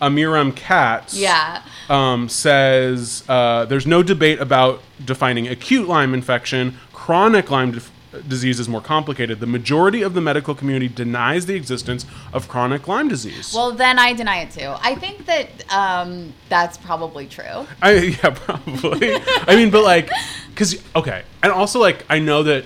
Amiram 0.00 0.54
Katz. 0.56 1.14
Yeah. 1.14 1.62
um, 1.90 2.28
says 2.28 3.24
uh, 3.28 3.64
there's 3.66 3.86
no 3.86 4.02
debate 4.02 4.40
about 4.40 4.82
defining 5.04 5.48
acute 5.48 5.86
Lyme 5.88 6.14
infection. 6.14 6.78
Chronic 6.92 7.50
Lyme 7.50 7.78
disease 8.26 8.58
is 8.58 8.68
more 8.68 8.80
complicated. 8.80 9.40
The 9.40 9.46
majority 9.46 10.02
of 10.02 10.14
the 10.14 10.20
medical 10.20 10.54
community 10.54 10.88
denies 10.88 11.46
the 11.46 11.54
existence 11.54 12.06
of 12.32 12.48
chronic 12.48 12.88
Lyme 12.88 13.08
disease. 13.08 13.52
Well, 13.54 13.72
then 13.72 13.98
I 13.98 14.12
deny 14.12 14.40
it 14.40 14.50
too. 14.50 14.74
I 14.80 14.94
think 14.94 15.26
that 15.26 15.48
um, 15.72 16.32
that's 16.48 16.76
probably 16.78 17.26
true. 17.26 17.66
I 17.82 17.92
yeah 18.22 18.30
probably. 18.30 19.14
I 19.14 19.56
mean, 19.56 19.70
but 19.70 19.84
like, 19.84 20.10
because 20.50 20.82
okay, 20.94 21.22
and 21.42 21.52
also 21.52 21.80
like 21.80 22.04
I 22.08 22.18
know 22.18 22.42
that 22.44 22.64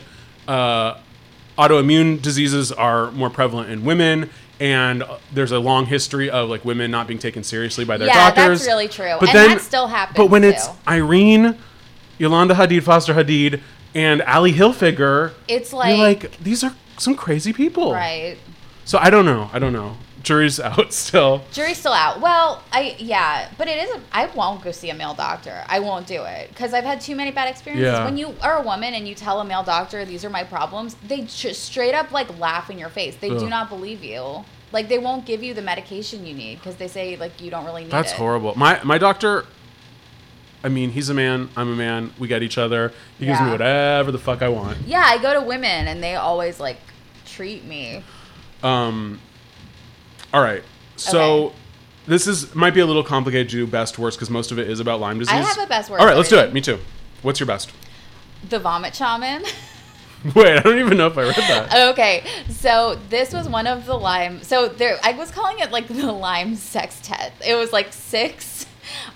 uh, 0.48 0.98
autoimmune 1.58 2.20
diseases 2.20 2.72
are 2.72 3.10
more 3.12 3.30
prevalent 3.30 3.70
in 3.70 3.84
women. 3.84 4.30
And 4.60 5.02
uh, 5.02 5.18
there's 5.32 5.50
a 5.50 5.58
long 5.58 5.86
history 5.86 6.30
of 6.30 6.48
like 6.48 6.64
women 6.64 6.90
not 6.92 7.08
being 7.08 7.18
taken 7.18 7.42
seriously 7.42 7.84
by 7.84 7.96
their 7.96 8.06
doctors. 8.06 8.36
Yeah, 8.36 8.48
that's 8.48 8.66
really 8.66 8.86
true. 8.86 9.16
But 9.18 9.30
And 9.30 9.50
that 9.52 9.60
still 9.60 9.88
happens, 9.88 10.16
But 10.16 10.26
when 10.26 10.44
it's. 10.44 10.68
Irene, 10.86 11.58
Yolanda 12.18 12.54
Hadid, 12.54 12.84
Foster 12.84 13.14
Hadid, 13.14 13.60
and 13.94 14.22
Ali 14.22 14.52
Hilfiger, 14.52 15.32
It's 15.48 15.72
like, 15.72 15.98
like 15.98 16.38
these 16.38 16.64
are 16.64 16.74
some 16.98 17.14
crazy 17.14 17.52
people. 17.52 17.92
right. 17.92 18.36
So 18.84 18.98
I 18.98 19.10
don't 19.10 19.24
know. 19.24 19.48
I 19.52 19.58
don't 19.58 19.72
know. 19.72 19.96
Jury's 20.22 20.60
out 20.70 20.92
still. 20.92 21.42
Jury's 21.52 21.78
still 21.78 21.92
out. 21.92 22.20
Well, 22.20 22.62
I 22.72 22.96
yeah, 22.98 23.50
but 23.58 23.68
it 23.68 23.88
is. 23.88 24.00
I 24.12 24.26
won't 24.26 24.62
go 24.62 24.70
see 24.72 24.90
a 24.90 24.94
male 24.94 25.14
doctor. 25.14 25.64
I 25.68 25.80
won't 25.80 26.06
do 26.06 26.22
it 26.24 26.48
because 26.48 26.72
I've 26.74 26.84
had 26.84 27.00
too 27.00 27.16
many 27.16 27.30
bad 27.30 27.48
experiences. 27.48 27.92
Yeah. 27.92 28.04
When 28.04 28.16
you 28.16 28.34
are 28.40 28.58
a 28.58 28.62
woman 28.62 28.94
and 28.94 29.06
you 29.06 29.14
tell 29.14 29.40
a 29.40 29.44
male 29.44 29.62
doctor 29.64 30.04
these 30.04 30.24
are 30.24 30.30
my 30.30 30.44
problems, 30.44 30.96
they 31.06 31.22
just 31.22 31.64
straight 31.64 31.94
up 31.94 32.12
like 32.12 32.38
laugh 32.38 32.70
in 32.70 32.78
your 32.78 32.88
face. 32.88 33.16
They 33.16 33.30
do 33.30 33.48
not 33.48 33.68
believe 33.68 34.02
you. 34.04 34.44
Like 34.72 34.88
they 34.88 34.98
won't 34.98 35.26
give 35.26 35.42
you 35.42 35.54
the 35.54 35.62
medication 35.62 36.24
you 36.24 36.34
need 36.34 36.56
because 36.58 36.76
they 36.76 36.88
say 36.88 37.16
like 37.16 37.40
you 37.40 37.50
don't 37.50 37.64
really 37.64 37.82
need 37.82 37.88
it. 37.88 37.92
That's 37.92 38.12
it. 38.12 38.18
horrible. 38.18 38.54
My 38.56 38.82
my 38.84 38.98
doctor. 38.98 39.44
I 40.64 40.68
mean, 40.68 40.90
he's 40.90 41.08
a 41.08 41.14
man. 41.14 41.48
I'm 41.56 41.72
a 41.72 41.76
man. 41.76 42.12
We 42.18 42.28
get 42.28 42.42
each 42.42 42.58
other. 42.58 42.92
He 43.18 43.26
gives 43.26 43.40
me 43.40 43.50
whatever 43.50 44.12
the 44.12 44.18
fuck 44.18 44.42
I 44.42 44.48
want. 44.48 44.78
Yeah, 44.86 45.02
I 45.04 45.20
go 45.20 45.34
to 45.34 45.40
women 45.40 45.88
and 45.88 46.02
they 46.02 46.14
always 46.14 46.60
like 46.60 46.78
treat 47.24 47.64
me. 47.64 48.04
Um. 48.62 49.20
All 50.32 50.42
right. 50.42 50.62
So. 50.96 51.46
Okay. 51.46 51.56
This 52.04 52.26
is 52.26 52.52
might 52.52 52.74
be 52.74 52.80
a 52.80 52.86
little 52.86 53.04
complicated 53.04 53.48
to 53.50 53.56
do 53.58 53.66
best 53.66 53.96
worst 53.96 54.18
because 54.18 54.28
most 54.28 54.50
of 54.50 54.58
it 54.58 54.68
is 54.68 54.80
about 54.80 54.98
Lyme 54.98 55.20
disease. 55.20 55.32
I 55.32 55.36
have 55.36 55.56
a 55.58 55.68
best 55.68 55.88
worst 55.88 56.00
All 56.00 56.06
right, 56.06 56.16
let's 56.16 56.28
do 56.28 56.36
it. 56.36 56.52
Me 56.52 56.60
too. 56.60 56.80
What's 57.22 57.38
your 57.38 57.46
best? 57.46 57.70
The 58.48 58.58
vomit 58.58 58.92
shaman. 58.92 59.44
Wait, 60.34 60.56
I 60.56 60.60
don't 60.60 60.78
even 60.78 60.96
know 60.96 61.08
if 61.08 61.18
I 61.18 61.22
read 61.22 61.34
that. 61.36 61.90
Okay, 61.90 62.24
so 62.48 62.98
this 63.08 63.32
was 63.32 63.48
one 63.48 63.66
of 63.66 63.86
the 63.86 63.94
Lyme. 63.94 64.42
So 64.42 64.68
there, 64.68 64.98
I 65.02 65.12
was 65.12 65.30
calling 65.30 65.58
it 65.58 65.70
like 65.72 65.88
the 65.88 66.12
Lyme 66.12 66.54
sextet. 66.54 67.32
It 67.44 67.54
was 67.54 67.72
like 67.72 67.92
six 67.92 68.66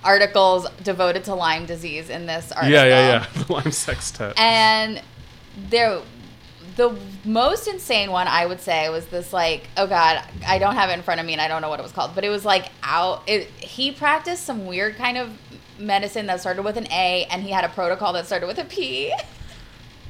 articles 0.04 0.66
devoted 0.82 1.24
to 1.24 1.34
Lyme 1.34 1.66
disease 1.66 2.10
in 2.10 2.26
this 2.26 2.52
article. 2.52 2.72
yeah, 2.72 2.84
yeah, 2.84 3.26
yeah. 3.36 3.42
The 3.44 3.52
Lyme 3.52 3.70
sextet. 3.72 4.34
And 4.38 5.02
there, 5.70 6.00
the 6.76 6.96
most 7.24 7.66
insane 7.68 8.10
one 8.10 8.28
I 8.28 8.46
would 8.46 8.60
say 8.60 8.88
was 8.90 9.06
this 9.06 9.32
like, 9.32 9.68
oh 9.76 9.86
god, 9.86 10.22
I 10.46 10.58
don't 10.58 10.74
have 10.74 10.90
it 10.90 10.94
in 10.94 11.02
front 11.02 11.20
of 11.20 11.26
me 11.26 11.32
and 11.32 11.40
I 11.42 11.48
don't 11.48 11.62
know 11.62 11.68
what 11.68 11.80
it 11.80 11.82
was 11.82 11.92
called, 11.92 12.14
but 12.14 12.24
it 12.24 12.28
was 12.28 12.44
like 12.44 12.66
out. 12.82 13.22
It, 13.26 13.48
he 13.48 13.92
practiced 13.92 14.44
some 14.44 14.66
weird 14.66 14.96
kind 14.96 15.16
of 15.18 15.30
medicine 15.78 16.26
that 16.26 16.40
started 16.40 16.62
with 16.62 16.76
an 16.78 16.86
A, 16.90 17.26
and 17.30 17.42
he 17.42 17.50
had 17.50 17.64
a 17.64 17.68
protocol 17.68 18.12
that 18.14 18.26
started 18.26 18.46
with 18.46 18.58
a 18.58 18.64
P. 18.64 19.06
you 19.08 19.10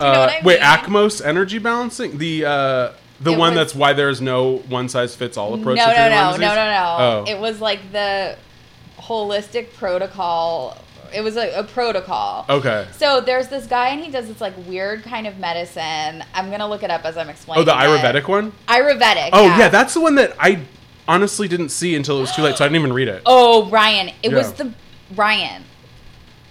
know 0.00 0.06
Uh, 0.06 0.16
what 0.18 0.30
I 0.30 0.34
mean? 0.36 0.44
wait, 0.44 0.60
mean? 0.60 0.68
Acmos 0.68 1.24
energy 1.24 1.58
balancing? 1.58 2.18
The 2.18 2.44
uh, 2.44 2.92
The 3.20 3.32
It 3.32 3.38
one 3.38 3.50
was- 3.54 3.56
that's 3.56 3.74
why 3.74 3.92
there's 3.92 4.20
no 4.20 4.58
one 4.68 4.88
size 4.88 5.14
fits 5.16 5.36
all 5.36 5.54
approach. 5.54 5.76
no, 5.78 5.84
Lyme 5.86 6.10
no, 6.10 6.30
no, 6.36 6.54
no, 6.54 6.54
no. 6.54 6.96
Oh. 6.98 7.24
It 7.28 7.38
was 7.38 7.60
like 7.60 7.80
the 7.92 8.36
holistic 9.06 9.72
protocol. 9.74 10.76
It 11.14 11.20
was 11.20 11.36
a, 11.36 11.60
a 11.60 11.64
protocol. 11.64 12.44
Okay. 12.48 12.86
So 12.92 13.20
there's 13.20 13.48
this 13.48 13.66
guy 13.66 13.88
and 13.90 14.02
he 14.04 14.10
does 14.10 14.26
this 14.28 14.40
like 14.40 14.54
weird 14.66 15.02
kind 15.04 15.26
of 15.26 15.38
medicine. 15.38 16.24
I'm 16.34 16.50
gonna 16.50 16.68
look 16.68 16.82
it 16.82 16.90
up 16.90 17.04
as 17.04 17.16
I'm 17.16 17.28
explaining. 17.28 17.62
Oh, 17.62 17.64
the 17.64 17.72
it. 17.72 17.88
Ayurvedic 17.88 18.28
one. 18.28 18.52
Ayurvedic. 18.68 19.30
Oh 19.32 19.46
yeah. 19.56 19.68
that's 19.68 19.94
the 19.94 20.00
one 20.00 20.16
that 20.16 20.34
I 20.38 20.62
honestly 21.08 21.46
didn't 21.48 21.68
see 21.68 21.94
until 21.94 22.18
it 22.18 22.22
was 22.22 22.32
too 22.34 22.42
late, 22.42 22.56
so 22.56 22.64
I 22.64 22.68
didn't 22.68 22.80
even 22.82 22.92
read 22.92 23.08
it. 23.08 23.22
Oh, 23.26 23.68
Ryan, 23.70 24.10
it 24.22 24.32
was 24.32 24.52
the 24.54 24.72
Ryan. 25.14 25.62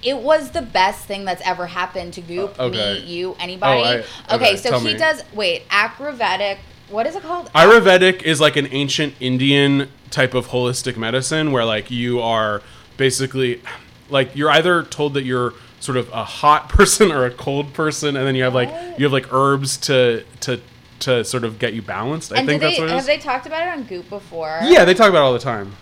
It 0.02 0.18
was 0.18 0.52
the 0.52 0.62
best 0.62 1.06
thing 1.06 1.26
that's 1.26 1.42
ever 1.46 1.66
happened 1.66 2.14
to 2.14 2.22
Goop, 2.22 2.60
Uh, 2.60 2.66
okay. 2.66 2.94
me, 2.94 3.06
you, 3.06 3.36
anybody. 3.40 3.82
Oh, 3.82 3.84
I- 3.84 4.36
okay, 4.36 4.54
okay, 4.54 4.56
so 4.58 4.80
he 4.80 4.94
me. 4.94 4.98
does. 4.98 5.24
Wait, 5.34 5.68
Ayurvedic. 5.70 6.60
What 6.90 7.08
is 7.08 7.16
it 7.16 7.24
called? 7.24 7.52
Ayurvedic 7.54 8.22
is 8.22 8.40
like 8.40 8.56
an 8.56 8.68
ancient 8.72 9.16
Indian 9.20 9.90
type 10.16 10.34
of 10.34 10.48
holistic 10.48 10.96
medicine 10.96 11.52
where 11.52 11.66
like 11.66 11.92
you 11.92 12.22
are 12.22 12.62
basically 12.96 13.62
like 14.10 14.34
you're 14.34 14.50
either 14.50 14.82
told 14.84 15.14
that 15.14 15.24
you're 15.24 15.54
sort 15.82 15.98
of 15.98 16.08
a 16.14 16.24
hot 16.24 16.70
person 16.78 17.12
or 17.12 17.26
a 17.26 17.32
cold 17.32 17.74
person 17.74 18.16
and 18.16 18.26
then 18.26 18.34
you 18.34 18.44
have 18.44 18.56
like 18.56 18.70
you 18.98 19.04
have 19.04 19.12
like 19.12 19.34
herbs 19.34 19.76
to 19.76 20.24
to 20.40 20.62
to 21.00 21.26
sort 21.26 21.44
of 21.44 21.60
get 21.60 21.74
you 21.74 21.82
balanced. 21.82 22.32
I 22.32 22.38
and 22.38 22.48
think 22.48 22.62
that's 22.62 22.78
they 22.78 22.82
what 22.82 22.90
it 22.90 22.96
have 22.96 23.06
they 23.06 23.18
talked 23.18 23.46
about 23.46 23.68
it 23.68 23.72
on 23.78 23.84
Goop 23.84 24.10
before? 24.10 24.62
yeah, 24.64 24.86
they 24.86 24.94
talk 24.94 25.10
about 25.10 25.20
it 25.20 25.26
all 25.26 25.34
the 25.34 25.40
time. 25.40 25.74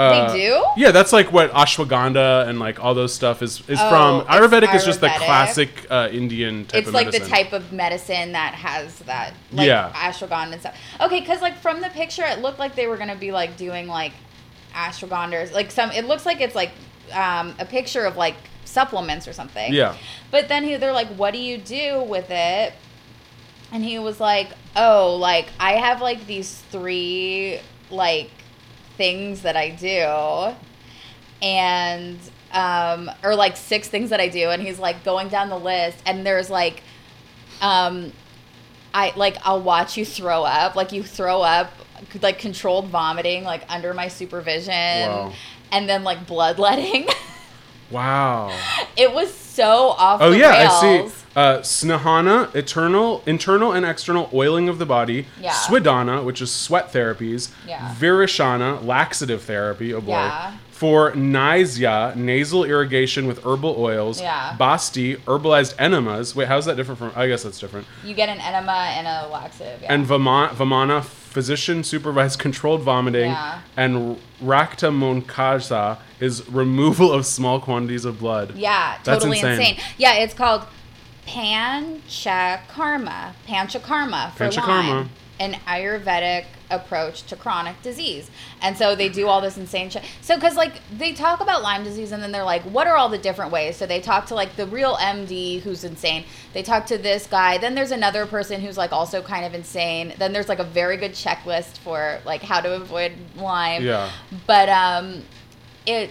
Uh, 0.00 0.32
do? 0.32 0.64
Yeah, 0.76 0.90
that's 0.90 1.12
like 1.12 1.32
what 1.32 1.52
ashwagandha 1.52 2.48
and 2.48 2.58
like 2.58 2.82
all 2.82 2.94
those 2.94 3.12
stuff 3.12 3.42
is 3.42 3.60
is 3.68 3.78
Oh, 3.80 3.88
from. 3.90 4.20
it's 4.20 4.28
Ayurvedic 4.30 4.74
is 4.74 4.84
just 4.84 5.00
the 5.00 5.08
classic 5.08 5.86
uh, 5.90 6.08
Indian 6.12 6.64
type 6.66 6.82
It's 6.84 6.92
like 6.92 7.06
medicine. 7.06 7.24
the 7.24 7.28
type 7.30 7.52
of 7.52 7.72
medicine 7.72 8.32
that 8.32 8.54
has 8.54 8.98
that, 9.00 9.34
like 9.52 9.66
Yeah. 9.66 9.92
ashwagandha 9.94 10.52
and 10.52 10.60
stuff. 10.60 10.76
Okay, 11.00 11.20
because 11.20 11.40
like 11.42 11.56
from 11.58 11.80
the 11.80 11.88
picture, 11.90 12.24
it 12.24 12.40
looked 12.40 12.58
like 12.58 12.74
they 12.74 12.86
were 12.86 12.96
gonna 12.96 13.16
be 13.16 13.32
like 13.32 13.56
doing 13.56 13.86
like 13.86 14.12
ashwagandhas, 14.74 15.52
like 15.52 15.70
some. 15.70 15.90
It 15.90 16.06
looks 16.06 16.24
like 16.26 16.40
it's 16.40 16.54
like 16.54 16.70
um, 17.12 17.54
a 17.58 17.64
picture 17.64 18.04
of 18.04 18.16
like 18.16 18.36
supplements 18.64 19.26
or 19.26 19.32
something. 19.32 19.72
Yeah. 19.72 19.96
But 20.30 20.48
then 20.48 20.64
he, 20.64 20.76
they're 20.76 20.92
like, 20.92 21.08
"What 21.08 21.32
do 21.34 21.40
you 21.40 21.58
do 21.58 22.02
with 22.02 22.30
it?" 22.30 22.72
And 23.72 23.84
he 23.84 23.98
was 23.98 24.20
like, 24.20 24.48
"Oh, 24.76 25.16
like 25.16 25.48
I 25.58 25.72
have 25.72 26.00
like 26.00 26.26
these 26.26 26.54
three 26.70 27.60
like 27.90 28.30
things 29.00 29.42
that 29.42 29.56
I 29.56 29.70
do." 29.70 30.54
and 31.42 32.18
um 32.52 33.10
or 33.24 33.34
like 33.34 33.56
six 33.56 33.88
things 33.88 34.10
that 34.10 34.20
I 34.20 34.28
do 34.28 34.50
and 34.50 34.60
he's 34.60 34.78
like 34.78 35.02
going 35.04 35.28
down 35.28 35.48
the 35.48 35.58
list 35.58 35.96
and 36.04 36.26
there's 36.26 36.50
like 36.50 36.82
um 37.62 38.12
I 38.92 39.12
like 39.16 39.36
I'll 39.44 39.62
watch 39.62 39.96
you 39.96 40.04
throw 40.04 40.42
up 40.44 40.74
like 40.76 40.92
you 40.92 41.02
throw 41.02 41.40
up 41.40 41.70
like 42.20 42.38
controlled 42.38 42.88
vomiting 42.88 43.44
like 43.44 43.62
under 43.70 43.94
my 43.94 44.08
supervision 44.08 44.72
Wow. 44.74 45.32
and 45.72 45.88
then 45.88 46.04
like 46.04 46.26
bloodletting 46.26 47.06
wow. 47.90 48.56
it 48.96 49.12
was 49.12 49.32
so 49.32 49.90
off 49.90 50.20
Oh 50.22 50.32
yeah, 50.32 50.58
rails. 50.58 50.72
I 50.72 51.08
see. 51.08 51.14
Uh, 51.36 51.58
Snehana, 51.58 52.52
eternal, 52.56 53.22
internal 53.24 53.72
and 53.72 53.86
external 53.86 54.28
oiling 54.32 54.68
of 54.68 54.78
the 54.78 54.86
body. 54.86 55.26
Yeah. 55.40 55.52
Swedana, 55.52 56.24
which 56.24 56.42
is 56.42 56.50
sweat 56.50 56.92
therapies. 56.92 57.52
Yeah. 57.66 57.94
Virechana, 57.98 58.84
laxative 58.84 59.42
therapy. 59.42 59.94
Oh 59.94 60.00
boy. 60.00 60.12
Yeah. 60.12 60.56
For 60.70 61.14
Nasya, 61.14 62.14
nasal 62.16 62.64
irrigation 62.64 63.26
with 63.26 63.44
herbal 63.44 63.76
oils. 63.78 64.20
Yeah. 64.20 64.56
Basti, 64.56 65.16
herbalized 65.16 65.74
enemas. 65.78 66.34
Wait, 66.34 66.48
how's 66.48 66.64
that 66.64 66.76
different 66.76 66.98
from? 66.98 67.12
I 67.14 67.28
guess 67.28 67.42
that's 67.42 67.60
different. 67.60 67.86
you 68.02 68.14
get 68.14 68.30
an 68.30 68.40
enema 68.40 68.90
and 68.96 69.06
a 69.06 69.28
laxative 69.30 69.82
yeah. 69.82 69.92
And 69.92 70.06
Vama, 70.06 70.48
Vamana, 70.48 71.04
physician 71.30 71.84
supervised 71.84 72.38
controlled 72.46 72.82
vomiting. 72.82 73.30
Yeah. 73.30 73.60
And 73.76 74.18
Rakta 74.42 74.92
is 76.18 76.46
removal 76.48 77.12
of 77.12 77.24
small 77.24 77.60
quantities 77.60 78.04
of 78.04 78.18
blood. 78.18 78.56
Yeah, 78.56 78.98
That's 79.04 79.22
totally 79.22 79.38
insane. 79.38 79.60
insane. 79.60 79.76
Yeah, 79.96 80.14
it's 80.14 80.34
called 80.34 80.62
Panchakarma. 81.26 83.32
Panchakarma 83.46 84.32
for 84.32 84.48
Panchakarma. 84.48 84.88
Lyme, 84.88 85.10
an 85.38 85.52
Ayurvedic 85.66 86.46
approach 86.70 87.22
to 87.24 87.36
chronic 87.36 87.80
disease. 87.82 88.30
And 88.62 88.76
so 88.76 88.94
they 88.94 89.08
do 89.08 89.26
all 89.26 89.40
this 89.40 89.56
insane 89.56 89.90
shit. 89.90 90.04
So, 90.20 90.36
because 90.36 90.56
like 90.56 90.74
they 90.96 91.12
talk 91.12 91.40
about 91.40 91.62
Lyme 91.62 91.84
disease 91.84 92.12
and 92.12 92.22
then 92.22 92.32
they're 92.32 92.44
like, 92.44 92.62
what 92.62 92.86
are 92.86 92.96
all 92.96 93.08
the 93.08 93.18
different 93.18 93.52
ways? 93.52 93.76
So 93.76 93.86
they 93.86 94.00
talk 94.00 94.26
to 94.26 94.34
like 94.34 94.56
the 94.56 94.66
real 94.66 94.96
MD 94.96 95.60
who's 95.60 95.84
insane. 95.84 96.24
They 96.52 96.62
talk 96.62 96.86
to 96.86 96.98
this 96.98 97.26
guy. 97.26 97.58
Then 97.58 97.74
there's 97.74 97.90
another 97.90 98.26
person 98.26 98.60
who's 98.60 98.78
like 98.78 98.92
also 98.92 99.22
kind 99.22 99.44
of 99.44 99.54
insane. 99.54 100.14
Then 100.18 100.32
there's 100.32 100.48
like 100.48 100.58
a 100.58 100.64
very 100.64 100.96
good 100.96 101.12
checklist 101.12 101.78
for 101.78 102.20
like 102.24 102.42
how 102.42 102.60
to 102.60 102.74
avoid 102.74 103.12
Lyme. 103.36 103.84
Yeah. 103.84 104.10
But, 104.46 104.68
um, 104.68 105.22
it. 105.86 106.10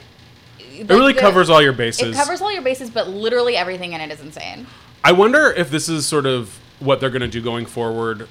It 0.71 0.89
really 0.89 1.13
covers 1.13 1.49
all 1.49 1.61
your 1.61 1.73
bases. 1.73 2.09
It 2.09 2.15
covers 2.15 2.41
all 2.41 2.51
your 2.51 2.61
bases, 2.61 2.89
but 2.89 3.07
literally 3.07 3.55
everything 3.55 3.93
in 3.93 4.01
it 4.01 4.11
is 4.11 4.21
insane. 4.21 4.67
I 5.03 5.13
wonder 5.13 5.51
if 5.51 5.71
this 5.71 5.87
is 5.87 6.05
sort 6.05 6.25
of 6.25 6.59
what 6.79 6.99
they're 6.99 7.09
going 7.09 7.21
to 7.21 7.27
do 7.27 7.41
going 7.41 7.65
forward 7.65 8.27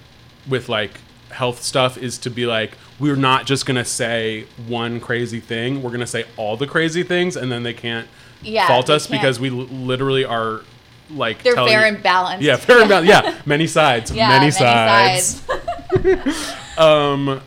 with 0.49 0.69
like 0.69 0.93
health 1.31 1.63
stuff 1.63 1.97
is 1.99 2.19
to 2.19 2.31
be 2.31 2.47
like 2.47 2.73
we're 2.99 3.17
not 3.17 3.47
just 3.47 3.65
going 3.67 3.77
to 3.77 3.85
say 3.85 4.47
one 4.67 4.99
crazy 5.01 5.41
thing. 5.41 5.83
We're 5.83 5.91
going 5.91 6.01
to 6.01 6.07
say 6.07 6.25
all 6.37 6.57
the 6.57 6.67
crazy 6.67 7.03
things 7.03 7.37
and 7.37 7.51
then 7.53 7.63
they 7.63 7.75
can't 7.75 8.09
Yeah, 8.43 8.67
fault 8.67 8.91
us 8.91 9.07
can't- 9.07 9.21
because 9.21 9.39
we 9.39 9.51
l- 9.51 9.57
literally 9.67 10.25
are 10.25 10.63
like 11.11 11.43
They're 11.43 11.55
fair 11.55 11.81
you- 11.83 11.95
and 11.95 12.03
balanced. 12.03 12.43
Yeah, 12.43 12.57
fair 12.57 12.81
and 12.81 12.89
balanced. 12.89 13.09
Yeah, 13.11 13.41
many 13.47 13.67
sides. 13.67 14.11
Yeah, 14.11 14.29
many, 14.29 14.41
many 14.41 14.51
sides. 14.51 15.43
sides. 15.43 16.55
Um 16.79 17.41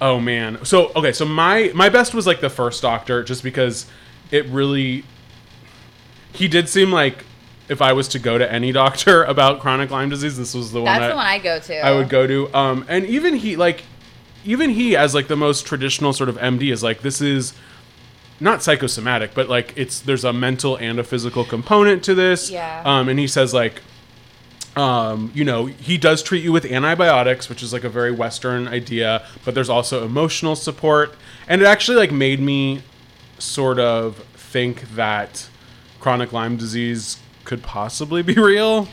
oh 0.00 0.18
man. 0.18 0.64
So 0.64 0.90
okay, 0.96 1.12
so 1.12 1.24
my 1.24 1.70
my 1.74 1.88
best 1.88 2.12
was 2.14 2.26
like 2.26 2.40
the 2.40 2.50
first 2.50 2.82
doctor 2.82 3.22
just 3.22 3.42
because 3.44 3.86
it 4.30 4.46
really 4.46 5.04
he 6.32 6.48
did 6.48 6.68
seem 6.68 6.90
like 6.90 7.24
if 7.68 7.80
I 7.80 7.92
was 7.92 8.08
to 8.08 8.18
go 8.18 8.38
to 8.38 8.50
any 8.50 8.72
doctor 8.82 9.24
about 9.24 9.60
chronic 9.60 9.90
Lyme 9.90 10.10
disease, 10.10 10.36
this 10.36 10.54
was 10.54 10.72
the 10.72 10.80
one 10.80 10.86
That's 10.86 11.00
that 11.00 11.08
the 11.08 11.16
one 11.16 11.26
I 11.26 11.38
go 11.38 11.58
to. 11.58 11.80
I 11.80 11.92
would 11.92 12.08
go 12.08 12.26
to. 12.26 12.54
Um 12.54 12.84
and 12.88 13.04
even 13.06 13.34
he 13.34 13.56
like 13.56 13.84
even 14.44 14.70
he 14.70 14.96
as 14.96 15.14
like 15.14 15.28
the 15.28 15.36
most 15.36 15.66
traditional 15.66 16.12
sort 16.12 16.28
of 16.28 16.36
MD 16.36 16.72
is 16.72 16.82
like 16.82 17.00
this 17.00 17.20
is 17.20 17.54
not 18.40 18.62
psychosomatic, 18.62 19.32
but 19.34 19.48
like 19.48 19.72
it's 19.76 20.00
there's 20.00 20.24
a 20.24 20.32
mental 20.32 20.76
and 20.76 20.98
a 20.98 21.04
physical 21.04 21.44
component 21.44 22.04
to 22.04 22.14
this. 22.14 22.50
Yeah. 22.50 22.82
Um 22.84 23.08
and 23.08 23.18
he 23.18 23.26
says 23.26 23.54
like 23.54 23.80
um, 24.76 25.30
you 25.34 25.44
know, 25.44 25.66
he 25.66 25.98
does 25.98 26.20
treat 26.22 26.42
you 26.42 26.50
with 26.50 26.64
antibiotics, 26.64 27.48
which 27.48 27.62
is 27.62 27.72
like 27.72 27.84
a 27.84 27.88
very 27.88 28.10
Western 28.10 28.66
idea, 28.66 29.24
but 29.44 29.54
there's 29.54 29.68
also 29.68 30.04
emotional 30.04 30.56
support. 30.56 31.14
And 31.46 31.62
it 31.62 31.64
actually 31.64 31.96
like 31.96 32.10
made 32.10 32.40
me 32.40 32.82
sort 33.38 33.78
of 33.78 34.16
think 34.34 34.82
that 34.94 35.48
chronic 36.00 36.32
Lyme 36.32 36.56
disease 36.56 37.18
could 37.44 37.62
possibly 37.62 38.22
be 38.22 38.34
real. 38.34 38.88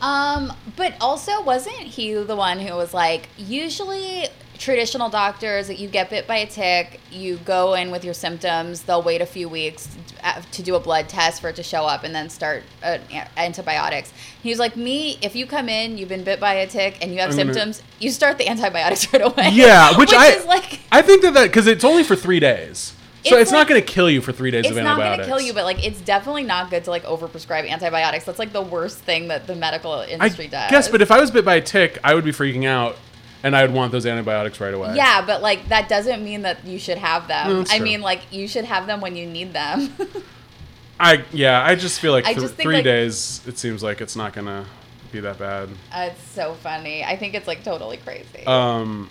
Um, 0.00 0.52
but 0.76 0.94
also 1.00 1.42
wasn't 1.42 1.76
he 1.76 2.12
the 2.14 2.36
one 2.36 2.58
who 2.58 2.74
was 2.74 2.92
like, 2.92 3.28
usually 3.36 4.26
traditional 4.58 5.08
doctors, 5.08 5.70
you 5.70 5.88
get 5.88 6.10
bit 6.10 6.26
by 6.26 6.38
a 6.38 6.46
tick, 6.46 7.00
you 7.10 7.36
go 7.38 7.74
in 7.74 7.90
with 7.90 8.04
your 8.04 8.14
symptoms, 8.14 8.82
they'll 8.82 9.02
wait 9.02 9.20
a 9.20 9.26
few 9.26 9.48
weeks 9.48 9.96
uh, 10.24 10.42
to 10.50 10.62
do 10.62 10.74
a 10.74 10.80
blood 10.80 11.08
test 11.08 11.40
for 11.40 11.48
it 11.50 11.56
to 11.56 11.62
show 11.62 11.84
up 11.84 12.02
and 12.02 12.14
then 12.14 12.28
start 12.28 12.64
uh, 12.82 12.98
antibiotics. 13.36 14.12
He 14.42 14.50
was 14.50 14.58
like, 14.58 14.76
me, 14.76 15.18
if 15.22 15.36
you 15.36 15.46
come 15.46 15.68
in, 15.68 15.96
you've 15.96 16.08
been 16.08 16.24
bit 16.24 16.40
by 16.40 16.54
a 16.54 16.66
tick 16.66 16.98
and 17.00 17.12
you 17.12 17.20
have 17.20 17.30
I'm 17.30 17.36
gonna- 17.36 17.54
symptoms, 17.54 17.82
you 18.00 18.10
start 18.10 18.36
the 18.38 18.48
antibiotics 18.50 19.12
right 19.12 19.22
away. 19.22 19.50
Yeah, 19.52 19.96
which, 19.96 20.12
I 20.12 20.30
is 20.30 20.44
like 20.44 20.80
I 20.90 21.02
think 21.02 21.22
that 21.22 21.34
that 21.34 21.44
because 21.44 21.66
it's 21.66 21.84
only 21.84 22.02
for 22.02 22.16
three 22.16 22.40
days, 22.40 22.94
so 23.24 23.36
It's 23.36 23.42
it's, 23.42 23.52
not 23.52 23.66
going 23.66 23.80
to 23.80 23.86
kill 23.86 24.08
you 24.08 24.20
for 24.20 24.32
three 24.32 24.50
days 24.50 24.66
it's 24.66 24.76
of 24.76 24.84
not 24.84 24.96
going 24.98 25.18
to 25.18 25.24
kill 25.26 25.40
you, 25.40 25.52
but 25.52 25.64
like 25.64 25.84
it's 25.84 26.00
definitely 26.00 26.44
not 26.44 26.70
good 26.70 26.84
to 26.84 26.90
like 26.90 27.04
overprescribe 27.04 27.68
antibiotics. 27.68 28.24
That's 28.24 28.38
like 28.38 28.52
the 28.52 28.62
worst 28.62 28.98
thing 28.98 29.28
that 29.28 29.46
the 29.46 29.56
medical 29.56 29.92
I 29.92 30.06
industry 30.06 30.46
does. 30.46 30.70
Yes, 30.70 30.88
but 30.88 31.02
if 31.02 31.10
I 31.10 31.20
was 31.20 31.30
bit 31.30 31.44
by 31.44 31.56
a 31.56 31.60
tick, 31.60 31.98
I 32.04 32.14
would 32.14 32.24
be 32.24 32.30
freaking 32.30 32.64
out, 32.64 32.96
and 33.42 33.56
I 33.56 33.62
would 33.62 33.74
want 33.74 33.90
those 33.90 34.06
antibiotics 34.06 34.60
right 34.60 34.72
away. 34.72 34.94
yeah, 34.94 35.24
but 35.26 35.42
like 35.42 35.68
that 35.68 35.88
doesn't 35.88 36.22
mean 36.22 36.42
that 36.42 36.64
you 36.64 36.78
should 36.78 36.98
have 36.98 37.26
them. 37.26 37.48
No, 37.48 37.64
I 37.70 37.80
mean, 37.80 38.00
like 38.02 38.20
you 38.32 38.46
should 38.46 38.64
have 38.64 38.86
them 38.86 39.00
when 39.00 39.16
you 39.16 39.26
need 39.26 39.52
them. 39.52 39.92
I 41.00 41.24
yeah, 41.32 41.62
I 41.62 41.74
just 41.74 42.00
feel 42.00 42.12
like 42.12 42.24
I 42.24 42.34
th- 42.34 42.40
just 42.40 42.54
three 42.54 42.76
like- 42.76 42.84
days. 42.84 43.42
It 43.46 43.58
seems 43.58 43.82
like 43.82 44.00
it's 44.00 44.16
not 44.16 44.32
gonna 44.32 44.64
be 45.12 45.20
that 45.20 45.38
bad. 45.38 45.70
Uh, 45.92 46.10
it's 46.12 46.22
so 46.30 46.54
funny. 46.54 47.04
I 47.04 47.16
think 47.16 47.34
it's 47.34 47.46
like 47.48 47.64
totally 47.64 47.96
crazy. 47.96 48.44
Um. 48.46 49.10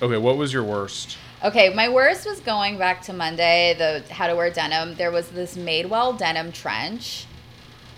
Okay, 0.00 0.18
what 0.18 0.36
was 0.36 0.52
your 0.52 0.62
worst? 0.62 1.16
Okay, 1.44 1.72
my 1.74 1.88
worst 1.88 2.26
was 2.26 2.40
going 2.40 2.78
back 2.78 3.02
to 3.02 3.12
Monday. 3.12 3.74
The 3.78 4.12
how 4.12 4.26
to 4.26 4.34
wear 4.34 4.50
denim. 4.50 4.94
There 4.96 5.10
was 5.10 5.28
this 5.28 5.56
Madewell 5.56 6.18
denim 6.18 6.52
trench. 6.52 7.26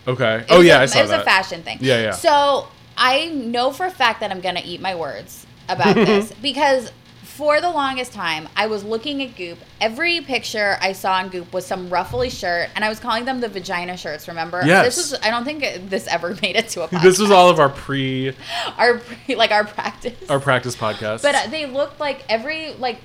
Okay. 0.07 0.37
It 0.41 0.47
oh 0.51 0.61
yeah, 0.61 0.79
a- 0.79 0.83
I 0.83 0.87
saw 0.87 0.99
It 0.99 1.03
was 1.03 1.11
that. 1.11 1.21
a 1.23 1.25
fashion 1.25 1.63
thing. 1.63 1.79
Yeah, 1.81 2.01
yeah. 2.01 2.11
So 2.13 2.69
I 2.97 3.27
know 3.29 3.73
for 3.73 3.87
a 3.87 3.91
fact 3.91 4.21
that 4.21 4.31
I'm 4.31 4.41
gonna 4.41 4.63
eat 4.65 4.81
my 4.81 4.95
words 4.95 5.47
about 5.69 5.95
this 6.07 6.33
because 6.41 6.91
for 7.23 7.61
the 7.61 7.71
longest 7.71 8.13
time, 8.13 8.49
I 8.57 8.67
was 8.67 8.83
looking 8.83 9.23
at 9.23 9.37
Goop. 9.37 9.59
Every 9.81 10.21
picture 10.23 10.77
I 10.81 10.93
saw 10.93 11.13
on 11.13 11.29
Goop 11.29 11.53
was 11.53 11.65
some 11.65 11.89
ruffly 11.89 12.31
shirt, 12.31 12.69
and 12.75 12.85
I 12.85 12.89
was 12.89 12.99
calling 12.99 13.27
them 13.27 13.41
the 13.41 13.49
vagina 13.49 13.97
shirts. 13.97 14.27
Remember? 14.27 14.61
Yes. 14.67 14.97
This 14.97 15.13
was. 15.13 15.21
I 15.23 15.31
don't 15.31 15.45
think 15.45 15.89
this 15.89 16.09
ever 16.09 16.37
made 16.43 16.57
it 16.57 16.69
to 16.71 16.83
a 16.83 16.89
podcast. 16.89 17.03
This 17.09 17.19
was 17.21 17.31
all 17.31 17.49
of 17.49 17.61
our 17.61 17.69
pre 17.69 18.35
our 18.77 19.01
like 19.29 19.53
our 19.53 19.65
practice. 19.65 20.15
our 20.29 20.41
practice 20.41 20.75
podcast. 20.75 21.23
But 21.23 21.35
uh, 21.37 21.47
they 21.49 21.67
looked 21.67 22.01
like 22.01 22.25
every 22.29 22.73
like 22.73 22.99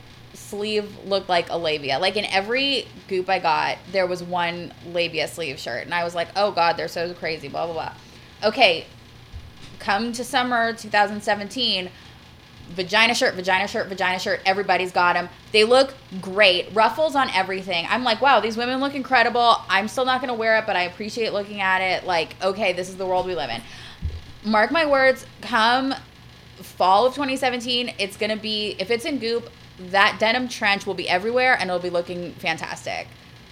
sleeve 0.54 1.06
looked 1.06 1.30
like 1.30 1.50
a 1.50 1.58
labia. 1.58 1.98
Like 1.98 2.16
in 2.16 2.26
every 2.26 2.88
goop 3.08 3.28
I 3.28 3.40
got, 3.40 3.80
there 3.92 4.06
was 4.06 4.22
one 4.22 4.72
labia 4.86 5.28
sleeve 5.28 5.58
shirt, 5.58 5.86
and 5.86 5.94
I 5.96 6.04
was 6.04 6.14
like, 6.14 6.28
oh 6.36 6.52
god, 6.52 6.78
they're 6.78 6.88
so 6.88 7.12
crazy. 7.16 7.48
Blah 7.48 7.66
blah 7.66 7.74
blah. 7.74 7.94
Okay, 8.44 8.86
come 9.80 10.14
to 10.14 10.24
summer 10.24 10.74
2017. 10.74 11.90
Vagina 12.70 13.16
shirt, 13.16 13.34
vagina 13.34 13.68
shirt, 13.68 13.88
vagina 13.88 14.20
shirt. 14.20 14.42
Everybody's 14.46 14.92
got 14.92 15.14
them. 15.14 15.28
They 15.52 15.64
look 15.64 15.96
great. 16.22 16.74
Ruffles 16.74 17.16
on 17.16 17.30
everything. 17.32 17.88
I'm 17.90 18.04
like, 18.04 18.22
wow, 18.22 18.40
these 18.40 18.56
women 18.56 18.80
look 18.80 18.96
incredible. 18.96 19.58
I'm 19.70 19.88
still 19.88 20.06
not 20.06 20.22
going 20.22 20.30
to 20.30 20.34
wear 20.34 20.58
it, 20.60 20.66
but 20.66 20.76
I 20.76 20.84
appreciate 20.84 21.34
looking 21.34 21.62
at 21.62 21.82
it. 21.82 22.06
Like, 22.06 22.36
okay, 22.42 22.72
this 22.72 22.90
is 22.90 22.96
the 22.96 23.06
world 23.06 23.26
we 23.26 23.36
live 23.36 23.50
in. 23.50 23.62
Mark 24.50 24.72
my 24.72 24.86
words, 24.86 25.26
come 25.42 25.94
fall 26.62 27.06
of 27.06 27.14
2017, 27.14 27.96
it's 28.00 28.16
going 28.18 28.32
to 28.32 28.42
be, 28.42 28.76
if 28.80 28.90
it's 28.92 29.06
in 29.06 29.20
goop, 29.20 29.50
that 29.80 30.18
denim 30.20 30.48
trench 30.48 30.86
will 30.86 30.94
be 30.94 31.08
everywhere 31.10 31.54
and 31.60 31.70
it'll 31.70 31.80
be 31.82 31.90
looking 31.90 32.34
fantastic. 32.34 33.08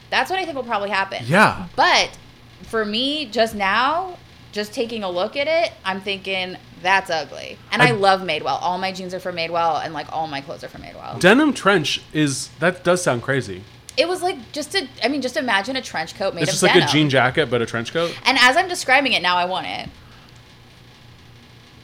That's 0.09 0.29
what 0.29 0.39
I 0.39 0.43
think 0.45 0.55
will 0.55 0.63
probably 0.63 0.89
happen. 0.89 1.23
Yeah. 1.25 1.67
But 1.75 2.17
for 2.63 2.83
me, 2.85 3.25
just 3.25 3.55
now, 3.55 4.17
just 4.51 4.73
taking 4.73 5.03
a 5.03 5.09
look 5.09 5.35
at 5.35 5.47
it, 5.47 5.71
I'm 5.85 6.01
thinking 6.01 6.57
that's 6.81 7.09
ugly. 7.09 7.57
And 7.71 7.81
I, 7.81 7.89
I- 7.89 7.91
love 7.91 8.21
Madewell. 8.21 8.59
All 8.61 8.77
my 8.77 8.91
jeans 8.91 9.13
are 9.13 9.19
from 9.19 9.35
Madewell, 9.37 9.83
and 9.83 9.93
like 9.93 10.11
all 10.11 10.27
my 10.27 10.41
clothes 10.41 10.63
are 10.63 10.67
from 10.67 10.81
Madewell. 10.81 11.19
Denim 11.19 11.53
trench 11.53 12.01
is 12.13 12.49
that 12.59 12.83
does 12.83 13.01
sound 13.01 13.21
crazy. 13.23 13.63
it 13.97 14.07
was 14.07 14.21
like 14.21 14.51
just 14.51 14.75
a, 14.75 14.87
I 15.03 15.07
mean, 15.07 15.21
just 15.21 15.37
imagine 15.37 15.75
a 15.75 15.81
trench 15.81 16.15
coat 16.15 16.33
made 16.35 16.43
It's 16.43 16.51
just 16.51 16.63
like 16.63 16.73
denim. 16.73 16.87
a 16.87 16.91
jean 16.91 17.09
jacket 17.09 17.49
but 17.49 17.61
a 17.61 17.65
trench 17.65 17.93
coat. 17.93 18.15
And 18.25 18.37
as 18.39 18.57
I'm 18.57 18.67
describing 18.67 19.13
it 19.13 19.21
now, 19.21 19.37
I 19.37 19.45
want 19.45 19.67
it. 19.67 19.89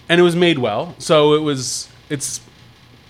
And 0.10 0.20
it 0.20 0.24
was 0.24 0.36
made 0.36 0.60
well. 0.60 0.96
So 1.00 1.34
it 1.34 1.42
was 1.42 1.90
it's 2.10 2.40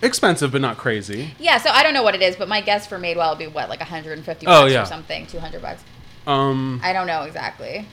expensive 0.02 0.52
but 0.52 0.62
not 0.62 0.78
crazy. 0.78 1.32
Yeah, 1.39 1.58
so 1.58 1.70
I 1.70 1.84
don't 1.84 1.93
know 1.93 2.04
what 2.04 2.16
it 2.16 2.22
is, 2.22 2.36
but 2.36 2.48
my 2.48 2.62
guess 2.62 2.86
for 2.88 2.98
Madewell 3.00 3.30
would 3.32 3.39
be 3.39 3.48
what, 3.48 3.70
like 3.70 3.80
150 3.80 4.45
Oh, 4.48 4.50
bucks 4.64 4.74
yeah. 4.74 4.84
or 4.84 4.86
something, 4.86 5.26
200 5.28 5.62
bucks. 5.62 5.84
Um 6.26 6.80
I 6.84 6.93
don't 6.93 7.08
know 7.08 7.24
exactly. 7.24 7.88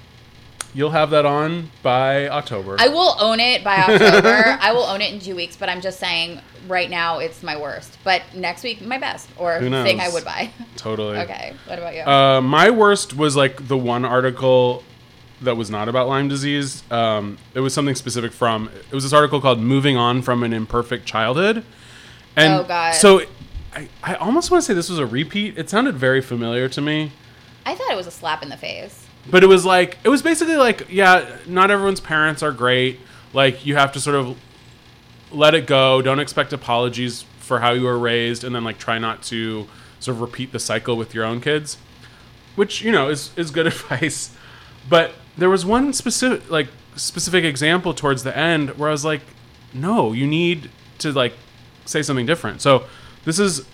you'll 0.74 0.90
have 0.90 1.10
that 1.10 1.24
on 1.24 1.70
by 1.82 2.28
October. 2.28 2.76
I 2.80 2.88
will 2.88 3.16
own 3.20 3.38
it 3.40 3.62
by 3.62 3.76
October. 3.76 4.58
I 4.60 4.72
will 4.72 4.82
own 4.82 5.00
it 5.00 5.12
in 5.12 5.20
two 5.20 5.36
weeks, 5.36 5.56
but 5.56 5.68
I'm 5.68 5.80
just 5.80 5.98
saying 6.00 6.40
right 6.66 6.90
now 6.90 7.18
it's 7.20 7.42
my 7.44 7.56
worst. 7.60 7.96
But 8.02 8.22
next 8.34 8.64
week, 8.64 8.80
my 8.82 8.98
best 8.98 9.28
or 9.38 9.58
Who 9.60 9.70
thing 9.70 10.00
I 10.00 10.08
would 10.08 10.24
buy. 10.24 10.50
totally. 10.76 11.18
okay, 11.18 11.54
what 11.66 11.78
about 11.78 11.94
you? 11.94 12.02
Uh, 12.02 12.40
my 12.40 12.70
worst 12.70 13.16
was 13.16 13.36
like 13.36 13.68
the 13.68 13.76
one 13.78 14.04
article 14.04 14.82
that 15.42 15.56
was 15.56 15.70
not 15.70 15.88
about 15.88 16.08
Lyme 16.08 16.26
disease. 16.28 16.82
Um, 16.90 17.38
it 17.54 17.60
was 17.60 17.72
something 17.74 17.94
specific 17.94 18.32
from. 18.32 18.68
It 18.90 18.94
was 18.94 19.04
this 19.04 19.12
article 19.12 19.40
called 19.40 19.60
"Moving 19.60 19.96
On 19.96 20.22
from 20.22 20.42
an 20.42 20.52
Imperfect 20.52 21.04
Childhood," 21.06 21.64
and 22.36 22.52
Oh, 22.54 22.64
God. 22.64 22.92
so 22.94 23.22
I, 23.74 23.88
I 24.02 24.14
almost 24.16 24.50
want 24.50 24.62
to 24.62 24.66
say 24.66 24.74
this 24.74 24.88
was 24.90 24.98
a 24.98 25.06
repeat. 25.06 25.58
It 25.58 25.68
sounded 25.70 25.96
very 25.96 26.20
familiar 26.20 26.68
to 26.70 26.80
me, 26.80 27.12
I 27.66 27.74
thought 27.74 27.90
it 27.90 27.96
was 27.96 28.06
a 28.06 28.10
slap 28.10 28.42
in 28.42 28.48
the 28.50 28.56
face. 28.56 29.06
but 29.30 29.42
it 29.42 29.46
was 29.46 29.64
like 29.64 29.98
it 30.04 30.08
was 30.10 30.20
basically 30.22 30.56
like, 30.56 30.86
yeah, 30.90 31.36
not 31.46 31.70
everyone's 31.70 32.00
parents 32.00 32.42
are 32.42 32.52
great. 32.52 33.00
Like 33.32 33.64
you 33.66 33.74
have 33.76 33.92
to 33.92 34.00
sort 34.00 34.16
of 34.16 34.36
let 35.32 35.54
it 35.54 35.66
go. 35.66 36.02
Don't 36.02 36.20
expect 36.20 36.52
apologies 36.52 37.24
for 37.40 37.60
how 37.60 37.72
you 37.72 37.82
were 37.84 37.98
raised, 37.98 38.44
and 38.44 38.54
then 38.54 38.64
like 38.64 38.78
try 38.78 38.98
not 38.98 39.22
to 39.24 39.66
sort 40.00 40.16
of 40.16 40.20
repeat 40.20 40.52
the 40.52 40.58
cycle 40.58 40.96
with 40.96 41.14
your 41.14 41.24
own 41.24 41.40
kids, 41.40 41.78
which 42.54 42.82
you 42.82 42.92
know 42.92 43.08
is 43.08 43.30
is 43.36 43.50
good 43.50 43.66
advice. 43.74 44.30
But 44.88 45.12
there 45.38 45.48
was 45.50 45.64
one 45.66 45.92
specific 45.94 46.48
like 46.50 46.68
specific 46.96 47.44
example 47.44 47.92
towards 47.94 48.22
the 48.24 48.36
end 48.36 48.76
where 48.78 48.88
I 48.90 48.92
was 48.92 49.04
like, 49.04 49.22
no, 49.72 50.12
you 50.12 50.26
need 50.26 50.70
to 50.98 51.10
like 51.12 51.32
say 51.84 52.02
something 52.02 52.26
different. 52.26 52.60
So 52.60 52.84
this 53.24 53.38
is, 53.38 53.66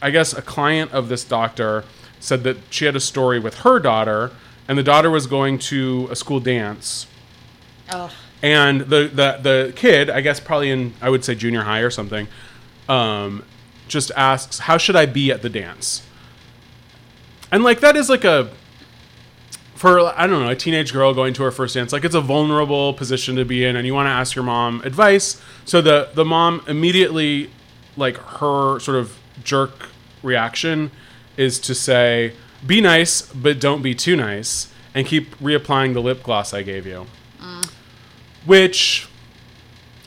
I 0.00 0.10
guess, 0.10 0.32
a 0.32 0.42
client 0.42 0.92
of 0.92 1.08
this 1.08 1.24
doctor 1.24 1.84
said 2.20 2.42
that 2.44 2.56
she 2.70 2.84
had 2.84 2.96
a 2.96 3.00
story 3.00 3.38
with 3.38 3.58
her 3.60 3.78
daughter, 3.78 4.30
and 4.66 4.78
the 4.78 4.82
daughter 4.82 5.10
was 5.10 5.26
going 5.26 5.58
to 5.58 6.08
a 6.10 6.16
school 6.16 6.40
dance 6.40 7.06
Oh, 7.90 8.10
and 8.42 8.82
the, 8.82 9.08
the 9.08 9.38
the 9.42 9.72
kid, 9.76 10.10
I 10.10 10.20
guess 10.20 10.40
probably 10.40 10.70
in 10.70 10.94
I 11.00 11.10
would 11.10 11.24
say 11.24 11.34
junior 11.34 11.62
high 11.62 11.80
or 11.80 11.90
something, 11.90 12.28
um, 12.88 13.44
just 13.88 14.10
asks, 14.16 14.60
"How 14.60 14.78
should 14.78 14.96
I 14.96 15.06
be 15.06 15.30
at 15.30 15.42
the 15.42 15.50
dance?" 15.50 16.02
And 17.50 17.62
like 17.62 17.80
that 17.80 17.96
is 17.96 18.08
like 18.08 18.24
a 18.24 18.50
for 19.84 20.00
I 20.18 20.26
don't 20.26 20.42
know 20.42 20.48
a 20.48 20.56
teenage 20.56 20.94
girl 20.94 21.12
going 21.12 21.34
to 21.34 21.42
her 21.42 21.50
first 21.50 21.74
dance, 21.74 21.92
like 21.92 22.06
it's 22.06 22.14
a 22.14 22.20
vulnerable 22.22 22.94
position 22.94 23.36
to 23.36 23.44
be 23.44 23.66
in, 23.66 23.76
and 23.76 23.86
you 23.86 23.92
want 23.92 24.06
to 24.06 24.12
ask 24.12 24.34
your 24.34 24.42
mom 24.42 24.80
advice. 24.80 25.42
So 25.66 25.82
the 25.82 26.08
the 26.14 26.24
mom 26.24 26.64
immediately, 26.66 27.50
like 27.94 28.16
her 28.16 28.78
sort 28.78 28.96
of 28.96 29.18
jerk 29.42 29.90
reaction, 30.22 30.90
is 31.36 31.58
to 31.60 31.74
say, 31.74 32.32
"Be 32.66 32.80
nice, 32.80 33.20
but 33.20 33.60
don't 33.60 33.82
be 33.82 33.94
too 33.94 34.16
nice," 34.16 34.72
and 34.94 35.06
keep 35.06 35.38
reapplying 35.38 35.92
the 35.92 36.00
lip 36.00 36.22
gloss 36.22 36.54
I 36.54 36.62
gave 36.62 36.86
you 36.86 37.04
mm. 37.38 37.70
which 38.46 39.06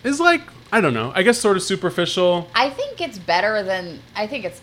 is 0.03 0.19
like 0.19 0.41
I 0.71 0.81
don't 0.81 0.95
know. 0.95 1.11
I 1.13 1.21
guess 1.21 1.37
sort 1.37 1.55
of 1.55 1.61
superficial, 1.61 2.49
I 2.55 2.71
think 2.71 2.99
it's 2.99 3.19
better 3.19 3.61
than 3.61 3.99
I 4.15 4.25
think 4.25 4.43
it's 4.43 4.59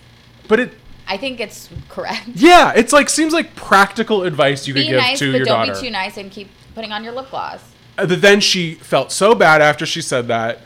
but 0.49 0.59
it 0.59 0.73
I 1.07 1.17
think 1.17 1.41
it's 1.41 1.69
correct. 1.89 2.29
yeah, 2.35 2.73
it's 2.75 2.93
like 2.93 3.09
seems 3.11 3.33
like 3.33 3.55
practical 3.55 4.23
advice 4.23 4.67
you 4.67 4.75
could 4.75 4.81
Be 4.81 4.89
give 4.89 4.97
nice, 4.99 5.19
to 5.19 5.31
but 5.33 5.37
your 5.39 5.45
don't 5.47 5.67
daughter. 5.67 5.81
be 5.81 5.87
too 5.87 5.91
nice 5.91 6.17
and 6.17 6.31
keep 6.31 6.49
putting 6.75 6.93
on 6.93 7.05
your 7.05 7.13
lip 7.13 7.31
gloss. 7.31 7.61
Uh, 7.99 8.07
But 8.07 8.21
then 8.23 8.41
she 8.41 8.75
felt 8.75 9.13
so 9.13 9.35
bad 9.35 9.61
after 9.63 9.85
she 9.87 10.01
said 10.01 10.29
that. 10.29 10.61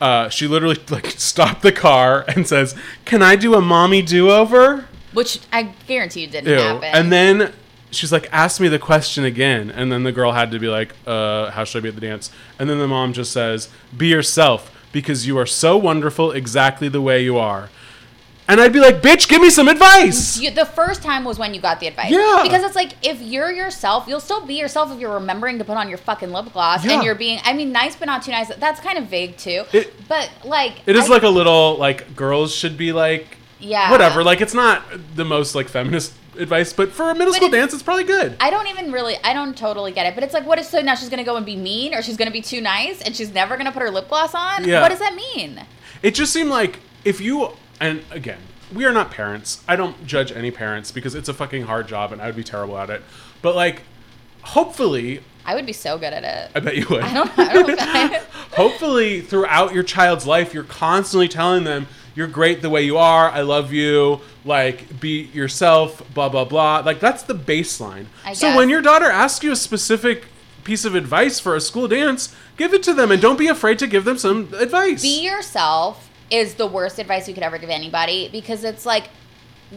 Uh, 0.00 0.28
she 0.28 0.46
literally 0.46 0.78
like 0.90 1.06
stopped 1.12 1.62
the 1.62 1.72
car 1.72 2.24
and 2.28 2.46
says, 2.46 2.74
"Can 3.04 3.22
I 3.22 3.36
do 3.36 3.54
a 3.54 3.60
mommy 3.60 4.02
do-over?" 4.02 4.86
Which 5.12 5.40
I 5.52 5.74
guarantee 5.86 6.22
you 6.22 6.26
didn't 6.26 6.48
Ew. 6.52 6.58
happen. 6.58 6.84
And 6.92 7.12
then 7.12 7.52
she's 7.90 8.12
like, 8.12 8.28
"Ask 8.32 8.60
me 8.60 8.68
the 8.68 8.78
question 8.78 9.24
again." 9.24 9.70
And 9.70 9.90
then 9.92 10.02
the 10.02 10.12
girl 10.12 10.32
had 10.32 10.50
to 10.50 10.58
be 10.58 10.68
like, 10.68 10.92
"Uh, 11.06 11.50
how 11.52 11.64
should 11.64 11.78
I 11.78 11.82
be 11.82 11.88
at 11.88 11.94
the 11.94 12.00
dance?" 12.00 12.30
And 12.58 12.68
then 12.68 12.78
the 12.78 12.88
mom 12.88 13.12
just 13.12 13.32
says, 13.32 13.68
"Be 13.96 14.08
yourself 14.08 14.70
because 14.92 15.26
you 15.26 15.38
are 15.38 15.46
so 15.46 15.76
wonderful 15.76 16.32
exactly 16.32 16.88
the 16.88 17.00
way 17.00 17.22
you 17.22 17.38
are." 17.38 17.70
And 18.46 18.60
I'd 18.60 18.74
be 18.74 18.80
like, 18.80 18.96
"Bitch, 19.00 19.26
give 19.26 19.40
me 19.40 19.48
some 19.48 19.68
advice." 19.68 20.38
You, 20.38 20.50
the 20.50 20.66
first 20.66 21.02
time 21.02 21.24
was 21.24 21.38
when 21.38 21.54
you 21.54 21.60
got 21.62 21.80
the 21.80 21.86
advice. 21.86 22.10
Yeah. 22.10 22.40
Because 22.42 22.62
it's 22.62 22.76
like 22.76 22.92
if 23.02 23.20
you're 23.22 23.50
yourself, 23.50 24.06
you'll 24.06 24.20
still 24.20 24.44
be 24.44 24.54
yourself 24.54 24.92
if 24.92 25.00
you're 25.00 25.14
remembering 25.14 25.58
to 25.58 25.64
put 25.64 25.78
on 25.78 25.88
your 25.88 25.96
fucking 25.96 26.30
lip 26.30 26.52
gloss 26.52 26.84
Yeah. 26.84 26.92
and 26.94 27.02
you're 27.04 27.14
being. 27.14 27.40
I 27.44 27.54
mean, 27.54 27.72
nice 27.72 27.96
but 27.96 28.04
not 28.06 28.22
too 28.22 28.32
nice. 28.32 28.54
That's 28.56 28.80
kind 28.80 28.98
of 28.98 29.04
vague 29.06 29.38
too. 29.38 29.64
It- 29.72 30.06
but 30.08 30.30
like, 30.44 30.74
It 30.86 30.94
is 30.96 31.06
I- 31.06 31.14
like 31.14 31.22
a 31.22 31.28
little 31.30 31.76
like 31.78 32.14
girls 32.14 32.54
should 32.54 32.76
be 32.76 32.92
like 32.92 33.38
yeah, 33.60 33.90
whatever. 33.90 34.22
Like 34.22 34.42
it's 34.42 34.52
not 34.54 34.82
the 35.16 35.24
most 35.24 35.54
like 35.54 35.68
feminist 35.68 36.12
advice, 36.38 36.74
but 36.74 36.92
for 36.92 37.08
a 37.10 37.14
middle 37.14 37.32
But 37.32 37.36
school 37.36 37.48
dance, 37.48 37.72
it's 37.72 37.82
probably 37.82 38.04
good. 38.04 38.36
I 38.40 38.50
don't 38.50 38.66
even 38.66 38.92
really. 38.92 39.16
I 39.24 39.32
don't 39.32 39.56
totally 39.56 39.92
get 39.92 40.04
it. 40.06 40.14
But 40.14 40.22
it's 40.22 40.34
like, 40.34 40.44
what 40.44 40.58
is 40.58 40.68
so 40.68 40.82
now? 40.82 40.96
She's 40.96 41.08
gonna 41.08 41.24
go 41.24 41.36
and 41.36 41.46
be 41.46 41.56
mean, 41.56 41.94
or 41.94 42.02
she's 42.02 42.18
gonna 42.18 42.30
be 42.30 42.42
too 42.42 42.60
nice, 42.60 43.00
and 43.00 43.16
she's 43.16 43.32
never 43.32 43.56
gonna 43.56 43.72
put 43.72 43.80
her 43.80 43.90
lip 43.90 44.10
gloss 44.10 44.34
on. 44.34 44.68
Yeah. 44.68 44.82
What 44.82 44.90
does 44.90 44.98
that 44.98 45.14
mean? 45.14 45.62
It 46.02 46.14
just 46.14 46.30
seemed 46.30 46.50
like 46.50 46.80
if 47.06 47.22
you 47.22 47.52
and 47.80 48.02
again, 48.10 48.40
we 48.72 48.84
are 48.84 48.92
not 48.92 49.10
parents. 49.10 49.62
I 49.68 49.76
don't 49.76 50.06
judge 50.06 50.32
any 50.32 50.50
parents 50.50 50.90
because 50.90 51.14
it's 51.14 51.28
a 51.28 51.34
fucking 51.34 51.64
hard 51.64 51.88
job 51.88 52.12
and 52.12 52.20
I 52.20 52.26
would 52.26 52.36
be 52.36 52.44
terrible 52.44 52.76
at 52.78 52.90
it. 52.90 53.02
But 53.42 53.54
like 53.54 53.82
hopefully, 54.42 55.20
I 55.46 55.54
would 55.54 55.66
be 55.66 55.72
so 55.72 55.98
good 55.98 56.12
at 56.12 56.24
it. 56.24 56.50
I 56.54 56.60
bet 56.60 56.76
you 56.76 56.86
would. 56.88 57.02
I 57.02 57.12
don't. 57.12 57.38
I 57.38 58.08
don't. 58.08 58.22
hopefully 58.52 59.20
throughout 59.20 59.74
your 59.74 59.82
child's 59.82 60.26
life 60.26 60.54
you're 60.54 60.64
constantly 60.64 61.28
telling 61.28 61.64
them 61.64 61.86
you're 62.14 62.28
great 62.28 62.62
the 62.62 62.70
way 62.70 62.82
you 62.82 62.96
are. 62.96 63.28
I 63.28 63.40
love 63.40 63.72
you. 63.72 64.20
Like 64.44 65.00
be 65.00 65.22
yourself, 65.32 66.02
blah 66.14 66.28
blah 66.28 66.44
blah. 66.44 66.82
Like 66.84 67.00
that's 67.00 67.22
the 67.22 67.34
baseline. 67.34 68.06
I 68.24 68.32
so 68.32 68.48
guess. 68.48 68.56
when 68.56 68.70
your 68.70 68.82
daughter 68.82 69.06
asks 69.06 69.44
you 69.44 69.52
a 69.52 69.56
specific 69.56 70.26
piece 70.64 70.84
of 70.84 70.94
advice 70.94 71.38
for 71.38 71.54
a 71.54 71.60
school 71.60 71.88
dance, 71.88 72.34
give 72.56 72.72
it 72.72 72.82
to 72.84 72.94
them 72.94 73.10
and 73.10 73.20
don't 73.20 73.38
be 73.38 73.48
afraid 73.48 73.78
to 73.80 73.86
give 73.86 74.04
them 74.04 74.16
some 74.16 74.52
advice. 74.54 75.02
be 75.02 75.24
yourself 75.24 76.10
is 76.30 76.54
the 76.54 76.66
worst 76.66 76.98
advice 76.98 77.28
you 77.28 77.34
could 77.34 77.42
ever 77.42 77.58
give 77.58 77.70
anybody 77.70 78.28
because 78.30 78.64
it's 78.64 78.86
like 78.86 79.08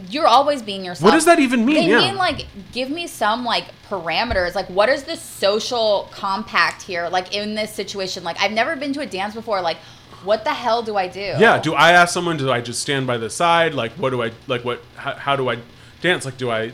you're 0.08 0.26
always 0.26 0.62
being 0.62 0.84
yourself. 0.84 1.04
What 1.10 1.14
does 1.14 1.24
that 1.24 1.38
even 1.40 1.64
mean? 1.64 1.76
They 1.76 1.88
Yeah. 1.90 1.98
mean 1.98 2.16
like 2.16 2.46
give 2.72 2.90
me 2.90 3.06
some 3.06 3.44
like 3.44 3.64
parameters. 3.88 4.54
Like 4.54 4.68
what 4.68 4.88
is 4.88 5.04
the 5.04 5.16
social 5.16 6.08
compact 6.12 6.82
here? 6.82 7.08
Like 7.08 7.34
in 7.34 7.54
this 7.54 7.72
situation, 7.72 8.24
like 8.24 8.40
I've 8.40 8.52
never 8.52 8.76
been 8.76 8.92
to 8.94 9.00
a 9.00 9.06
dance 9.06 9.34
before. 9.34 9.60
Like 9.60 9.78
what 10.24 10.44
the 10.44 10.52
hell 10.52 10.82
do 10.82 10.96
I 10.96 11.08
do? 11.08 11.20
Yeah. 11.20 11.60
Do 11.60 11.74
I 11.74 11.92
ask 11.92 12.12
someone? 12.12 12.36
Do 12.36 12.50
I 12.50 12.60
just 12.60 12.80
stand 12.80 13.06
by 13.06 13.18
the 13.18 13.30
side? 13.30 13.74
Like, 13.74 13.92
what 13.92 14.10
do 14.10 14.22
I 14.22 14.32
like? 14.46 14.64
What? 14.64 14.82
How, 14.96 15.14
how 15.14 15.36
do 15.36 15.48
I 15.48 15.58
dance? 16.00 16.24
Like, 16.24 16.36
do 16.36 16.50
I, 16.50 16.72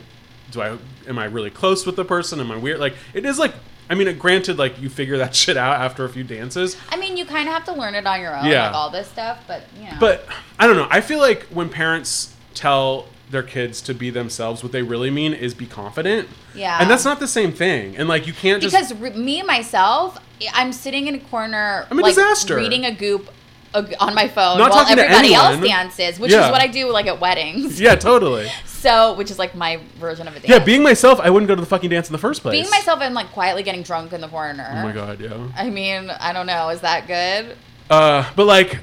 do 0.51 0.61
I? 0.61 0.77
Am 1.07 1.19
I 1.19 1.25
really 1.25 1.51
close 1.51 1.85
with 1.85 1.95
the 1.95 2.05
person? 2.05 2.39
Am 2.39 2.51
I 2.51 2.57
weird? 2.57 2.79
Like, 2.79 2.95
it 3.13 3.23
is 3.25 3.37
like 3.37 3.53
I 3.89 3.95
mean, 3.95 4.07
it 4.07 4.17
granted, 4.19 4.57
like 4.57 4.79
you 4.81 4.89
figure 4.89 5.17
that 5.17 5.35
shit 5.41 5.57
out 5.57 5.79
after 5.79 6.05
a 6.05 6.09
few 6.09 6.23
dances, 6.23 6.75
I 6.89 6.97
mean, 6.97 7.17
you 7.17 7.25
kind 7.25 7.47
of 7.47 7.53
have 7.53 7.65
to 7.65 7.73
learn 7.73 7.95
it 7.95 8.05
on 8.07 8.19
your 8.21 8.35
own, 8.35 8.45
Yeah. 8.45 8.67
like 8.67 8.75
all 8.75 8.89
this 8.89 9.07
stuff. 9.07 9.43
But 9.47 9.63
you 9.77 9.85
know, 9.85 9.97
but 9.99 10.25
I 10.59 10.67
don't 10.67 10.75
know. 10.75 10.87
I 10.89 11.01
feel 11.01 11.19
like 11.19 11.43
when 11.47 11.69
parents 11.69 12.35
tell 12.53 13.07
their 13.29 13.43
kids 13.43 13.81
to 13.81 13.93
be 13.93 14.09
themselves, 14.11 14.61
what 14.63 14.71
they 14.71 14.81
really 14.83 15.09
mean 15.09 15.33
is 15.33 15.53
be 15.53 15.65
confident. 15.65 16.27
Yeah. 16.53 16.77
and 16.79 16.89
that's 16.89 17.03
not 17.03 17.19
the 17.19 17.27
same 17.27 17.51
thing. 17.51 17.97
And 17.97 18.07
like 18.07 18.27
you 18.27 18.33
can't 18.33 18.61
just 18.61 18.73
because 18.73 18.93
re- 18.93 19.09
me 19.11 19.41
myself, 19.43 20.17
I'm 20.53 20.71
sitting 20.71 21.07
in 21.07 21.15
a 21.15 21.19
corner, 21.19 21.85
I'm 21.91 21.99
a 21.99 22.01
like 22.01 22.11
disaster. 22.15 22.55
reading 22.55 22.85
a 22.85 22.91
goop 22.93 23.29
on 23.73 24.15
my 24.15 24.29
phone 24.29 24.57
Not 24.57 24.71
while 24.71 24.87
everybody 24.87 25.33
else 25.33 25.59
dances, 25.59 26.17
which 26.17 26.31
Yeah. 26.31 26.45
is 26.45 26.51
what 26.51 26.61
I 26.61 26.67
do 26.67 26.89
like 26.91 27.07
at 27.07 27.19
weddings. 27.19 27.81
yeah, 27.81 27.95
totally. 27.95 28.49
So, 28.85 29.13
which 29.13 29.31
is 29.31 29.39
like 29.39 29.55
my 29.55 29.79
version 29.95 30.27
of 30.27 30.35
a 30.35 30.39
dance. 30.39 30.47
Yeah, 30.47 30.59
being 30.59 30.83
myself, 30.83 31.19
I 31.19 31.31
wouldn't 31.31 31.47
go 31.47 31.55
to 31.55 31.61
the 31.61 31.65
fucking 31.65 31.89
dance 31.89 32.07
in 32.07 32.11
the 32.11 32.19
first 32.19 32.43
place. 32.43 32.51
being 32.51 32.69
myself 32.69 33.01
and 33.01 33.15
like 33.15 33.31
quietly 33.31 33.63
getting 33.63 33.81
drunk 33.81 34.13
in 34.13 34.21
the 34.21 34.27
corner. 34.27 34.67
Oh 34.69 34.83
my 34.83 34.91
god, 34.91 35.19
yeah. 35.19 35.49
I 35.57 35.71
mean, 35.71 36.11
I 36.11 36.31
don't 36.33 36.45
know. 36.45 36.69
Is 36.69 36.81
that 36.81 37.07
good? 37.07 37.57
Uh, 37.89 38.31
but 38.35 38.45
like, 38.45 38.77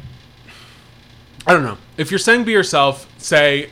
I 1.47 1.53
don't 1.53 1.63
know. 1.63 1.79
If 1.97 2.11
you're 2.11 2.19
saying 2.19 2.43
be 2.43 2.51
yourself, 2.51 3.09
say, 3.19 3.71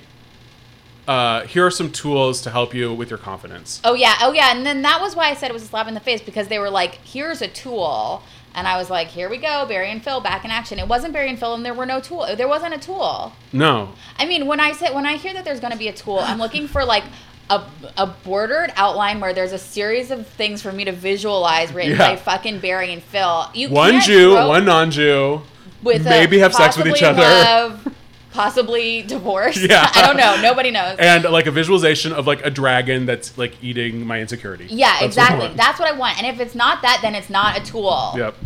uh, 1.08 1.46
here 1.46 1.66
are 1.66 1.70
some 1.72 1.90
tools 1.90 2.40
to 2.42 2.50
help 2.50 2.74
you 2.74 2.94
with 2.94 3.10
your 3.10 3.18
confidence. 3.18 3.80
Oh 3.82 3.94
yeah, 3.94 4.14
oh 4.20 4.32
yeah, 4.32 4.54
and 4.54 4.64
then 4.64 4.82
that 4.82 5.00
was 5.00 5.16
why 5.16 5.30
I 5.30 5.34
said 5.34 5.50
it 5.50 5.52
was 5.52 5.64
a 5.64 5.66
slap 5.66 5.88
in 5.88 5.94
the 5.94 6.00
face 6.00 6.22
because 6.22 6.46
they 6.46 6.60
were 6.60 6.70
like, 6.70 6.94
"Here's 7.02 7.42
a 7.42 7.48
tool," 7.48 8.22
and 8.54 8.66
I 8.68 8.76
was 8.76 8.90
like, 8.90 9.08
"Here 9.08 9.28
we 9.30 9.36
go, 9.38 9.64
Barry 9.66 9.90
and 9.90 10.02
Phil 10.02 10.20
back 10.20 10.44
in 10.44 10.50
action." 10.50 10.78
It 10.78 10.88
wasn't 10.88 11.12
Barry 11.12 11.28
and 11.30 11.38
Phil, 11.38 11.54
and 11.54 11.64
there 11.64 11.74
were 11.74 11.86
no 11.86 12.00
tool. 12.00 12.26
There 12.36 12.48
wasn't 12.48 12.74
a 12.74 12.78
tool. 12.78 13.32
No. 13.52 13.90
I 14.18 14.26
mean, 14.26 14.46
when 14.46 14.60
I 14.60 14.72
say 14.72 14.92
when 14.94 15.06
I 15.06 15.16
hear 15.16 15.32
that 15.34 15.44
there's 15.44 15.60
going 15.60 15.72
to 15.72 15.78
be 15.78 15.88
a 15.88 15.92
tool, 15.92 16.18
I'm 16.20 16.38
looking 16.38 16.66
for 16.68 16.84
like 16.84 17.04
a, 17.48 17.62
a 17.96 18.06
bordered 18.06 18.72
outline 18.76 19.18
where 19.20 19.32
there's 19.32 19.52
a 19.52 19.58
series 19.58 20.10
of 20.12 20.26
things 20.26 20.62
for 20.62 20.70
me 20.72 20.84
to 20.84 20.92
visualize 20.92 21.72
written 21.72 21.92
Yeah. 21.92 22.10
by 22.10 22.16
fucking 22.16 22.60
Barry 22.60 22.92
and 22.92 23.02
Phil. 23.02 23.46
You 23.54 23.70
One 23.70 24.00
Jew, 24.00 24.34
one 24.34 24.64
non-Jew. 24.64 25.42
with 25.82 26.04
maybe 26.04 26.38
have 26.38 26.54
sex 26.54 26.76
with 26.76 26.86
each 26.86 27.02
other. 27.02 27.22
love, 27.22 27.88
possibly 28.32 29.02
divorce. 29.02 29.56
Yeah. 29.60 29.90
I 29.94 30.06
don't 30.06 30.16
know. 30.16 30.40
Nobody 30.40 30.70
knows. 30.70 30.96
And 30.98 31.24
like 31.24 31.46
a 31.46 31.50
visualization 31.50 32.12
of 32.12 32.26
like 32.26 32.44
a 32.44 32.50
dragon 32.50 33.06
that's 33.06 33.36
like 33.36 33.62
eating 33.62 34.06
my 34.06 34.20
insecurity. 34.20 34.66
yeah, 34.70 34.92
That's 34.92 35.04
exactly. 35.06 35.46
want. 35.46 35.56
That's 35.56 35.78
what 35.80 35.88
I 35.92 35.96
want. 35.96 36.18
And 36.18 36.26
if 36.26 36.40
it's 36.40 36.54
not 36.54 36.82
that, 36.82 37.00
then 37.02 37.14
it's 37.14 37.30
not 37.30 37.58
a 37.58 37.64
tool. 37.64 38.12
Yep. 38.16 38.36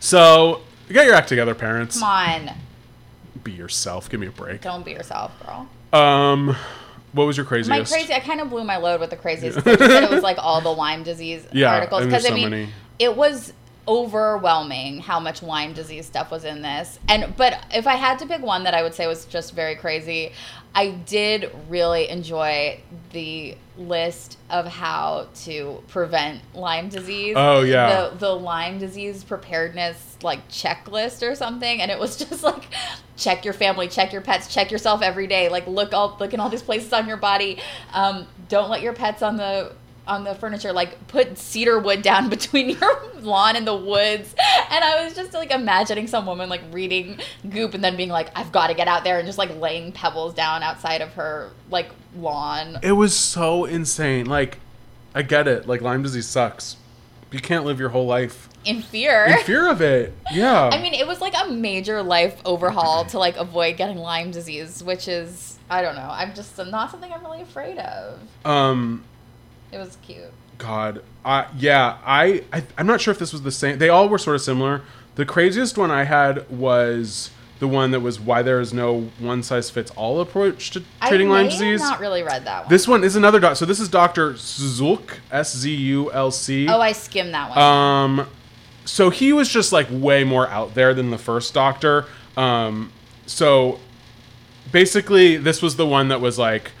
So 0.00 0.62
get 0.88 1.06
your 1.06 1.14
act 1.14 1.28
together, 1.28 1.54
parents. 1.54 1.98
Come 1.98 2.08
on, 2.08 2.50
Be 3.44 3.52
yourself. 3.52 4.08
Give 4.10 4.20
me 4.20 4.26
a 4.26 4.32
break. 4.32 4.60
don't 4.60 4.84
be 4.84 4.92
yourself, 4.92 5.32
girl. 5.44 5.68
Um, 5.92 6.56
what 7.12 7.26
was 7.26 7.36
your 7.36 7.44
craziest? 7.46 7.92
My 7.92 7.96
crazy, 7.98 8.12
I 8.14 8.20
kind 8.20 8.40
of 8.40 8.48
blew 8.50 8.64
my 8.64 8.78
load 8.78 9.00
with 9.00 9.10
the 9.10 9.16
craziest. 9.16 9.60
Said 9.64 9.80
it 10.04 10.10
was 10.10 10.22
like 10.22 10.38
all 10.38 10.60
the 10.60 10.70
Lyme 10.72 11.02
disease 11.02 11.46
Yeah, 11.52 11.74
articles 11.74 12.04
because 12.06 12.22
there's 12.22 12.34
I 12.34 12.40
so 12.42 12.48
mean, 12.50 12.68
it 12.98 13.14
was 13.16 13.52
overwhelming 13.86 15.00
how 15.00 15.18
much 15.18 15.42
Lyme 15.42 15.72
disease 15.72 16.06
stuff 16.06 16.30
was 16.30 16.44
in 16.44 16.62
this. 16.62 16.98
And 17.08 17.36
but 17.36 17.64
if 17.74 17.86
I 17.86 17.94
had 17.94 18.18
to 18.20 18.26
pick 18.26 18.42
one 18.42 18.64
that 18.64 18.74
I 18.74 18.82
would 18.82 18.94
say 18.94 19.06
was 19.06 19.24
just 19.26 19.54
very 19.54 19.74
crazy, 19.74 20.32
I 20.74 20.90
did 20.90 21.50
really 21.68 22.08
enjoy 22.08 22.80
the 23.12 23.56
list 23.76 24.38
of 24.50 24.66
how 24.66 25.28
to 25.34 25.82
prevent 25.88 26.40
Lyme 26.54 26.88
disease. 26.88 27.34
Oh, 27.36 27.62
yeah. 27.62 28.10
the 28.10 28.16
the 28.16 28.30
Lyme 28.34 28.78
disease 28.78 29.24
preparedness 29.24 30.16
like 30.22 30.48
checklist 30.48 31.28
or 31.28 31.34
something, 31.34 31.80
and 31.80 31.90
it 31.90 31.98
was 31.98 32.16
just 32.28 32.42
like 32.42 32.64
check 33.16 33.44
your 33.44 33.54
family, 33.54 33.88
check 33.88 34.12
your 34.12 34.22
pets, 34.22 34.52
check 34.52 34.70
yourself 34.70 35.02
every 35.02 35.26
day. 35.26 35.48
Like 35.48 35.66
look 35.66 35.92
all 35.92 36.16
look 36.20 36.32
in 36.32 36.40
all 36.40 36.48
these 36.48 36.62
places 36.62 36.92
on 36.92 37.08
your 37.08 37.16
body. 37.16 37.58
Um, 37.92 38.26
don't 38.48 38.70
let 38.70 38.82
your 38.82 38.92
pets 38.92 39.22
on 39.22 39.36
the 39.36 39.72
on 40.06 40.24
the 40.24 40.34
furniture. 40.34 40.72
Like 40.72 41.06
put 41.08 41.38
cedar 41.38 41.78
wood 41.78 42.02
down 42.02 42.28
between 42.36 42.70
your 42.70 43.02
lawn 43.20 43.56
and 43.56 43.66
the 43.66 43.76
woods. 43.76 44.34
And 44.70 44.84
I 44.84 45.04
was 45.04 45.14
just 45.14 45.32
like 45.32 45.50
imagining 45.50 46.06
some 46.06 46.26
woman 46.26 46.48
like 46.48 46.62
reading 46.72 47.20
Goop 47.48 47.74
and 47.74 47.82
then 47.84 47.96
being 47.96 48.08
like, 48.08 48.28
I've 48.36 48.52
got 48.52 48.68
to 48.68 48.74
get 48.74 48.88
out 48.88 49.04
there 49.04 49.18
and 49.18 49.26
just 49.26 49.38
like 49.38 49.54
laying 49.58 49.92
pebbles 49.92 50.34
down 50.34 50.62
outside 50.62 51.00
of 51.00 51.12
her 51.14 51.50
like 51.70 51.90
lawn. 52.16 52.78
It 52.82 52.92
was 52.92 53.16
so 53.16 53.64
insane. 53.64 54.26
Like, 54.26 54.58
I 55.14 55.22
get 55.22 55.46
it. 55.48 55.66
Like 55.68 55.80
Lyme 55.82 56.02
disease 56.02 56.26
sucks. 56.26 56.76
You 57.30 57.38
can't 57.40 57.64
live 57.64 57.80
your 57.80 57.88
whole 57.88 58.04
life 58.06 58.48
In 58.66 58.82
fear. 58.82 59.24
in 59.24 59.38
fear 59.44 59.70
of 59.70 59.80
it. 59.80 60.12
Yeah. 60.32 60.68
I 60.70 60.82
mean, 60.82 60.92
it 60.92 61.06
was 61.06 61.20
like 61.22 61.32
a 61.42 61.50
major 61.50 62.02
life 62.02 62.38
overhaul 62.44 63.06
to 63.06 63.18
like 63.18 63.36
avoid 63.38 63.78
getting 63.78 63.96
Lyme 63.96 64.30
disease, 64.32 64.82
which 64.84 65.08
is 65.08 65.58
I 65.70 65.80
don't 65.80 65.94
know. 65.94 66.08
I'm 66.10 66.34
just 66.34 66.58
not 66.58 66.90
something 66.90 67.10
I'm 67.10 67.22
really 67.24 67.40
afraid 67.40 67.78
of. 67.78 68.20
um, 68.44 69.04
It 69.72 69.78
was 69.78 69.96
cute. 70.02 70.30
God, 70.58 71.02
I 71.24 71.46
yeah, 71.56 71.98
I, 72.04 72.44
I 72.52 72.62
I'm 72.78 72.86
not 72.86 73.00
sure 73.00 73.10
if 73.10 73.18
this 73.18 73.32
was 73.32 73.42
the 73.42 73.50
same. 73.50 73.78
They 73.78 73.88
all 73.88 74.08
were 74.08 74.18
sort 74.18 74.36
of 74.36 74.42
similar. 74.42 74.82
The 75.14 75.26
craziest 75.26 75.76
one 75.76 75.90
I 75.90 76.04
had 76.04 76.48
was 76.50 77.30
the 77.58 77.68
one 77.68 77.90
that 77.92 78.00
was 78.00 78.18
why 78.18 78.42
there 78.42 78.60
is 78.60 78.72
no 78.72 79.10
one 79.18 79.42
size 79.42 79.70
fits 79.70 79.90
all 79.92 80.20
approach 80.20 80.70
to 80.72 80.82
treating 81.06 81.28
I 81.28 81.42
Lyme 81.42 81.48
disease. 81.48 81.80
Have 81.80 81.90
not 81.92 82.00
really 82.00 82.22
read 82.22 82.44
that 82.44 82.62
one. 82.62 82.68
This 82.68 82.88
one 82.88 83.04
is 83.04 83.16
another 83.16 83.40
doc. 83.40 83.56
So 83.56 83.64
this 83.64 83.80
is 83.80 83.88
Doctor 83.88 84.34
Szulc, 84.34 85.18
S 85.30 85.56
Z 85.56 85.74
U 85.74 86.12
L 86.12 86.30
C. 86.30 86.68
oh, 86.68 86.80
I 86.80 86.92
skimmed 86.92 87.34
that 87.34 87.50
one. 87.50 87.58
Um, 87.58 88.28
so 88.84 89.10
he 89.10 89.32
was 89.32 89.48
just 89.48 89.72
like 89.72 89.86
way 89.90 90.24
more 90.24 90.48
out 90.48 90.74
there 90.74 90.92
than 90.92 91.10
the 91.10 91.18
first 91.18 91.54
Doctor. 91.54 92.06
Um, 92.36 92.92
so 93.26 93.78
basically, 94.70 95.36
this 95.36 95.62
was 95.62 95.76
the 95.76 95.86
one 95.86 96.08
that 96.08 96.20
was 96.20 96.38
like, 96.38 96.72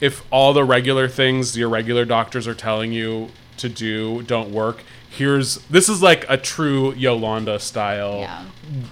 if 0.00 0.24
all 0.30 0.52
the 0.52 0.64
regular 0.64 1.08
things 1.08 1.56
your 1.56 1.68
regular 1.68 2.04
doctors 2.04 2.46
are 2.46 2.54
telling 2.54 2.92
you 2.92 3.28
to 3.58 3.68
do 3.68 4.22
don't 4.22 4.50
work, 4.52 4.82
here's 5.10 5.56
this 5.68 5.88
is 5.88 6.02
like 6.02 6.24
a 6.28 6.36
true 6.36 6.92
Yolanda 6.94 7.58
style 7.58 8.20
Yeah. 8.20 8.44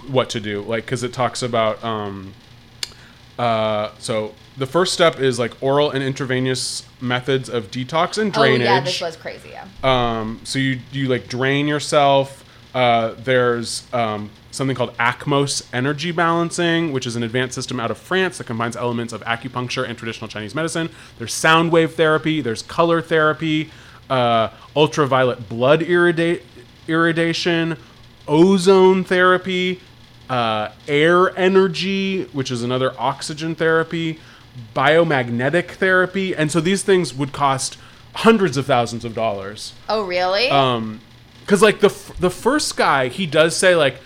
what 0.07 0.29
to 0.31 0.39
do. 0.39 0.61
Like, 0.61 0.85
because 0.85 1.03
it 1.03 1.13
talks 1.13 1.41
about 1.41 1.83
um, 1.83 2.33
uh, 3.39 3.91
so 3.99 4.33
the 4.57 4.65
first 4.65 4.93
step 4.93 5.19
is 5.19 5.37
like 5.37 5.53
oral 5.61 5.91
and 5.91 6.03
intravenous 6.03 6.83
methods 6.99 7.49
of 7.49 7.69
detox 7.69 8.17
and 8.17 8.33
drainage. 8.33 8.61
oh 8.67 8.73
yeah, 8.73 8.79
this 8.79 8.99
was 8.99 9.15
crazy. 9.15 9.49
Yeah. 9.51 9.67
Um, 9.83 10.41
so 10.43 10.57
you 10.59 10.79
you 10.91 11.07
like 11.07 11.27
drain 11.27 11.67
yourself. 11.67 12.43
Uh, 12.73 13.13
there's 13.19 13.85
um, 13.93 14.29
something 14.57 14.75
called 14.75 14.95
ACMOS 14.97 15.65
energy 15.71 16.11
balancing, 16.11 16.91
which 16.91 17.05
is 17.05 17.15
an 17.15 17.23
advanced 17.23 17.55
system 17.55 17.79
out 17.79 17.91
of 17.91 17.97
France 17.97 18.37
that 18.39 18.45
combines 18.45 18.75
elements 18.75 19.13
of 19.13 19.21
acupuncture 19.21 19.87
and 19.87 19.97
traditional 19.97 20.27
Chinese 20.27 20.53
medicine. 20.53 20.89
There's 21.17 21.33
sound 21.33 21.71
wave 21.71 21.95
therapy. 21.95 22.41
There's 22.41 22.61
color 22.63 23.01
therapy, 23.01 23.71
uh, 24.09 24.49
ultraviolet 24.75 25.47
blood 25.47 25.81
irrita- 25.81 26.41
irradiation, 26.87 27.77
ozone 28.27 29.03
therapy, 29.03 29.79
uh, 30.29 30.69
air 30.87 31.37
energy, 31.37 32.23
which 32.33 32.51
is 32.51 32.63
another 32.63 32.93
oxygen 32.99 33.55
therapy, 33.55 34.19
biomagnetic 34.75 35.71
therapy, 35.71 36.35
and 36.35 36.51
so 36.51 36.59
these 36.59 36.83
things 36.83 37.13
would 37.13 37.31
cost 37.31 37.77
hundreds 38.13 38.57
of 38.57 38.65
thousands 38.65 39.05
of 39.05 39.13
dollars. 39.13 39.73
Oh 39.87 40.03
really? 40.03 40.49
Um, 40.49 41.01
because 41.41 41.61
like 41.61 41.79
the 41.79 41.87
f- 41.87 42.17
the 42.19 42.29
first 42.29 42.75
guy, 42.75 43.07
he 43.07 43.25
does 43.25 43.55
say 43.55 43.75
like, 43.75 43.99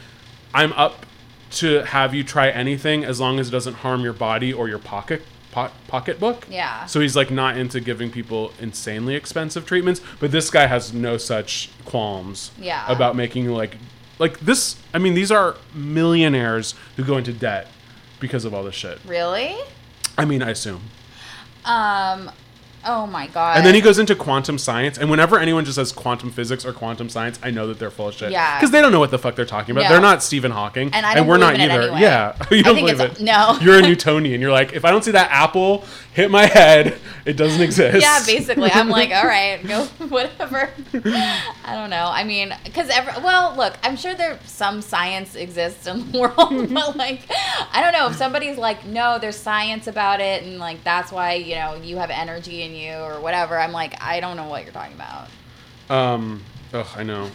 I'm 0.54 0.74
up 0.74 1.06
to 1.52 1.84
have 1.84 2.14
you 2.14 2.24
try 2.24 2.50
anything 2.50 3.04
as 3.04 3.20
long 3.20 3.40
as 3.40 3.50
it 3.50 3.52
doesn't 3.52 3.76
harm 3.76 4.02
your 4.02 4.14
body 4.14 4.54
or 4.54 4.70
your 4.70 4.80
pocket 4.80 5.22
po- 5.52 5.72
pocketbook. 5.88 6.48
Yeah. 6.50 6.86
So 6.86 7.00
he's 7.00 7.16
like 7.16 7.30
not 7.32 7.58
into 7.58 7.80
giving 7.80 8.10
people 8.12 8.54
insanely 8.60 9.16
expensive 9.16 9.66
treatments, 9.66 10.02
but 10.20 10.32
this 10.32 10.50
guy 10.50 10.68
has 10.68 10.94
no 10.94 11.18
such 11.18 11.70
qualms. 11.86 12.52
Yeah. 12.60 12.90
About 12.92 13.16
making 13.16 13.48
like 13.50 13.78
like 14.20 14.40
this. 14.40 14.78
I 14.94 14.98
mean, 14.98 15.14
these 15.14 15.32
are 15.32 15.56
millionaires 15.74 16.74
who 16.96 17.04
go 17.04 17.18
into 17.18 17.34
debt 17.34 17.68
because 18.20 18.46
of 18.46 18.54
all 18.54 18.64
this 18.64 18.76
shit. 18.76 19.00
really? 19.06 19.56
I 20.18 20.26
mean, 20.26 20.42
I 20.44 20.50
assume. 20.52 20.82
Um. 21.66 22.32
Oh 22.86 23.06
my 23.08 23.28
god. 23.28 23.58
And 23.58 23.66
then 23.66 23.76
he 23.76 23.82
goes 23.82 24.00
into 24.00 24.16
quantum 24.16 24.58
science, 24.58 24.98
and 24.98 25.10
whenever 25.10 25.38
anyone 25.38 25.66
just 25.66 25.76
says 25.76 25.92
quantum 25.92 26.32
physics 26.32 26.66
or 26.66 26.74
quantum 26.74 27.10
science, 27.10 27.40
I 27.44 27.52
know 27.52 27.68
that 27.68 27.78
they're 27.80 27.92
full 27.92 28.08
of 28.08 28.16
shit. 28.16 28.32
Yeah. 28.32 28.58
Because 28.60 28.72
they 28.72 28.82
don't 28.82 28.92
know 28.92 29.00
what 29.00 29.12
the 29.12 29.20
fuck 29.20 29.36
they're 29.36 29.46
talking 29.46 29.72
about. 29.72 29.84
No. 29.84 29.90
They're 29.90 30.02
not 30.02 30.24
Stephen 30.24 30.52
Hawking. 30.52 30.90
And 30.94 31.06
I 31.06 31.14
don't 31.16 31.28
we're 31.28 31.38
not 31.38 31.56
it 31.56 31.62
either. 31.62 31.82
anyway. 31.84 32.02
Yeah. 32.02 32.36
you 32.52 32.64
don't 32.64 32.76
think 32.76 32.88
believe 32.88 33.00
it's- 33.02 33.20
it. 33.20 33.24
no. 33.24 33.58
You're 33.62 33.78
a 33.78 33.82
Newtonian. 33.88 34.42
You're 34.42 34.52
like, 34.52 34.74
if 34.74 34.84
I 34.86 34.92
don't 34.92 35.04
see 35.04 35.12
that 35.12 35.30
apple 35.32 35.86
hit 36.14 36.30
my 36.32 36.46
head, 36.46 36.98
it 37.26 37.34
doesn't 37.38 37.62
exist. 37.62 38.02
Yeah, 38.02 38.22
basically, 38.26 38.70
I'm 38.72 38.90
like, 38.90 39.12
all 39.12 39.26
right, 39.26 39.66
go, 39.66 39.86
whatever. 40.10 40.70
I 40.94 41.76
don't 41.76 41.90
know. 41.90 42.10
I 42.12 42.24
mean, 42.24 42.54
because 42.66 42.90
every 42.90 43.14
well, 43.24 43.56
look, 43.56 43.76
I'm 43.84 43.96
sure 43.96 44.14
there 44.16 44.40
some 44.46 44.82
science 44.82 45.36
exists 45.36 45.88
in 45.88 46.12
the 46.12 46.20
world, 46.20 46.36
but 46.74 46.98
like, 46.98 47.22
I 47.72 47.82
don't 47.82 47.94
know 47.94 48.08
if 48.10 48.16
somebody's 48.16 48.58
like, 48.58 48.86
no, 48.86 49.20
there's 49.20 49.36
science 49.38 49.88
about 49.88 50.20
it, 50.20 50.44
and 50.44 50.58
like 50.58 50.84
that's 50.84 51.12
why 51.12 51.34
you 51.36 51.56
know 51.56 51.76
you 51.76 51.98
have 51.98 52.10
energy 52.10 52.64
in 52.72 52.82
you 52.82 52.94
or 52.94 53.20
whatever. 53.20 53.58
I'm 53.58 53.72
like, 53.72 54.02
I 54.02 54.20
don't 54.20 54.38
know 54.38 54.48
what 54.48 54.64
you're 54.64 54.74
talking 54.74 54.96
about. 54.96 55.30
Um, 55.90 56.44
ugh, 56.74 56.88
I 56.96 57.04
know. 57.04 57.30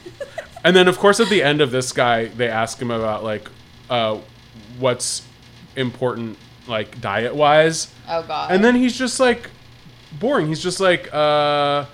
and 0.65 0.75
then, 0.75 0.89
of 0.89 0.99
course, 0.99 1.21
at 1.21 1.29
the 1.29 1.43
end 1.43 1.61
of 1.61 1.71
this 1.71 1.93
guy, 1.93 2.27
they 2.27 2.49
ask 2.49 2.81
him 2.81 2.91
about 2.91 3.23
like, 3.23 3.49
uh, 3.91 4.19
what's 4.79 5.27
important, 5.77 6.39
like 6.67 7.01
diet 7.01 7.35
wise. 7.35 7.93
Oh 8.09 8.23
god. 8.23 8.51
And 8.51 8.65
then 8.65 8.75
he's 8.75 8.97
just 8.97 9.21
like 9.21 9.51
boring. 10.19 10.49
He's 10.49 10.63
just 10.63 10.81
like, 10.81 11.13
uh, 11.13 11.87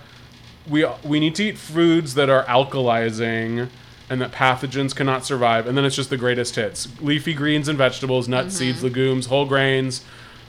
we 0.68 0.86
we 1.04 1.18
need 1.18 1.34
to 1.36 1.44
eat 1.44 1.58
foods 1.58 2.14
that 2.14 2.30
are 2.30 2.44
alkalizing 2.44 3.68
and 4.08 4.20
that 4.20 4.30
pathogens 4.30 4.94
cannot 4.94 5.24
survive. 5.24 5.66
And 5.66 5.76
then 5.76 5.84
it's 5.84 5.96
just 5.96 6.10
the 6.10 6.16
greatest 6.16 6.54
hits: 6.54 6.88
leafy 7.00 7.34
greens 7.34 7.68
and 7.68 7.78
vegetables, 7.78 8.28
nuts, 8.28 8.56
seeds, 8.56 8.84
legumes, 8.84 9.26
whole 9.26 9.46
grains, 9.46 10.04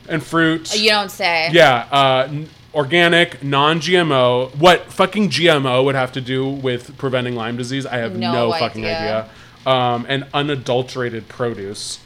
and 0.07 0.23
fruit. 0.23 0.77
You 0.77 0.89
don't 0.89 1.09
say. 1.09 1.49
Yeah, 1.51 1.87
uh, 1.91 2.45
organic, 2.73 3.43
non-GMO. 3.43 4.55
What 4.55 4.91
fucking 4.91 5.29
GMO 5.29 5.83
would 5.85 5.95
have 5.95 6.11
to 6.13 6.21
do 6.21 6.47
with 6.49 6.97
preventing 6.97 7.35
Lyme 7.35 7.57
disease? 7.57 7.85
I 7.85 7.97
have 7.97 8.15
no, 8.15 8.31
No 8.33 8.51
fucking 8.53 8.85
idea. 8.85 8.97
idea. 9.65 9.71
Um, 9.71 10.05
and 10.09 10.25
unadulterated 10.33 11.27
produce. 11.29 11.99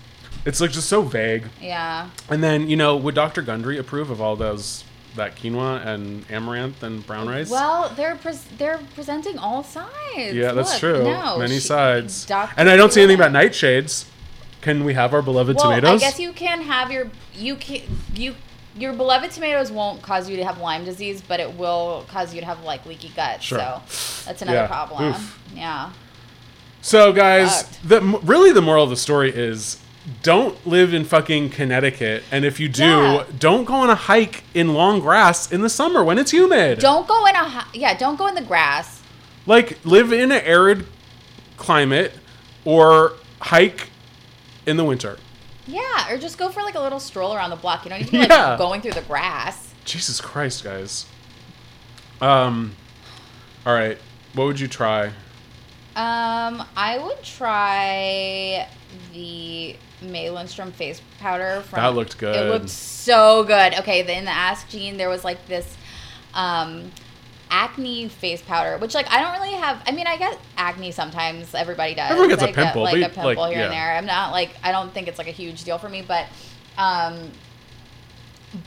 It's 0.46 0.62
like 0.62 0.72
just 0.72 0.88
so 0.88 1.02
vague. 1.02 1.46
Yeah. 1.62 2.10
And 2.30 2.44
then 2.44 2.70
you 2.70 2.76
know, 2.78 2.96
would 2.96 3.16
Dr. 3.16 3.42
Gundry 3.42 3.78
approve 3.78 4.10
of 4.10 4.22
all 4.22 4.36
those 4.36 4.84
that 5.16 5.36
quinoa 5.36 5.84
and 5.86 6.24
amaranth 6.30 6.84
and 6.84 7.06
brown 7.06 7.28
rice? 7.28 7.50
Well, 7.50 7.92
they're 7.96 8.16
pres 8.16 8.44
they're 8.58 8.80
presenting 8.94 9.38
all 9.40 9.64
sides. 9.64 10.34
yeah, 10.36 10.52
that's 10.52 10.72
Look, 10.74 10.80
true. 10.80 11.04
No, 11.04 11.40
Many 11.40 11.56
she- 11.56 11.60
sides. 11.62 12.26
Dr. 12.26 12.54
And 12.58 12.70
I 12.70 12.78
don't 12.78 12.94
see 12.94 13.02
anything 13.02 13.20
about 13.20 13.32
nightshades. 13.32 14.06
Can 14.62 14.84
we 14.86 14.94
have 14.94 15.14
our 15.14 15.22
beloved 15.22 15.56
Well, 15.58 15.66
tomatoes? 15.66 16.02
I 16.04 16.06
guess 16.06 16.20
you 16.20 16.32
can 16.32 16.62
have 16.62 16.92
your 16.92 17.10
you 17.34 17.56
can 17.56 17.82
you 18.14 18.36
your 18.78 18.94
beloved 18.94 19.32
tomatoes 19.32 19.72
won't 19.72 20.02
cause 20.02 20.30
you 20.30 20.38
to 20.38 20.46
have 20.46 20.60
Lyme 20.60 20.86
disease, 20.86 21.22
but 21.28 21.40
it 21.40 21.54
will 21.58 22.06
cause 22.10 22.34
you 22.34 22.42
to 22.42 22.46
have 22.46 22.64
like 22.64 22.86
leaky 22.86 23.10
gut. 23.16 23.42
Sure. 23.44 23.58
So 23.60 23.82
that's 24.26 24.42
another 24.42 24.60
Yeah. 24.60 24.68
problem. 24.68 25.10
Oof. 25.12 25.40
Yeah. 25.54 25.92
So, 26.82 27.12
guys, 27.12 27.64
Fucked. 27.64 27.90
the 27.90 28.02
really 28.24 28.52
the 28.52 28.62
moral 28.62 28.84
of 28.84 28.90
the 28.90 28.96
story 28.98 29.32
is 29.36 29.78
don't 30.24 30.66
live 30.66 30.94
in 30.94 31.04
fucking 31.04 31.50
Connecticut, 31.50 32.24
and 32.32 32.46
if 32.46 32.60
you 32.62 32.70
do, 32.70 32.84
Yeah. 32.86 33.24
don't 33.38 33.66
go 33.66 33.74
on 33.74 33.90
a 33.90 33.96
hike 33.96 34.44
in 34.54 34.74
long 34.74 35.02
grass 35.02 35.52
in 35.52 35.62
the 35.62 35.70
summer 35.70 36.02
when 36.04 36.18
it's 36.18 36.32
humid. 36.32 36.80
Don't 36.80 37.08
go 37.08 37.26
in 37.26 37.36
a 37.36 37.66
yeah. 37.74 37.94
Don't 37.94 38.16
go 38.18 38.28
in 38.28 38.36
the 38.36 38.42
grass. 38.42 39.00
like 39.46 39.80
live 39.86 40.12
in 40.14 40.32
an 40.32 40.42
arid 40.44 40.86
climate 41.58 42.12
or 42.66 43.14
hike 43.40 43.90
in 44.66 44.76
the 44.78 44.84
winter. 44.84 45.18
Yeah, 45.68 46.10
or 46.12 46.18
just 46.18 46.38
go 46.38 46.50
for 46.50 46.64
like 46.64 46.76
a 46.76 46.80
little 46.80 47.00
stroll 47.00 47.34
around 47.36 47.50
the 47.50 47.56
block. 47.58 47.84
You 47.84 47.90
don't 47.90 48.00
need 48.00 48.06
to 48.06 48.12
be 48.12 48.18
like 48.20 48.30
Yeah. 48.30 48.58
going 48.58 48.82
through 48.82 48.92
the 48.94 49.02
grass. 49.02 49.74
Jesus 49.86 50.20
Christ, 50.22 50.64
guys. 50.64 51.06
Um, 52.22 52.76
all 53.66 53.74
right, 53.74 53.98
what 54.34 54.46
would 54.46 54.60
you 54.60 54.68
try? 54.68 55.08
Um, 55.96 56.64
I 56.76 57.00
would 57.04 57.22
try 57.24 58.68
the 59.14 59.76
May 60.02 60.30
Lindstrom 60.30 60.72
face 60.72 61.02
powder. 61.20 61.62
From, 61.62 61.78
That 61.82 61.96
looked 61.96 62.18
good. 62.18 62.36
It 62.36 62.50
looked 62.50 62.70
so 62.70 63.44
good. 63.44 63.74
Okay, 63.80 64.02
in 64.02 64.26
the 64.26 64.32
Ask 64.32 64.70
Jean, 64.70 64.98
there 64.98 65.10
was 65.10 65.24
like 65.24 65.46
this 65.48 65.76
um, 66.34 66.92
acne 67.50 68.10
face 68.10 68.42
powder, 68.42 68.78
which 68.78 68.94
like 68.94 69.10
I 69.10 69.22
don't 69.22 69.34
really 69.34 69.54
have. 69.54 69.82
I 69.86 69.92
mean, 69.92 70.08
I 70.08 70.18
get 70.18 70.40
acne 70.58 70.92
sometimes. 70.92 71.54
Everybody 71.54 71.96
does. 71.96 72.12
Everyone 72.12 72.30
gets 72.30 72.44
a 72.44 72.50
I 72.50 72.52
get, 72.52 72.76
like 72.76 72.94
but, 72.94 73.12
a 73.12 73.14
pimple 73.14 73.44
like, 73.44 73.56
here 73.56 73.64
and 73.64 73.74
there. 73.74 73.96
I'm 73.96 74.06
not 74.06 74.32
like 74.32 74.52
I 74.64 74.72
don't 74.72 74.94
think 74.94 75.08
it's 75.08 75.18
like 75.18 75.28
a 75.28 75.32
huge 75.32 75.64
deal 75.64 75.78
for 75.78 75.90
me, 75.90 76.02
but 76.02 76.28
um, 76.78 77.32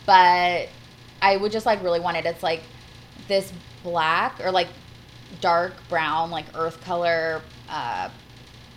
but 0.07 0.69
I 1.23 1.37
would 1.37 1.53
just 1.53 1.67
like 1.67 1.83
really 1.83 2.01
want 2.01 2.17
it. 2.17 2.27
It's 2.27 2.43
like 2.43 2.63
this 3.29 3.53
black 3.83 4.41
or 4.45 4.51
like 4.51 4.69
dark 5.41 5.75
brown, 5.89 6.31
like 6.31 6.47
earth 6.55 6.81
color 6.83 7.43
uh, 7.69 8.11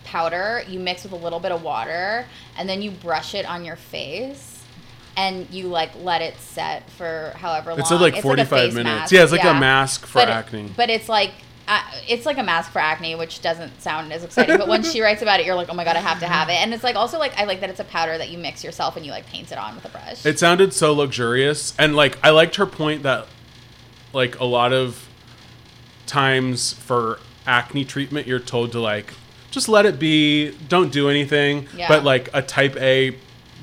powder. 0.03 0.63
You 0.67 0.79
mix 0.79 1.03
with 1.03 1.13
a 1.13 1.17
little 1.17 1.39
bit 1.39 1.51
of 1.51 1.63
water, 1.63 2.25
and 2.57 2.67
then 2.67 2.81
you 2.81 2.91
brush 2.91 3.33
it 3.33 3.45
on 3.45 3.65
your 3.65 3.75
face, 3.75 4.52
and 5.15 5.49
you 5.51 5.67
like 5.67 5.91
let 6.01 6.21
it 6.21 6.37
set 6.39 6.89
for 6.91 7.33
however 7.35 7.71
long. 7.71 7.79
It 7.79 7.85
said 7.87 8.01
like 8.01 8.17
a 8.17 8.21
45 8.21 8.49
face 8.49 8.73
minutes. 8.73 8.85
mask, 8.85 9.11
Yeah, 9.11 9.23
it's 9.23 9.31
like 9.31 9.43
a 9.43 9.53
mask 9.53 10.05
for 10.05 10.19
But- 10.19 10.29
acne. 10.29 10.71
But 10.75 10.89
it's 10.89 11.09
like. 11.09 11.31
Uh, 11.65 11.79
it's 12.09 12.25
like 12.25 12.37
a 12.37 12.43
mask 12.43 12.73
for 12.73 12.79
acne, 12.79 13.15
which 13.15 13.41
doesn't 13.41 13.81
sound 13.81 14.11
as 14.11 14.21
exciting. 14.25 14.57
But 14.57 14.67
when 14.67 14.83
she 14.83 15.01
writes 15.05 15.21
about 15.21 15.39
it, 15.39 15.45
you're 15.45 15.55
like, 15.55 15.69
oh 15.69 15.73
my 15.73 15.85
god, 15.85 15.95
I 15.95 16.01
have 16.01 16.19
to 16.19 16.27
have 16.27 16.49
it. 16.49 16.55
And 16.55 16.73
it's 16.73 16.83
like 16.83 16.97
also 16.97 17.17
like 17.17 17.39
I 17.39 17.45
like 17.45 17.61
that 17.61 17.69
it's 17.69 17.79
a 17.79 17.85
powder 17.85 18.17
that 18.17 18.27
you 18.29 18.37
mix 18.37 18.65
yourself 18.65 18.97
and 18.97 19.05
you 19.05 19.13
like 19.13 19.25
paint 19.27 19.49
it 19.49 19.57
on 19.57 19.73
with 19.75 19.85
a 19.85 19.87
brush. 19.87 20.25
It 20.25 20.37
sounded 20.39 20.73
so 20.73 20.91
luxurious, 20.93 21.73
and 21.79 21.95
like 21.95 22.17
I 22.21 22.31
liked 22.31 22.57
her 22.57 22.65
point 22.65 23.03
that 23.03 23.27
like 24.11 24.37
a 24.41 24.43
lot 24.43 24.73
of 24.73 25.07
times 26.05 26.73
for 26.73 27.19
acne 27.47 27.85
treatment, 27.85 28.27
you're 28.27 28.39
told 28.39 28.71
to 28.73 28.79
like 28.81 29.13
just 29.51 29.69
let 29.69 29.85
it 29.85 29.99
be, 29.99 30.51
don't 30.67 30.91
do 30.91 31.09
anything. 31.09 31.67
Yeah. 31.75 31.87
But 31.87 32.03
like 32.03 32.29
a 32.33 32.41
type 32.41 32.75
A 32.77 33.15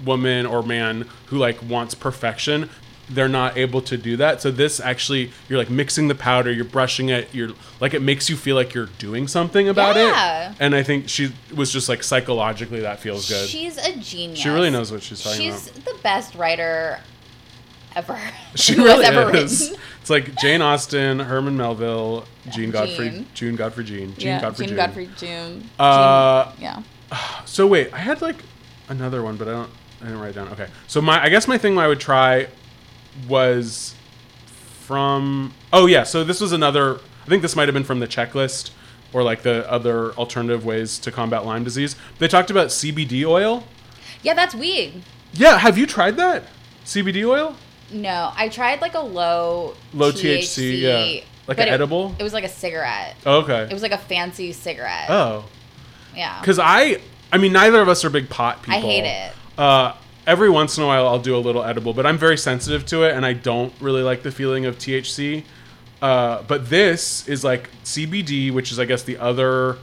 woman 0.05 0.47
or 0.47 0.63
man 0.63 1.07
who 1.27 1.37
like 1.39 1.63
wants 1.63 1.95
perfection, 1.95 2.69
they're 3.09 3.29
not 3.29 3.57
able 3.57 3.83
to 3.83 3.97
do 3.97 4.17
that. 4.19 4.41
So 4.41 4.51
this 4.53 4.79
actually, 4.79 5.33
you're 5.49 5.59
like 5.59 5.69
mixing 5.71 6.07
the 6.09 6.15
powder, 6.15 6.53
you're 6.53 6.65
brushing 6.65 7.09
it, 7.09 7.29
you're 7.35 7.51
like 7.81 7.93
it 7.93 8.03
makes 8.03 8.31
you 8.31 8.37
feel 8.37 8.55
like 8.55 8.73
you're 8.73 8.89
doing 8.99 9.27
something 9.27 9.69
about 9.69 9.97
Yeah. 9.97 10.51
it. 10.53 10.57
And 10.61 10.75
I 10.77 10.83
think 10.85 11.09
she 11.09 11.33
was 11.55 11.73
just 11.73 11.89
like 11.89 12.03
psychologically 12.05 12.81
that 12.81 13.01
feels 13.01 13.29
good. 13.29 13.49
She's 13.49 13.77
a 13.79 13.97
genius. 13.97 14.39
She 14.39 14.49
really 14.49 14.71
knows 14.71 14.93
what 14.93 15.03
she's 15.03 15.23
talking 15.23 15.41
She's 15.41 15.67
about. 15.69 15.75
She's 15.77 15.85
the 15.85 15.99
best 16.03 16.35
writer 16.37 17.01
ever. 17.97 18.17
She 18.55 18.75
really 18.77 19.05
ever 19.05 19.35
is. 19.37 19.71
written. 19.71 19.85
It's 20.01 20.11
like 20.11 20.35
Jane 20.37 20.63
Austen, 20.63 21.19
Herman 21.21 21.57
Melville, 21.57 22.25
Jean 22.51 22.71
Godfrey, 22.71 23.11
Jean. 23.11 23.27
June 23.35 23.57
Godfrey, 23.57 23.85
Jean, 23.85 24.15
Jean 24.17 24.27
yeah, 24.29 24.41
Godfrey, 24.41 24.67
Jean. 24.67 24.77
Godfrey 24.77 25.11
June. 25.17 25.71
Uh, 25.79 26.53
yeah. 26.61 26.83
So 27.45 27.67
wait, 27.67 27.93
I 27.93 27.99
had 27.99 28.23
like 28.23 28.37
another 28.89 29.23
one, 29.23 29.37
but 29.37 29.49
I 29.49 29.53
don't. 29.53 29.71
I 30.01 30.05
didn't 30.05 30.21
write 30.21 30.31
it 30.31 30.35
down. 30.35 30.49
Okay, 30.49 30.69
so 30.87 31.01
my 31.01 31.23
I 31.23 31.29
guess 31.29 31.47
my 31.47 31.59
thing 31.59 31.79
I 31.79 31.89
would 31.89 32.01
try 32.01 32.49
was 33.29 33.95
from. 34.81 35.53
Oh 35.73 35.87
yeah, 35.87 36.05
so 36.05 36.25
this 36.25 36.41
was 36.41 36.53
another. 36.53 36.97
I 37.25 37.27
think 37.29 37.43
this 37.43 37.55
might 37.55 37.69
have 37.69 37.75
been 37.75 37.85
from 37.85 38.01
the 38.01 38.09
checklist 38.09 38.71
or 39.13 39.23
like 39.23 39.43
the 39.43 39.71
other 39.71 40.13
alternative 40.13 40.65
ways 40.65 40.99
to 41.01 41.11
combat 41.13 41.45
Lyme 41.45 41.65
disease. 41.65 41.97
They 42.19 42.29
talked 42.29 42.51
about 42.51 42.69
CBD 42.69 43.25
oil. 43.25 43.65
Yeah, 44.23 44.35
that's 44.35 44.55
weed. 44.55 45.03
Yeah, 45.33 45.59
have 45.59 45.79
you 45.79 45.87
tried 45.87 46.17
that? 46.17 46.45
CBD 46.85 47.27
oil? 47.27 47.57
No, 47.93 48.33
I 48.37 48.49
tried 48.49 48.81
like 48.81 48.95
a 48.95 49.01
low 49.01 49.75
Low 49.93 50.13
THC, 50.13 50.81
yeah. 50.81 51.25
Like 51.47 51.59
an 51.59 51.69
it- 51.69 51.73
edible? 51.73 52.15
It 52.19 52.23
was 52.23 52.33
like 52.33 52.45
a 52.45 52.49
cigarette. 52.49 53.17
Oh, 53.27 53.41
okay. 53.43 53.63
It 53.65 53.73
was 53.73 53.83
like 53.83 53.93
a 53.93 53.99
fancy 53.99 54.53
cigarette. 54.53 55.11
oh. 55.11 55.47
yeah. 56.15 56.41
Because 56.41 56.59
I, 56.59 57.01
I 57.33 57.39
mean, 57.39 57.53
neither 57.53 57.81
of 57.81 57.89
us 57.89 58.05
are 58.05 58.11
big 58.11 58.29
pot 58.31 58.63
people. 58.63 58.75
I 58.75 58.81
hate 58.81 59.05
it. 59.05 59.33
Uh, 59.61 59.95
every 60.27 60.49
once 60.49 60.79
in 60.79 60.85
a 60.85 60.87
while, 60.87 61.07
I'll 61.07 61.19
do 61.19 61.37
a 61.37 61.39
little 61.39 61.63
edible, 61.63 61.93
but 61.93 62.07
I'm 62.07 62.17
very 62.17 62.39
sensitive 62.39 62.87
to 62.87 63.03
it, 63.03 63.15
and 63.15 63.27
I 63.27 63.35
don't 63.35 63.75
really 63.79 64.03
like 64.03 64.23
the 64.23 64.33
feeling 64.33 64.65
of 64.65 64.79
THC. 64.79 65.45
Uh, 66.01 66.43
but 66.45 66.71
this 66.71 67.29
is 67.29 67.45
like 67.45 67.69
CBD, 67.85 68.51
which 68.51 68.73
is, 68.73 68.79
I 68.79 68.87
guess, 68.87 69.03
the 69.03 69.19
other 69.19 69.77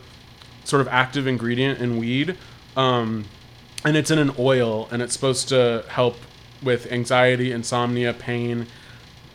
sort 0.64 0.82
of 0.82 0.88
active 0.88 1.28
ingredient 1.28 1.80
in 1.80 1.98
weed, 1.98 2.36
um, 2.76 3.26
and 3.86 3.96
it's 3.96 4.10
in 4.10 4.18
an 4.18 4.32
oil, 4.40 4.90
and 4.92 5.04
it's 5.04 5.14
supposed 5.14 5.48
to 5.50 5.86
help 5.90 6.18
with 6.64 6.92
anxiety, 6.92 7.52
insomnia, 7.52 8.14
pain. 8.16 8.66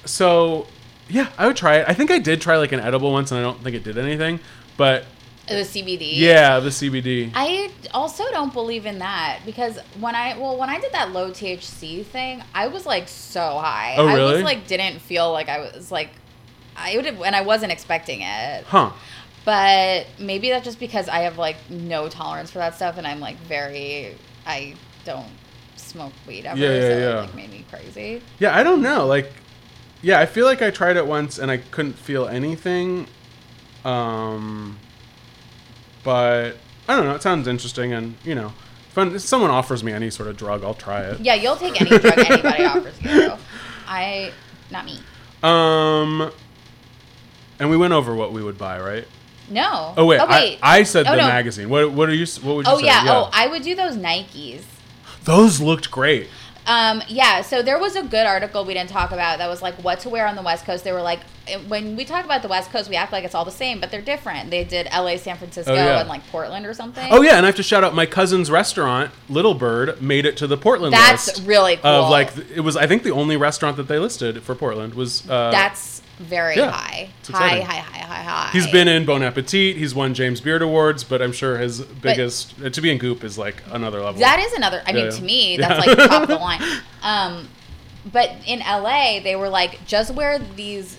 So, 0.04 0.66
yeah, 1.08 1.28
I 1.38 1.46
would 1.46 1.56
try 1.56 1.76
it. 1.76 1.84
I 1.88 1.94
think 1.94 2.10
I 2.10 2.18
did 2.18 2.40
try 2.40 2.56
like 2.56 2.72
an 2.72 2.80
edible 2.80 3.12
once, 3.12 3.30
and 3.30 3.38
I 3.38 3.44
don't 3.44 3.62
think 3.62 3.76
it 3.76 3.84
did 3.84 3.96
anything, 3.96 4.40
but 4.76 5.04
Was 5.50 5.68
CBD. 5.68 6.12
yeah, 6.12 6.60
the 6.60 6.68
CBD. 6.68 7.32
I 7.34 7.70
also 7.92 8.24
don't 8.30 8.52
believe 8.52 8.86
in 8.86 9.00
that 9.00 9.40
because 9.44 9.78
when 9.98 10.14
I 10.14 10.38
well 10.38 10.56
when 10.56 10.70
I 10.70 10.80
did 10.80 10.92
that 10.92 11.12
low 11.12 11.30
THC 11.30 12.04
thing, 12.04 12.42
I 12.54 12.68
was 12.68 12.86
like 12.86 13.08
so 13.08 13.58
high. 13.58 13.96
Oh, 13.98 14.06
I 14.06 14.14
really? 14.14 14.34
was 14.34 14.42
like 14.42 14.66
didn't 14.66 15.00
feel 15.00 15.32
like 15.32 15.48
I 15.48 15.58
was 15.58 15.90
like 15.90 16.10
I 16.76 16.96
would 16.96 17.06
have 17.06 17.20
and 17.22 17.34
I 17.34 17.42
wasn't 17.42 17.72
expecting 17.72 18.22
it. 18.22 18.64
Huh. 18.64 18.92
But 19.44 20.06
maybe 20.18 20.50
that's 20.50 20.64
just 20.64 20.78
because 20.78 21.08
I 21.08 21.20
have 21.20 21.38
like 21.38 21.56
no 21.68 22.08
tolerance 22.08 22.50
for 22.50 22.58
that 22.58 22.76
stuff 22.76 22.96
and 22.96 23.06
I'm 23.06 23.18
like 23.18 23.36
very 23.38 24.16
I 24.46 24.76
don't 25.04 25.26
smoke 25.76 26.12
weed 26.26 26.46
ever. 26.46 26.58
Yeah, 26.58 26.68
yeah, 26.68 26.80
so 26.80 26.88
yeah. 26.88 27.18
it 27.18 27.20
like 27.22 27.34
made 27.34 27.50
me 27.50 27.64
crazy. 27.68 28.22
Yeah, 28.38 28.56
I 28.56 28.62
don't 28.62 28.82
know. 28.82 29.06
Like, 29.06 29.32
yeah, 30.00 30.18
I 30.18 30.26
feel 30.26 30.46
like 30.46 30.62
I 30.62 30.70
tried 30.70 30.96
it 30.96 31.06
once 31.06 31.38
and 31.38 31.50
I 31.50 31.58
couldn't 31.58 31.94
feel 31.94 32.26
anything. 32.26 33.06
Um, 33.84 34.78
but 36.04 36.56
I 36.88 36.96
don't 36.96 37.04
know. 37.06 37.14
It 37.14 37.22
sounds 37.22 37.46
interesting, 37.48 37.92
and 37.92 38.14
you 38.24 38.34
know, 38.34 38.52
fun. 38.90 39.14
If 39.14 39.22
someone 39.22 39.50
offers 39.50 39.82
me 39.84 39.92
any 39.92 40.10
sort 40.10 40.28
of 40.28 40.36
drug, 40.36 40.62
I'll 40.64 40.74
try 40.74 41.02
it. 41.02 41.20
Yeah, 41.20 41.34
you'll 41.34 41.56
take 41.56 41.80
any 41.80 41.90
drug 41.98 42.18
anybody 42.18 42.64
offers 42.64 43.02
you. 43.02 43.32
I 43.86 44.32
not 44.70 44.84
me. 44.84 44.98
Um, 45.42 46.30
and 47.58 47.68
we 47.70 47.76
went 47.76 47.92
over 47.92 48.14
what 48.14 48.32
we 48.32 48.42
would 48.42 48.58
buy, 48.58 48.80
right? 48.80 49.06
No. 49.50 49.92
Oh 49.96 50.06
wait, 50.06 50.20
Oh 50.20 50.26
wait. 50.28 50.58
I, 50.62 50.78
I 50.78 50.82
said 50.84 51.06
Oh, 51.06 51.10
the 51.12 51.16
no. 51.22 51.26
magazine. 51.28 51.68
What 51.68 51.92
what 51.92 52.08
are 52.08 52.14
you? 52.14 52.26
What 52.42 52.56
would 52.56 52.66
you 52.66 52.72
Oh 52.72 52.78
say? 52.78 52.86
yeah. 52.86 53.04
Oh, 53.08 53.28
I 53.32 53.48
would 53.48 53.62
do 53.62 53.74
those 53.74 53.96
Nikes. 53.96 54.62
those 55.24 55.60
looked 55.60 55.90
great. 55.90 56.28
Um, 56.66 57.02
yeah, 57.08 57.42
so 57.42 57.60
there 57.62 57.78
was 57.78 57.96
a 57.96 58.02
good 58.02 58.26
article 58.26 58.64
we 58.64 58.74
didn't 58.74 58.90
talk 58.90 59.10
about 59.10 59.38
that 59.38 59.48
was 59.48 59.62
like 59.62 59.74
what 59.82 60.00
to 60.00 60.08
wear 60.08 60.26
on 60.26 60.36
the 60.36 60.42
West 60.42 60.64
Coast. 60.64 60.84
They 60.84 60.92
were 60.92 61.02
like, 61.02 61.20
eh, 61.48 61.58
when 61.66 61.96
we 61.96 62.04
talk 62.04 62.24
about 62.24 62.42
the 62.42 62.48
West 62.48 62.70
Coast, 62.70 62.88
we 62.88 62.94
act 62.96 63.10
like 63.10 63.24
it's 63.24 63.34
all 63.34 63.44
the 63.44 63.50
same, 63.50 63.80
but 63.80 63.90
they're 63.90 64.00
different. 64.00 64.50
They 64.50 64.62
did 64.62 64.86
LA, 64.92 65.16
San 65.16 65.36
Francisco, 65.36 65.72
Oh, 65.72 65.74
yeah. 65.74 66.00
and 66.00 66.08
like 66.08 66.24
Portland 66.28 66.64
or 66.64 66.72
something. 66.74 67.06
Oh 67.10 67.20
yeah, 67.22 67.36
and 67.36 67.44
I 67.44 67.48
have 67.48 67.56
to 67.56 67.62
shout 67.64 67.82
out 67.82 67.94
my 67.94 68.06
cousin's 68.06 68.50
restaurant, 68.50 69.10
Little 69.28 69.54
Bird, 69.54 70.00
made 70.00 70.24
it 70.24 70.36
to 70.36 70.46
the 70.46 70.56
Portland 70.56 70.92
That's 70.92 71.26
list. 71.26 71.36
That's 71.38 71.46
really 71.48 71.76
cool. 71.76 71.90
Of 71.90 72.10
like, 72.10 72.30
it 72.54 72.60
was 72.60 72.76
I 72.76 72.86
think 72.86 73.02
the 73.02 73.10
only 73.12 73.36
restaurant 73.36 73.76
that 73.76 73.88
they 73.88 73.98
listed 73.98 74.42
for 74.42 74.54
Portland 74.54 74.94
was. 74.94 75.28
Uh, 75.28 75.50
That's 75.50 75.91
very 76.22 76.56
Yeah, 76.56 76.70
high. 76.70 77.10
High, 77.28 77.60
high, 77.60 77.74
high, 77.76 77.98
high, 78.04 78.22
high. 78.22 78.50
He's 78.52 78.66
been 78.70 78.88
in 78.88 79.04
Bon 79.04 79.22
Appetit. 79.22 79.76
He's 79.76 79.94
won 79.94 80.14
James 80.14 80.40
Beard 80.40 80.62
Awards, 80.62 81.04
but 81.04 81.20
I'm 81.22 81.32
sure 81.32 81.58
his 81.58 81.80
biggest 81.82 82.54
uh, 82.62 82.70
to 82.70 82.80
be 82.80 82.90
in 82.90 82.98
Goop 82.98 83.22
is 83.24 83.36
like 83.38 83.62
another 83.70 84.00
level. 84.00 84.20
That 84.20 84.38
is 84.40 84.52
another. 84.54 84.82
I 84.86 84.92
mean, 84.92 85.04
Yeah. 85.06 85.10
to 85.10 85.22
me, 85.22 85.56
Yeah. 85.58 85.68
that's 85.68 85.86
like 85.86 85.98
top 86.08 86.22
of 86.22 86.28
the 86.28 86.36
line. 86.36 86.62
Um, 87.02 87.48
but 88.10 88.30
in 88.46 88.60
LA, 88.60 89.20
they 89.20 89.36
were 89.36 89.48
like, 89.48 89.84
just 89.86 90.12
wear 90.14 90.38
these 90.38 90.98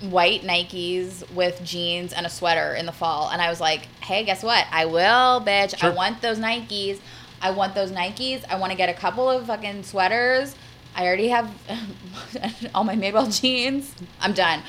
white 0.00 0.42
Nikes 0.42 1.28
with 1.32 1.62
jeans 1.64 2.12
and 2.12 2.26
a 2.26 2.30
sweater 2.30 2.74
in 2.74 2.86
the 2.86 2.92
fall, 2.92 3.30
and 3.30 3.40
I 3.40 3.48
was 3.48 3.60
like, 3.60 3.82
hey, 4.00 4.24
guess 4.24 4.42
what? 4.42 4.66
I 4.70 4.84
will, 4.86 5.40
bitch. 5.44 5.78
Sure. 5.78 5.90
I 5.90 5.94
want 5.94 6.20
those 6.22 6.38
Nikes. 6.38 7.00
I 7.40 7.50
want 7.50 7.74
those 7.74 7.92
Nikes. 7.92 8.44
I 8.50 8.56
want 8.58 8.72
to 8.72 8.76
get 8.76 8.88
a 8.88 8.94
couple 8.94 9.28
of 9.30 9.46
fucking 9.46 9.82
sweaters. 9.84 10.54
I 10.96 11.06
already 11.06 11.28
have 11.28 11.50
all 12.74 12.84
my 12.84 12.96
Madewell 12.96 13.40
jeans. 13.40 13.94
I'm 14.20 14.32
done. 14.32 14.62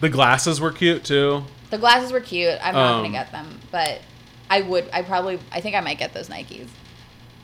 the 0.00 0.08
glasses 0.08 0.60
were 0.60 0.72
cute 0.72 1.04
too. 1.04 1.44
The 1.70 1.78
glasses 1.78 2.12
were 2.12 2.20
cute. 2.20 2.58
I'm 2.62 2.74
not 2.74 2.94
Um, 2.96 3.02
gonna 3.02 3.12
get 3.12 3.32
them, 3.32 3.60
but 3.70 4.00
I 4.50 4.62
would. 4.62 4.88
I 4.92 5.02
probably. 5.02 5.38
I 5.52 5.60
think 5.60 5.74
I 5.74 5.80
might 5.80 5.98
get 5.98 6.14
those 6.14 6.28
Nikes. 6.28 6.68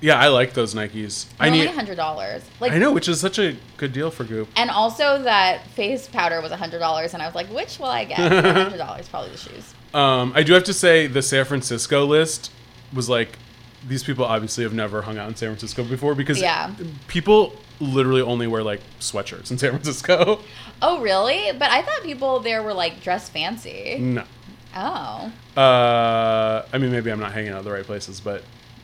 Yeah, 0.01 0.19
I 0.19 0.29
like 0.29 0.53
those 0.55 0.75
Nikes. 0.75 1.27
They're 1.39 1.47
I 1.47 1.51
need. 1.51 1.67
hundred 1.69 1.97
dollars. 1.97 2.43
Like 2.61 2.73
I 2.73 2.79
know, 2.79 2.93
which 2.93 3.09
is 3.09 3.21
such 3.21 3.39
a 3.39 3.57
good 3.77 3.93
deal 3.93 4.11
for 4.11 4.25
Goop. 4.25 4.49
And 4.57 4.69
also 4.71 5.23
that 5.23 5.67
face 5.69 6.09
powder 6.09 6.41
was 6.41 6.51
hundred 6.53 6.79
dollars, 6.81 7.15
and 7.15 7.23
I 7.23 7.27
was 7.27 7.35
like, 7.35 7.47
which 7.49 7.79
will 7.79 7.87
I 7.87 8.05
get? 8.05 8.19
hundred 8.19 8.79
dollars, 8.79 9.09
probably 9.09 9.31
the 9.31 9.39
shoes. 9.39 9.75
Um, 9.95 10.33
I 10.35 10.43
do 10.43 10.53
have 10.55 10.65
to 10.65 10.75
say 10.75 11.07
the 11.07 11.23
San 11.23 11.45
Francisco 11.45 12.05
list 12.05 12.51
was 12.93 13.09
like 13.09 13.39
these 13.87 14.05
people 14.05 14.25
obviously 14.25 14.63
have 14.65 14.73
never 14.75 15.03
hung 15.03 15.19
out 15.19 15.29
in 15.29 15.35
San 15.35 15.49
Francisco 15.51 15.83
before 15.85 16.15
because 16.15 16.41
Yeah. 16.41 16.73
people 17.09 17.55
literally 17.83 18.23
only 18.23 18.47
wear 18.47 18.63
like 18.63 18.81
sweatshirts 19.01 19.51
in 19.51 19.59
San 19.59 19.71
Francisco. 19.71 20.41
Oh, 20.85 21.01
really? 21.01 21.53
But 21.57 21.71
I 21.71 21.83
thought 21.83 22.03
people 22.03 22.41
there 22.41 22.61
were 22.61 22.75
like 22.75 23.01
dressed 23.03 23.33
fancy. 23.33 23.99
No. 24.01 24.25
Oh, 24.75 25.31
Uh, 25.57 26.65
I 26.73 26.79
mean, 26.79 26.91
maybe 26.91 27.13
I'm 27.13 27.21
not 27.21 27.31
hanging 27.33 27.53
out 27.53 27.63
the 27.63 27.71
right 27.71 27.85
places, 27.85 28.19
but 28.21 28.43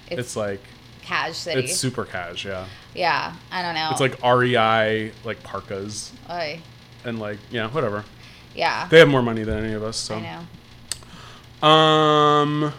it's, 0.09 0.21
It's 0.21 0.37
like 0.37 0.61
cash 1.03 1.37
city. 1.37 1.63
it's 1.63 1.77
super 1.77 2.05
cash. 2.05 2.45
Yeah, 2.45 2.67
yeah, 2.95 3.35
I 3.51 3.63
don't 3.63 3.75
know. 3.75 3.89
it's 3.91 4.01
like 4.01 4.23
REI 4.23 5.11
like 5.25 5.43
parkas 5.43 6.13
Oy. 6.31 6.61
and 7.05 7.19
like 7.19 7.39
yeah, 7.51 7.69
whatever. 7.69 8.05
yeah, 8.55 8.87
They 8.89 9.01
have 9.01 9.09
more 9.09 9.23
money 9.23 9.43
than 9.43 9.65
any 9.65 9.73
of 9.73 9.83
us. 9.83 9.97
So 9.97 10.15
I 10.15 10.21
know. 11.63 11.67
Um. 11.67 12.73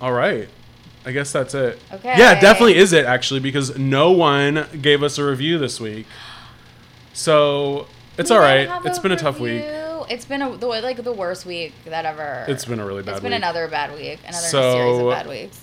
All 0.00 0.12
right. 0.12 0.48
I 1.04 1.12
guess 1.12 1.32
that's 1.32 1.54
it. 1.54 1.80
Okay. 1.92 2.14
Yeah, 2.16 2.38
it 2.38 2.40
definitely 2.40 2.76
is 2.76 2.92
it 2.92 3.04
actually 3.06 3.40
because 3.40 3.76
no 3.78 4.12
one 4.12 4.66
gave 4.80 5.02
us 5.02 5.18
a 5.18 5.24
review 5.24 5.58
this 5.58 5.80
week. 5.80 6.06
So 7.12 7.86
it's 8.18 8.30
We 8.30 8.36
all 8.36 8.42
right. 8.42 8.68
It's 8.84 8.98
been 8.98 9.12
a 9.12 9.16
tough 9.16 9.40
week. 9.40 9.64
It's 10.08 10.24
been 10.24 10.42
a, 10.42 10.56
the 10.56 10.66
like 10.66 11.02
the 11.02 11.12
worst 11.12 11.46
week 11.46 11.72
that 11.86 12.04
ever. 12.04 12.44
It's 12.48 12.64
been 12.64 12.80
a 12.80 12.86
really 12.86 13.02
bad 13.02 13.12
week. 13.12 13.16
It's 13.16 13.22
been 13.22 13.30
week. 13.32 13.38
another 13.38 13.68
bad 13.68 13.94
week. 13.94 14.18
Another 14.26 14.46
So- 14.48 14.72
series 14.74 14.98
of 15.00 15.10
bad 15.10 15.28
weeks. 15.28 15.60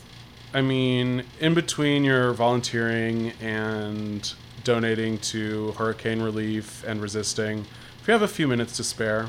I 0.52 0.62
mean, 0.62 1.24
in 1.40 1.54
between 1.54 2.04
your 2.04 2.34
volunteering 2.34 3.34
and 3.40 4.34
donating 4.64 5.20
to 5.20 5.74
hurricane 5.74 6.22
relief 6.24 6.84
and 6.88 7.00
resisting, 7.02 7.66
if 8.02 8.08
you 8.08 8.14
have 8.14 8.24
a 8.24 8.28
few 8.28 8.48
minutes 8.48 8.76
to 8.78 8.84
spare, 8.84 9.28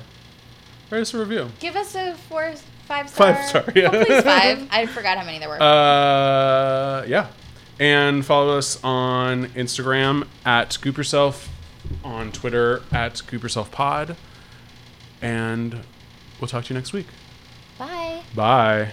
write 0.90 1.02
us 1.02 1.12
a 1.12 1.18
review. 1.18 1.50
Give 1.60 1.76
us 1.76 1.94
a 1.94 2.14
four, 2.14 2.54
five 2.90 3.08
star. 3.08 3.34
Five 3.34 3.44
star, 3.46 3.64
yeah. 3.74 3.90
Oh, 3.92 4.04
please 4.04 4.22
five. 4.22 4.68
I 4.72 4.86
forgot 4.86 5.16
how 5.16 5.24
many 5.24 5.38
there 5.38 5.48
were. 5.48 5.62
Uh, 5.62 7.04
yeah. 7.06 7.28
And 7.78 8.26
follow 8.26 8.58
us 8.58 8.82
on 8.82 9.46
Instagram 9.50 10.26
at 10.44 10.76
Goop 10.82 10.98
Yourself, 10.98 11.48
on 12.04 12.32
Twitter 12.32 12.82
at 12.92 13.22
Goop 13.28 13.42
Yourself 13.42 13.70
Pod. 13.70 14.16
And 15.22 15.80
we'll 16.40 16.48
talk 16.48 16.64
to 16.64 16.74
you 16.74 16.78
next 16.78 16.92
week. 16.92 17.06
Bye. 17.78 18.22
Bye. 18.34 18.92